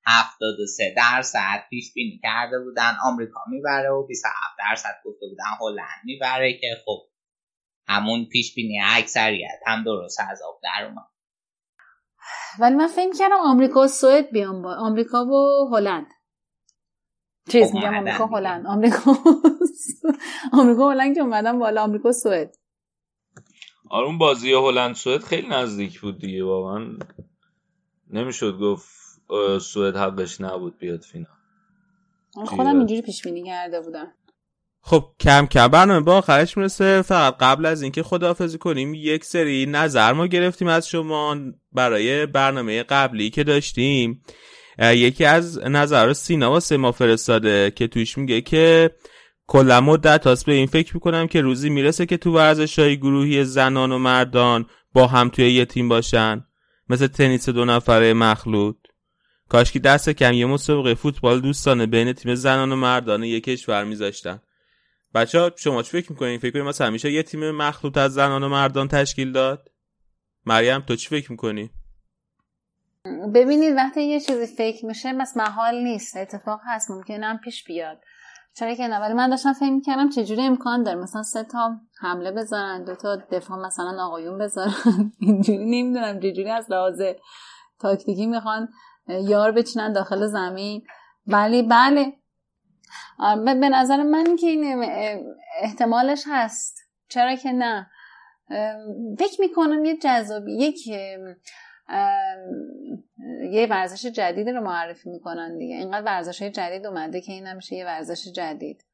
73 0.05 0.93
درصد 0.97 1.63
پیش 1.69 1.93
بینی 1.93 2.19
کرده 2.23 2.59
بودن 2.59 2.93
آمریکا 3.03 3.39
می‌بره 3.47 3.89
و 3.89 4.07
27 4.07 4.35
درصد 4.59 4.95
گفته 5.05 5.25
بودن 5.29 5.43
هلند 5.61 6.01
می‌بره 6.03 6.53
که 6.53 6.67
خب 6.85 7.01
همون 7.87 8.25
پیش 8.25 8.55
بینی 8.55 8.79
اکثریت 8.83 9.59
هم 9.65 9.83
درست 9.83 10.19
از 10.29 10.41
آب 10.41 10.59
در 10.63 10.85
اومد. 10.85 11.05
ولی 12.59 12.75
من 12.75 12.87
فکر 12.87 13.13
کردم 13.19 13.35
آمریکا 13.43 13.79
و 13.79 13.87
سوئد 13.87 14.31
بیان 14.31 14.61
با 14.61 14.75
آمریکا 14.75 15.25
و 15.25 15.69
هلند. 15.75 16.07
چیز 17.49 17.67
خب، 17.67 17.75
میگم 17.75 17.97
آمریکا. 17.97 18.25
هلند. 18.25 18.67
آمریکا 18.67 19.15
آمریکا 20.53 20.91
هلند 20.91 21.15
که 21.15 21.21
اومدن 21.21 21.59
بالا 21.59 21.83
آمریکا 21.83 22.09
و 22.09 22.11
سوئد. 22.11 22.55
آره 23.89 24.05
اون 24.05 24.17
بازی 24.17 24.53
هلند 24.53 24.95
سوئد 24.95 25.23
خیلی 25.23 25.47
نزدیک 25.47 26.01
بود 26.01 26.19
دیگه 26.19 26.43
واقعا 26.43 26.97
نمی‌شد 28.09 28.57
گفت 28.59 29.02
سوئد 29.61 29.95
حقش 29.95 30.41
نبود 30.41 30.77
بیاد 30.77 31.01
فینال. 31.01 31.27
من 32.37 32.45
خودم 32.45 32.77
اینجوری 32.77 33.01
پیش 33.01 33.21
بینی 33.23 33.43
کرده 33.43 33.81
بودم. 33.81 34.07
خب 34.81 35.05
کم 35.19 35.45
کم. 35.45 35.67
برنامه 35.67 35.99
با 35.99 36.17
آخرش 36.17 36.57
می‌رسه 36.57 37.01
فقط 37.01 37.37
قبل 37.37 37.65
از 37.65 37.81
اینکه 37.81 38.03
خداحافظی 38.03 38.57
کنیم 38.57 38.93
یک 38.93 39.25
سری 39.25 39.65
نظر 39.65 40.13
ما 40.13 40.27
گرفتیم 40.27 40.67
از 40.67 40.87
شما 40.87 41.37
برای 41.71 42.25
برنامه 42.25 42.83
قبلی 42.83 43.29
که 43.29 43.43
داشتیم. 43.43 44.21
یکی 44.79 45.25
از 45.25 45.59
نظر 45.59 46.05
رو 46.05 46.13
سینا 46.13 46.51
واسه 46.51 46.77
ما 46.77 46.91
فرستاده 46.91 47.71
که 47.71 47.87
توش 47.87 48.17
میگه 48.17 48.41
که 48.41 48.91
کلا 49.47 49.81
مدت 49.81 50.27
هاست 50.27 50.45
به 50.45 50.53
این 50.53 50.67
فکر 50.67 50.93
می‌کنم 50.93 51.27
که 51.27 51.41
روزی 51.41 51.69
می‌رسه 51.69 52.05
که 52.05 52.17
تو 52.17 52.31
ورزش 52.31 52.79
های 52.79 52.97
گروهی 52.97 53.43
زنان 53.43 53.91
و 53.91 53.97
مردان 53.97 54.65
با 54.93 55.07
هم 55.07 55.29
توی 55.29 55.51
یه 55.51 55.65
تیم 55.65 55.89
باشن. 55.89 56.45
مثل 56.89 57.07
تنیس 57.07 57.49
دو 57.49 57.65
نفره 57.65 58.13
مخلوط. 58.13 58.75
کاش 59.53 59.71
که 59.71 59.79
دست 59.79 60.09
کم 60.09 60.33
یه 60.33 60.45
مسابقه 60.45 60.93
فوتبال 60.93 61.41
دوستانه 61.41 61.85
بین 61.85 62.13
تیم 62.13 62.35
زنان 62.35 62.71
و 62.71 62.75
مردان 62.75 63.23
یک 63.23 63.43
کشور 63.43 63.83
میذاشتن. 63.83 64.41
بچه 65.15 65.39
ها 65.39 65.51
شما 65.55 65.83
چی 65.83 65.91
فکر 65.91 66.11
می‌کنین؟ 66.11 66.39
فکر 66.39 66.51
کنین 66.51 66.65
مثلا 66.65 66.87
همیشه 66.87 67.11
یه 67.11 67.23
تیم 67.23 67.51
مخلوط 67.51 67.97
از 67.97 68.13
زنان 68.13 68.43
و 68.43 68.49
مردان 68.49 68.87
تشکیل 68.87 69.31
داد؟ 69.31 69.71
مریم 70.45 70.79
تو 70.79 70.95
چی 70.95 71.09
فکر 71.09 71.31
می‌کنی؟ 71.31 71.69
ببینید 73.33 73.75
وقتی 73.75 74.03
یه 74.03 74.19
چیزی 74.19 74.55
فکر 74.55 74.85
میشه 74.85 75.13
بس 75.13 75.37
محال 75.37 75.83
نیست. 75.83 76.17
اتفاق 76.17 76.59
هست 76.65 76.91
ممکنه 76.91 77.25
هم 77.25 77.37
پیش 77.37 77.63
بیاد. 77.63 77.97
چرا 78.53 78.75
که 78.75 78.87
نه 78.87 78.99
ولی 78.99 79.13
من 79.13 79.29
داشتم 79.29 79.53
فکر 79.53 79.69
می‌کردم 79.69 80.09
چجوری 80.09 80.41
امکان 80.41 80.83
داره. 80.83 80.99
مثلا 80.99 81.23
سه 81.23 81.43
تا 81.43 81.71
حمله 82.01 82.31
بذارن 82.31 82.83
دو 82.83 82.95
تا 82.95 83.15
دفاع 83.15 83.59
مثلا 83.65 84.05
آقایون 84.05 84.37
بذارن. 84.37 84.73
اینجوری 85.19 85.65
نمی‌دونم 85.65 86.19
چجوری 86.19 86.49
از 86.49 86.71
لحاظ 86.71 87.01
تاکتیکی 87.79 88.25
می‌خوان 88.25 88.69
یار 89.07 89.51
بچینن 89.51 89.93
داخل 89.93 90.27
زمین. 90.27 90.83
ولی 91.27 91.63
بله. 91.63 92.13
به 93.45 93.69
نظر 93.69 94.03
من 94.03 94.35
که 94.35 94.47
این 94.47 94.85
احتمالش 95.61 96.23
هست. 96.27 96.79
چرا 97.07 97.35
که 97.35 97.51
نه. 97.51 97.89
فکر 99.19 99.41
می‌کنم 99.41 99.85
یه 99.85 99.97
جذابی 99.97 100.53
یک 100.57 100.87
یه 103.51 103.67
ورزش 103.69 104.05
جدید 104.05 104.49
رو 104.49 104.61
معرفی 104.61 105.09
می‌کنن 105.09 105.57
دیگه. 105.57 105.75
اینقدر 105.75 106.05
ورزش 106.05 106.41
های 106.41 106.51
جدید 106.51 106.85
اومده 106.85 107.21
که 107.21 107.31
این 107.31 107.47
نمیشه 107.47 107.75
یه 107.75 107.85
ورزش 107.85 108.27
جدید. 108.27 108.85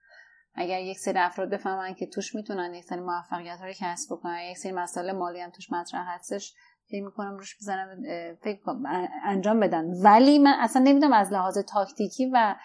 اگر 0.55 0.81
یک 0.81 0.99
سری 0.99 1.19
افراد 1.19 1.49
بفهمن 1.49 1.93
که 1.93 2.07
توش 2.07 2.35
می‌تونن 2.35 2.73
یک 2.73 2.83
سری 2.83 2.99
موفقیت 2.99 3.59
رو 3.61 3.71
کسب 3.79 4.15
بکنن 4.15 4.39
یک 4.51 4.57
سری 4.57 4.71
مسائل 4.71 5.11
مالی 5.11 5.39
هم 5.39 5.49
توش 5.49 5.71
مطرح 5.71 6.05
هستش. 6.07 6.53
فکر 6.91 7.05
می‌کنم 7.05 7.37
روش 7.37 7.55
بزنم 7.57 8.03
فکر 8.41 8.59
کنم 8.61 8.83
انجام 9.25 9.59
بدن. 9.59 9.85
ولی 10.03 10.39
من 10.39 10.53
اصلا 10.59 10.81
نمی‌دونم 10.83 11.13
از 11.13 11.33
لحاظ 11.33 11.57
تاکتیکی 11.57 12.25
و 12.33 12.55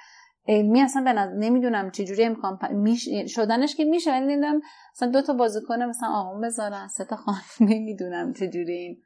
علمی 0.48 0.80
اصلا 0.80 1.02
به 1.02 1.12
نمی‌دونم 1.12 1.90
چجوری 1.90 2.24
امکان 2.24 2.58
پ- 2.62 2.70
میش... 2.70 3.08
شدنش 3.26 3.76
که 3.76 3.84
میشه 3.84 4.10
ولی 4.10 4.26
نمی‌دونم 4.26 4.60
مثلا 4.94 5.10
دو 5.10 5.22
تا 5.22 5.32
بازیکن 5.32 5.82
مثلا 5.82 6.08
آقا 6.08 6.40
بذارن 6.40 6.88
سه 6.88 7.04
تا 7.04 7.16
خانم 7.16 7.40
نمی‌دونم 7.72 8.32
چجوری 8.32 8.72
این 8.72 9.02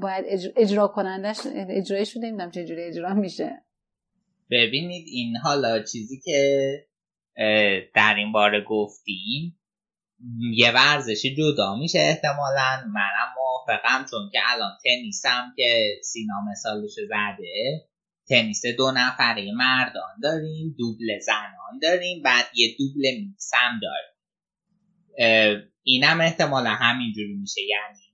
باید 0.00 0.24
اج- 0.24 0.52
اجرا 0.56 0.88
کنندش 0.88 1.38
اجرایی 1.54 2.06
شده 2.06 2.26
نمی‌دونم 2.26 2.50
چجوری 2.50 2.82
اجرا 2.82 3.14
میشه. 3.14 3.64
ببینید 4.50 5.04
این 5.08 5.36
حالا 5.36 5.82
چیزی 5.82 6.20
که 6.24 6.70
در 7.94 8.14
این 8.16 8.32
باره 8.32 8.64
گفتیم 8.68 9.60
یه 10.54 10.72
ورزش 10.72 11.26
جدا 11.26 11.76
میشه 11.76 11.98
احتمالا. 11.98 12.86
منم 12.86 13.34
موافقم 13.70 14.06
چون 14.10 14.30
که 14.32 14.38
الان 14.46 14.78
تنیسم 14.84 15.52
که 15.56 16.00
سینا 16.02 16.34
مثالش 16.50 16.92
زده 17.08 17.86
تنیس 18.28 18.62
دو 18.66 18.90
نفره 18.90 19.52
مردان 19.52 20.20
داریم 20.22 20.74
دوبل 20.78 21.18
زنان 21.18 21.78
داریم 21.82 22.22
بعد 22.22 22.44
یه 22.54 22.76
دوبل 22.78 23.20
میکس 23.20 23.50
هم 23.54 23.80
داریم 23.82 24.10
اینم 25.82 26.20
احتمالا 26.20 26.70
همینجوری 26.70 27.34
میشه 27.34 27.60
یعنی 27.62 28.10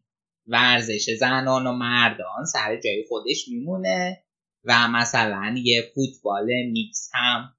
ورزش 0.46 1.10
زنان 1.18 1.66
و 1.66 1.72
مردان 1.72 2.44
سر 2.52 2.80
جای 2.80 3.04
خودش 3.08 3.48
میمونه 3.48 4.22
و 4.64 4.88
مثلا 4.88 5.54
یه 5.64 5.92
فوتبال 5.94 6.46
میکس 6.72 7.10
هم 7.14 7.55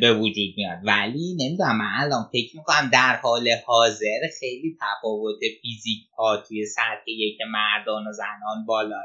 به 0.00 0.14
وجود 0.14 0.54
میاد. 0.56 0.78
ولی 0.84 1.36
نمی‌دونم 1.40 1.76
من 1.76 1.90
الان 1.98 2.28
فکر 2.32 2.56
می‌کنم 2.56 2.90
در 2.92 3.16
حال 3.16 3.48
حاضر 3.66 4.20
خیلی 4.40 4.76
تفاوت 4.80 5.38
فیزیک 5.62 6.08
ها 6.18 6.36
توی 6.36 6.66
سطح 6.66 7.04
یک 7.06 7.38
مردان 7.52 8.06
و 8.06 8.12
زنان 8.12 8.66
بالاه. 8.66 9.04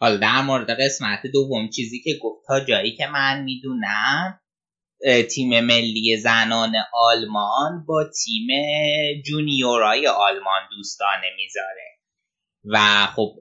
حالا 0.00 0.16
در 0.16 0.42
مورد 0.42 0.70
قسمت 0.70 1.20
دوم 1.32 1.68
چیزی 1.68 2.02
که 2.02 2.18
گفت 2.22 2.46
تا 2.46 2.64
جایی 2.64 2.96
که 2.96 3.06
من 3.06 3.42
می‌دونم 3.42 4.40
تیم 5.34 5.60
ملی 5.60 6.16
زنان 6.16 6.72
آلمان 6.94 7.84
با 7.88 8.04
تیم 8.04 8.46
جونیورای 9.26 10.06
آلمان 10.06 10.62
دوستانه 10.76 11.26
می‌ذاره. 11.36 11.90
و 12.64 13.06
خب 13.06 13.36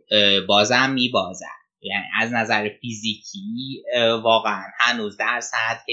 بازم 0.48 0.90
میبازن. 0.90 1.59
یعنی 1.82 2.06
از 2.20 2.34
نظر 2.34 2.70
فیزیکی 2.82 3.84
واقعا 4.24 4.64
هنوز 4.80 5.18
در 5.18 5.40
سطح 5.40 5.92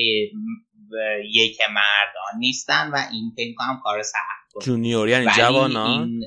یک 1.33 1.61
مردان 1.61 2.39
نیستن 2.39 2.91
و 2.91 2.97
این 3.13 3.33
فکر 3.37 3.55
کنم 3.55 3.81
کار 3.83 4.03
سخت. 4.03 4.65
جونیور 4.65 5.09
یعنی 5.09 5.27
جوانان 5.37 6.21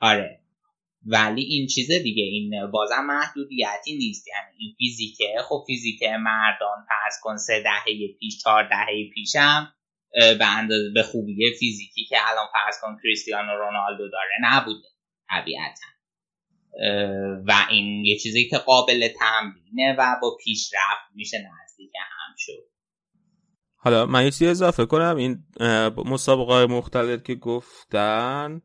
آره. 0.00 0.40
ولی 1.06 1.42
این 1.42 1.66
چیز 1.66 1.90
دیگه 1.90 2.22
این 2.22 2.70
بازم 2.70 3.04
محدودیتی 3.04 3.96
نیست. 3.98 4.28
یعنی 4.28 4.56
این 4.58 4.74
فیزیکه 4.78 5.34
خب 5.48 5.64
فیزیک 5.66 6.02
مردان 6.02 6.86
فرض 6.88 7.20
کن 7.22 7.36
سه 7.36 7.62
دهه 7.62 8.08
پیش 8.20 8.42
چهار 8.42 8.68
دهه 8.68 9.10
پیشم 9.14 9.72
به 10.12 10.56
اندازه 10.56 10.90
به 10.94 11.02
خوبی 11.02 11.56
فیزیکی 11.58 12.04
که 12.04 12.16
الان 12.28 12.46
فرض 12.52 12.80
کن 12.82 12.96
کریستیانو 13.02 13.52
رونالدو 13.52 14.08
داره 14.08 14.32
نبوده 14.42 14.88
طبیعتا. 15.30 15.97
و 17.46 17.66
این 17.70 18.04
یه 18.04 18.18
چیزی 18.18 18.48
که 18.48 18.58
قابل 18.58 19.08
تمرینه 19.08 19.96
و 19.98 20.16
با 20.22 20.36
پیشرفت 20.44 21.14
میشه 21.14 21.38
نزدیک 21.38 21.90
هم 21.96 22.34
شد. 22.38 22.68
حالا 23.76 24.06
من 24.06 24.24
یه 24.24 24.30
چیزی 24.30 24.46
اضافه 24.46 24.86
کنم. 24.86 25.16
این 25.16 25.38
مسابقه 26.04 26.52
های 26.52 26.66
مختلف 26.66 27.22
که 27.22 27.34
گفتن 27.34 28.62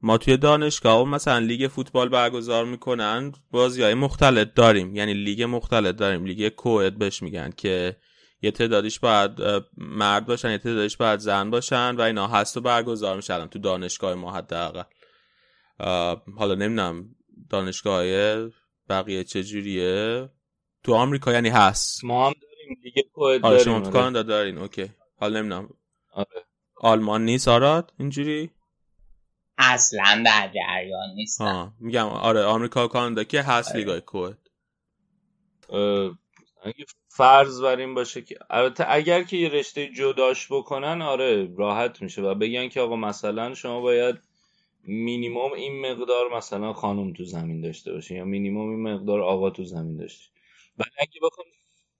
ما 0.00 0.18
توی 0.18 0.36
دانشگاه 0.36 1.08
مثلا 1.08 1.38
لیگ 1.38 1.68
فوتبال 1.68 2.08
برگزار 2.08 2.64
می‌کنن 2.64 3.32
بازی 3.50 3.82
های 3.82 3.94
مختلف 3.94 4.48
داریم. 4.54 4.96
یعنی 4.96 5.14
لیگ 5.14 5.42
مختلف 5.42 5.94
داریم. 5.94 6.24
لیگ 6.24 6.48
coed 6.48 6.98
بهش 6.98 7.22
میگن 7.22 7.50
که 7.50 7.96
یه 8.42 8.50
تعدادیش 8.50 9.00
باید 9.00 9.30
مرد 9.76 10.26
باشن 10.26 10.50
یه 10.50 10.58
تعدادیش 10.58 10.96
باید 10.96 11.20
زن 11.20 11.50
باشن 11.50 11.96
و 11.96 12.00
اینا 12.00 12.28
هست 12.28 12.56
و 12.56 12.60
برگزار 12.60 13.16
میشن. 13.16 13.46
تو 13.46 13.58
دانشگاه 13.58 14.14
ما 14.14 14.32
حداقل. 14.32 14.82
حالا 16.36 16.54
نمی‌دونم. 16.54 17.14
دانشگاه 17.50 18.04
بقیه 18.88 19.24
چجوریه 19.24 20.28
تو 20.82 20.94
آمریکا 20.94 21.32
یعنی 21.32 21.48
هست. 21.48 22.04
ما 22.04 22.26
هم 22.26 22.32
داریم 22.42 22.80
دیگه 22.82 23.04
آره 23.14 23.38
داریم 23.38 23.64
شما 23.64 23.80
تو 23.80 23.84
آره. 23.84 23.92
کانادا 23.92 24.22
دارین 24.22 24.58
okay. 24.58 24.90
حالا 25.16 25.40
نمی‌دونم. 25.40 25.68
آره. 26.12 26.44
آلمان 26.76 27.24
نیست 27.24 27.48
آراد؟ 27.48 27.92
اینجوری؟ 27.98 28.50
اصلا 29.58 30.22
در 30.26 30.50
جریان 30.54 31.10
نیستم. 31.14 31.44
ها 31.44 31.72
میگم 31.80 32.06
آره 32.06 32.44
آمریکا 32.44 32.84
و 32.84 32.88
کانادا 32.88 33.24
که 33.24 33.42
هست 33.42 33.70
آره. 33.70 33.78
لیگای 33.78 34.00
اگه 36.64 36.84
فرض 37.08 37.60
بر 37.60 37.76
این 37.76 37.94
باشه 37.94 38.22
که 38.22 38.38
البته 38.50 38.84
اگر 38.88 39.22
که 39.22 39.36
یه 39.36 39.48
رشته 39.48 39.88
جداش 39.88 40.52
بکنن 40.52 41.02
آره 41.02 41.54
راحت 41.58 42.02
میشه 42.02 42.22
و 42.22 42.34
بگن 42.34 42.68
که 42.68 42.80
آقا 42.80 42.96
مثلا 42.96 43.54
شما 43.54 43.80
باید 43.80 44.16
مینیموم 44.86 45.52
این 45.52 45.90
مقدار 45.90 46.36
مثلا 46.36 46.72
خانم 46.72 47.12
تو 47.12 47.24
زمین 47.24 47.60
داشته 47.60 47.92
باشه 47.92 48.14
یا 48.14 48.24
مینیموم 48.24 48.70
این 48.70 48.94
مقدار 48.94 49.20
آقا 49.20 49.50
تو 49.50 49.64
زمین 49.64 49.96
داشته 49.96 50.24
ولی 50.78 50.90
اگه 50.98 51.20
بخوام 51.22 51.46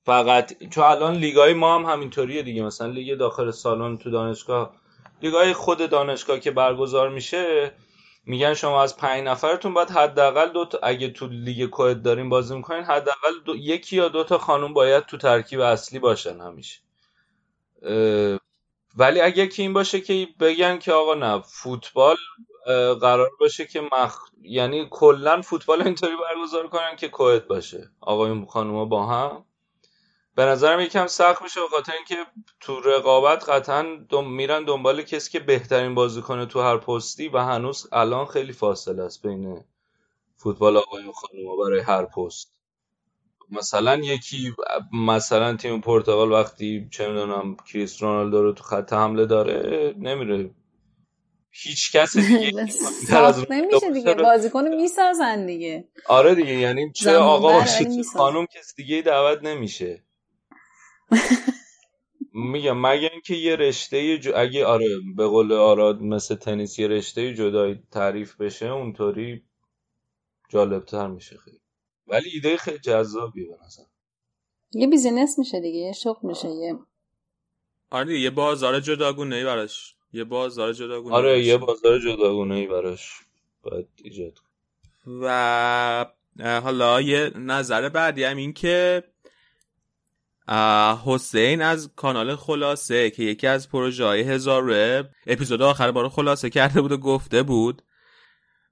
فقط 0.04 0.68
چون 0.70 0.84
الان 0.84 1.14
لیگای 1.14 1.54
ما 1.54 1.74
هم 1.74 1.92
همینطوریه 1.92 2.42
دیگه. 2.42 2.62
مثلا 2.62 2.86
لیگ 2.86 3.18
داخل 3.18 3.50
سالن 3.50 3.98
تو 3.98 4.10
دانشگاه 4.10 4.76
لیگای 5.22 5.52
خود 5.52 5.90
دانشگاه 5.90 6.40
که 6.40 6.50
برگزار 6.50 7.08
میشه 7.08 7.72
میگن 8.26 8.54
شما 8.54 8.82
از 8.82 8.96
پنج 8.96 9.24
نفرتون 9.24 9.74
باید 9.74 9.90
حداقل 9.90 10.52
دو 10.52 10.64
تا 10.64 10.78
اگه 10.82 11.08
تو 11.10 11.26
لیگ 11.26 11.70
کوید 11.70 12.02
دارین 12.02 12.28
بازی 12.28 12.56
می‌کنین 12.56 12.82
حداقل 12.84 13.40
دو... 13.44 13.56
یکی 13.56 13.96
یا 13.96 14.08
دو 14.08 14.24
تا 14.24 14.38
خانم 14.38 14.74
باید 14.74 15.06
تو 15.06 15.16
ترکیب 15.16 15.60
اصلی 15.60 15.98
باشن 15.98 16.40
همیشه. 16.40 16.80
اه، 17.82 18.38
ولی 18.96 19.20
اگه 19.20 19.46
که 19.46 19.62
این 19.62 19.72
باشه 19.72 20.00
که 20.00 20.28
بگن 20.40 20.78
که 20.78 20.92
آقا 20.92 21.14
نه 21.14 21.42
فوتبال 21.42 22.16
قرار 23.00 23.30
باشه 23.40 23.66
که 23.66 23.80
مخ... 23.92 24.18
یعنی 24.42 24.88
کلا 24.90 25.42
فوتبال 25.42 25.82
اینطوری 25.82 26.12
برگزار 26.16 26.68
کنن 26.68 26.96
که 26.96 27.08
کوید 27.08 27.48
باشه. 27.48 27.90
آقایون 28.00 28.46
خانوما 28.46 28.84
با 28.84 29.06
هم. 29.06 29.44
به 30.36 30.44
نظرم 30.44 30.80
یکم 30.80 31.06
سخت 31.06 31.42
میشه 31.42 31.60
به 31.60 31.68
خاطر 31.68 31.92
اینکه 31.92 32.16
تو 32.60 32.80
رقابت 32.80 33.48
قطعا 33.48 34.06
دم... 34.08 34.30
میرن 34.30 34.64
دنبال 34.64 35.02
کسی 35.02 35.30
که 35.30 35.40
بهترین 35.40 35.94
بازی 35.94 36.22
کنه 36.22 36.46
تو 36.46 36.60
هر 36.60 36.76
پستی 36.76 37.28
و 37.28 37.38
هنوز 37.38 37.88
الان 37.92 38.26
خیلی 38.26 38.52
فاصله 38.52 39.02
است 39.02 39.26
بین 39.26 39.64
فوتبال 40.36 40.76
آقایون 40.76 41.12
خانوما 41.12 41.56
برای 41.56 41.80
هر 41.80 42.04
پست. 42.04 42.54
مثلا 43.50 43.96
یکی 43.96 44.54
مثلا 44.92 45.56
تیم 45.56 45.80
پرتغال 45.80 46.32
وقتی 46.32 46.88
چه 46.90 47.08
می‌دونم 47.08 47.56
کریس 47.56 48.02
رونالدو 48.02 48.42
رو 48.42 48.52
تو 48.52 48.64
خط 48.64 48.92
حمله 48.92 49.26
داره 49.26 49.94
نمیره 49.98 50.50
هیچ 51.62 51.92
کس 51.96 52.16
دیگه 52.16 52.66
ساخت 53.10 53.50
نمیشه 53.50 53.90
دیگه. 53.90 54.14
بازیکن 54.14 54.68
می‌سازن 54.68 55.46
دیگه. 55.46 55.88
آره 56.06 56.34
دیگه 56.34 56.52
یعنی 56.54 56.92
چه 56.92 57.16
آقا 57.16 57.52
باشه. 57.52 58.02
خانم 58.16 58.46
کس 58.46 58.74
دیگه 58.76 59.02
دعوت 59.02 59.42
نمیشه. 59.42 60.04
میگم 62.34 62.80
مگه 62.80 63.10
اینکه 63.12 63.34
یه 63.34 63.56
رشته 63.56 64.18
ج... 64.18 64.28
اگه 64.36 64.66
آره 64.66 64.88
به 65.16 65.26
قول 65.26 65.52
آراد 65.52 66.00
مثل 66.00 66.34
تنیس 66.34 66.78
یه 66.78 66.88
رشته 66.88 67.34
جدایی 67.34 67.82
تعریف 67.92 68.36
بشه 68.36 68.66
اونطوری 68.66 69.44
جالبتر 70.48 71.06
میشه 71.06 71.36
خیلی. 71.38 71.60
ولی 72.06 72.30
ایده 72.34 72.56
خیلی 72.56 72.78
جذابیه 72.78 73.46
به 73.48 73.56
نظر. 73.66 73.82
یه 74.72 74.86
بیزینس 74.86 75.38
میشه 75.38 75.60
دیگه 75.60 75.78
یه 75.78 75.92
شغل 75.92 76.28
میشه 76.28 76.48
یه 76.48 76.78
آره 77.90 78.04
دیگه، 78.06 78.18
یه 78.18 78.30
بازار 78.30 78.80
جداگونه 78.80 79.36
ای 79.36 79.44
براش 79.44 79.93
یه 80.14 80.24
بازار 80.24 80.72
جداگونه 80.72 81.14
آره. 81.14 81.44
یه 81.44 81.56
بازار 81.56 81.98
جداگونه 81.98 82.54
ای 82.54 82.66
براش 82.66 83.10
باید 83.62 83.86
ایجاد 84.02 84.32
کنه. 84.38 84.54
و 85.22 86.06
حالا 86.40 87.00
یه 87.00 87.30
نظر 87.34 87.88
بعدی 87.88 88.24
هم 88.24 88.36
این 88.36 88.52
که 88.52 89.04
حسین 91.04 91.62
از 91.62 91.90
کانال 91.96 92.36
خلاصه 92.36 93.10
که 93.10 93.22
یکی 93.22 93.46
از 93.46 93.68
پروژه 93.68 94.04
های 94.04 94.20
هزار 94.20 94.64
رب 94.64 95.10
اپیزود 95.26 95.62
آخر 95.62 95.90
بارو 95.90 96.08
خلاصه 96.08 96.50
کرده 96.50 96.80
بود 96.80 96.92
و 96.92 96.96
گفته 96.96 97.42
بود 97.42 97.82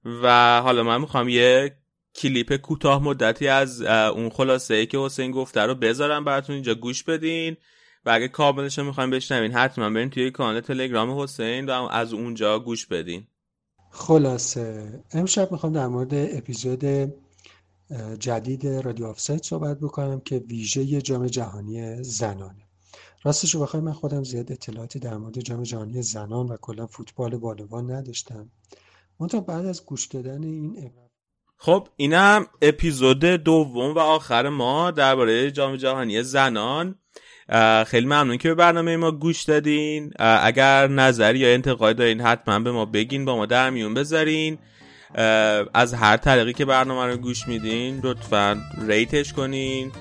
و 0.05 0.61
حالا 0.61 0.83
من 0.83 1.01
می‌خوام 1.01 1.29
یه 1.29 1.77
کلیپ 2.15 2.57
کوتاه 2.57 3.03
مدتی 3.03 3.49
از 3.49 3.83
اون 3.83 4.31
خلاصه 4.31 4.75
ای 4.75 4.87
که 4.87 4.99
حسین 4.99 5.31
گفته 5.31 5.61
رو 5.61 5.75
بذارم 5.75 6.25
براتون 6.25 6.55
اینجا 6.55 6.75
گوش 6.75 7.03
بدین 7.03 7.57
و 8.07 8.11
اگه 8.11 8.29
کاملش 8.29 8.79
رو 8.79 8.85
می‌خوایم 8.85 9.11
بشنوین 9.11 9.53
حتما 9.53 9.91
برین 9.91 10.11
توی 10.11 10.31
کانال 10.31 10.61
تلگرام 10.61 11.21
حسین 11.21 11.67
و 11.67 11.73
از 11.73 12.13
اونجا 12.13 12.59
گوش 12.59 12.87
بدین. 12.87 13.27
خلاصه 13.91 15.01
امشب 15.13 15.53
می‌خوام 15.53 15.73
در 15.73 15.87
مورد 15.87 16.15
اپیزود 16.15 17.13
جدید 18.19 18.67
رادیو 18.67 19.07
آفساید 19.07 19.43
صحبت 19.43 19.81
بکنم 19.81 20.21
که 20.21 20.39
ویژه 20.39 21.03
جام 21.03 21.27
جهانی 21.27 22.03
زنانه. 22.03 22.69
راستش 23.25 23.55
رو 23.55 23.81
من 23.81 23.93
خودم 23.93 24.25
زیاد 24.25 24.53
اطلاعاتی 24.53 24.99
در 24.99 25.17
مورد 25.17 25.41
جام 25.41 25.63
جهانی 25.63 26.03
زنان 26.03 26.47
و 26.47 26.57
کلا 26.57 26.87
فوتبال 26.87 27.37
بالوان 27.37 27.91
نداشتم. 27.91 28.51
منتها 29.21 29.41
بعد 29.41 29.67
از 29.67 29.87
گوش 29.87 30.07
دادن 30.07 30.43
این 30.43 30.93
خب 31.57 31.89
اینم 31.97 32.47
اپیزود 32.63 33.25
دوم 33.25 33.95
و 33.95 33.99
آخر 33.99 34.49
ما 34.49 34.91
درباره 34.91 35.51
جام 35.51 35.77
جهانی 35.77 36.23
زنان. 36.23 36.99
خیلی 37.87 38.07
ممنون 38.07 38.37
که 38.39 38.49
به 38.49 38.55
برنامه 38.55 38.97
ما 38.97 39.11
گوش 39.11 39.43
دادین. 39.43 40.13
اگر 40.19 40.89
نظری 40.89 41.39
یا 41.39 41.49
انتقاد 41.49 41.97
دارین 41.97 42.21
حتما 42.21 42.59
به 42.59 42.73
ما 42.73 42.85
بگین 42.85 43.25
با 43.25 43.37
ما 43.37 43.47
در 43.47 43.71
میون 43.71 43.95
بذارین. 43.95 44.59
از 45.75 45.95
هر 45.95 46.17
طریقی 46.17 46.53
که 46.53 46.65
برنامه 46.65 47.13
رو 47.13 47.17
گوش 47.17 47.49
میدین 47.49 48.01
لطفا 48.05 48.61
ریتش 48.89 49.33
کنین. 49.33 49.93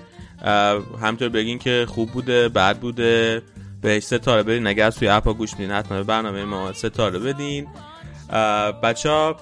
اه، 0.41 0.99
همینطور 1.01 1.29
بگین 1.29 1.59
که 1.59 1.85
خوب 1.89 2.11
بوده 2.11 2.49
بد 2.49 2.77
بوده. 2.77 3.41
بهش 3.81 4.03
ستاره 4.03 4.43
بدین. 4.43 4.67
اگر 4.67 4.85
از 4.85 4.95
توی 4.95 5.07
اپا 5.07 5.33
گوش 5.33 5.51
میدین 5.53 5.71
حتما 5.71 5.97
به 5.97 6.03
برنامه 6.03 6.45
ما 6.45 6.73
ستاره 6.73 7.19
بدین. 7.19 7.67
بچه 8.83 9.09
ها 9.09 9.37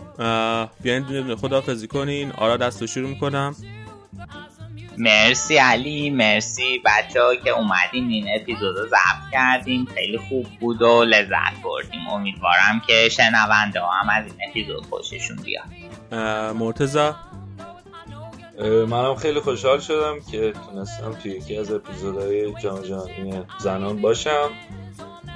بیاین 0.84 1.04
دونه 1.04 1.36
دونه 1.36 1.88
کنین. 1.88 2.32
آرا 2.32 2.58
دست 2.58 2.82
رو 2.82 2.88
شروع 2.88 3.10
می‌کنم. 3.10 3.56
مرسی 5.00 5.58
علی 5.58 6.10
مرسی 6.10 6.82
بچه 6.86 7.22
ها 7.22 7.36
که 7.36 7.50
اومدین 7.50 8.10
این 8.10 8.28
اپیزود 8.42 8.78
رو 8.78 8.88
ضبط 8.88 9.32
کردیم 9.32 9.86
خیلی 9.86 10.18
خوب 10.18 10.46
بود 10.60 10.82
و 10.82 11.04
لذت 11.04 11.62
بردیم. 11.64 12.08
امیدوارم 12.08 12.82
که 12.88 13.10
شنونده 13.10 13.80
ها 13.80 13.92
هم 13.92 14.10
از 14.10 14.26
این 14.26 14.50
اپیزود 14.50 14.86
خوششون 14.86 15.38
بیاد. 15.38 15.66
مرتزا 16.56 17.16
منم 18.88 19.16
خیلی 19.16 19.40
خوشحال 19.40 19.80
شدم 19.80 20.20
که 20.32 20.54
تونستم 20.66 21.14
توی 21.14 21.32
یکی 21.32 21.58
از 21.58 21.72
اپیزودهای 21.72 22.54
جام 22.62 22.82
جهانی 22.82 23.44
زنان 23.60 24.02
باشم 24.02 24.50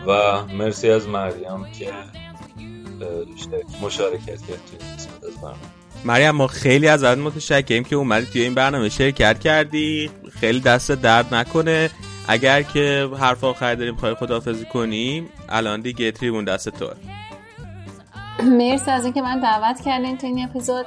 و 0.07 0.41
مرسی 0.45 0.89
از 0.89 1.07
مریم 1.07 1.71
که 1.79 1.93
مشارکت 3.81 4.25
کرد 4.25 4.61
توی 4.65 4.79
این 4.79 4.95
قسمت 4.95 5.23
از 5.23 5.41
برنامه. 5.41 5.82
مریم 6.05 6.31
ما 6.31 6.47
خیلی 6.47 6.87
ازت 6.87 7.17
متشکریم 7.17 7.83
که 7.83 7.95
اومدی 7.95 8.25
توی 8.25 8.41
این 8.41 8.55
برنامه 8.55 8.89
شرکت 8.89 9.39
کردی. 9.39 10.09
خیلی 10.39 10.59
دست 10.59 10.91
درد 10.91 11.33
نکنه. 11.33 11.89
اگر 12.27 12.61
که 12.61 13.09
حرف 13.19 13.43
آخر 13.43 13.75
داریم 13.75 13.95
خواهی 13.95 14.15
خداحافظی 14.15 14.65
کنیم 14.65 15.29
الان 15.49 15.81
دیگه 15.81 16.11
تریبون 16.11 16.45
دست 16.45 16.69
تو. 16.69 16.89
مرسی 18.43 18.91
از 18.91 19.03
اینکه 19.03 19.21
من 19.21 19.39
دعوت 19.39 19.81
کردین 19.81 20.17
تو 20.17 20.27
این 20.27 20.43
اپیزود. 20.49 20.85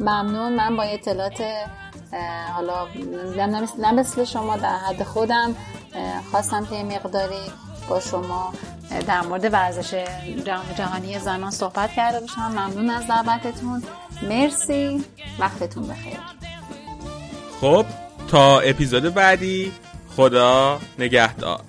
ممنون. 0.00 0.56
من 0.56 0.76
با 0.76 0.82
اطلاعات 0.82 1.42
حالا 2.54 2.86
نه 3.78 4.24
شما 4.24 4.56
در 4.56 4.76
حد 4.76 5.02
خودم 5.02 5.56
خواستم 6.30 6.66
که 6.66 6.82
مقداری 6.84 7.34
با 7.88 8.00
شما 8.00 8.52
در 9.06 9.20
مورد 9.20 9.52
ورزش 9.52 10.04
جهانی 10.76 11.18
زنان 11.18 11.50
صحبت 11.50 11.92
کرده 11.92 12.20
باشم. 12.20 12.40
ممنون 12.40 12.90
از 12.90 13.06
دعوتتون. 13.06 13.82
مرسی. 14.22 15.04
وقتتون 15.38 15.86
بخیر. 15.88 16.18
خب 17.60 17.86
تا 18.28 18.60
اپیزود 18.60 19.14
بعدی 19.14 19.72
خدا 20.16 20.80
نگهدار. 20.98 21.60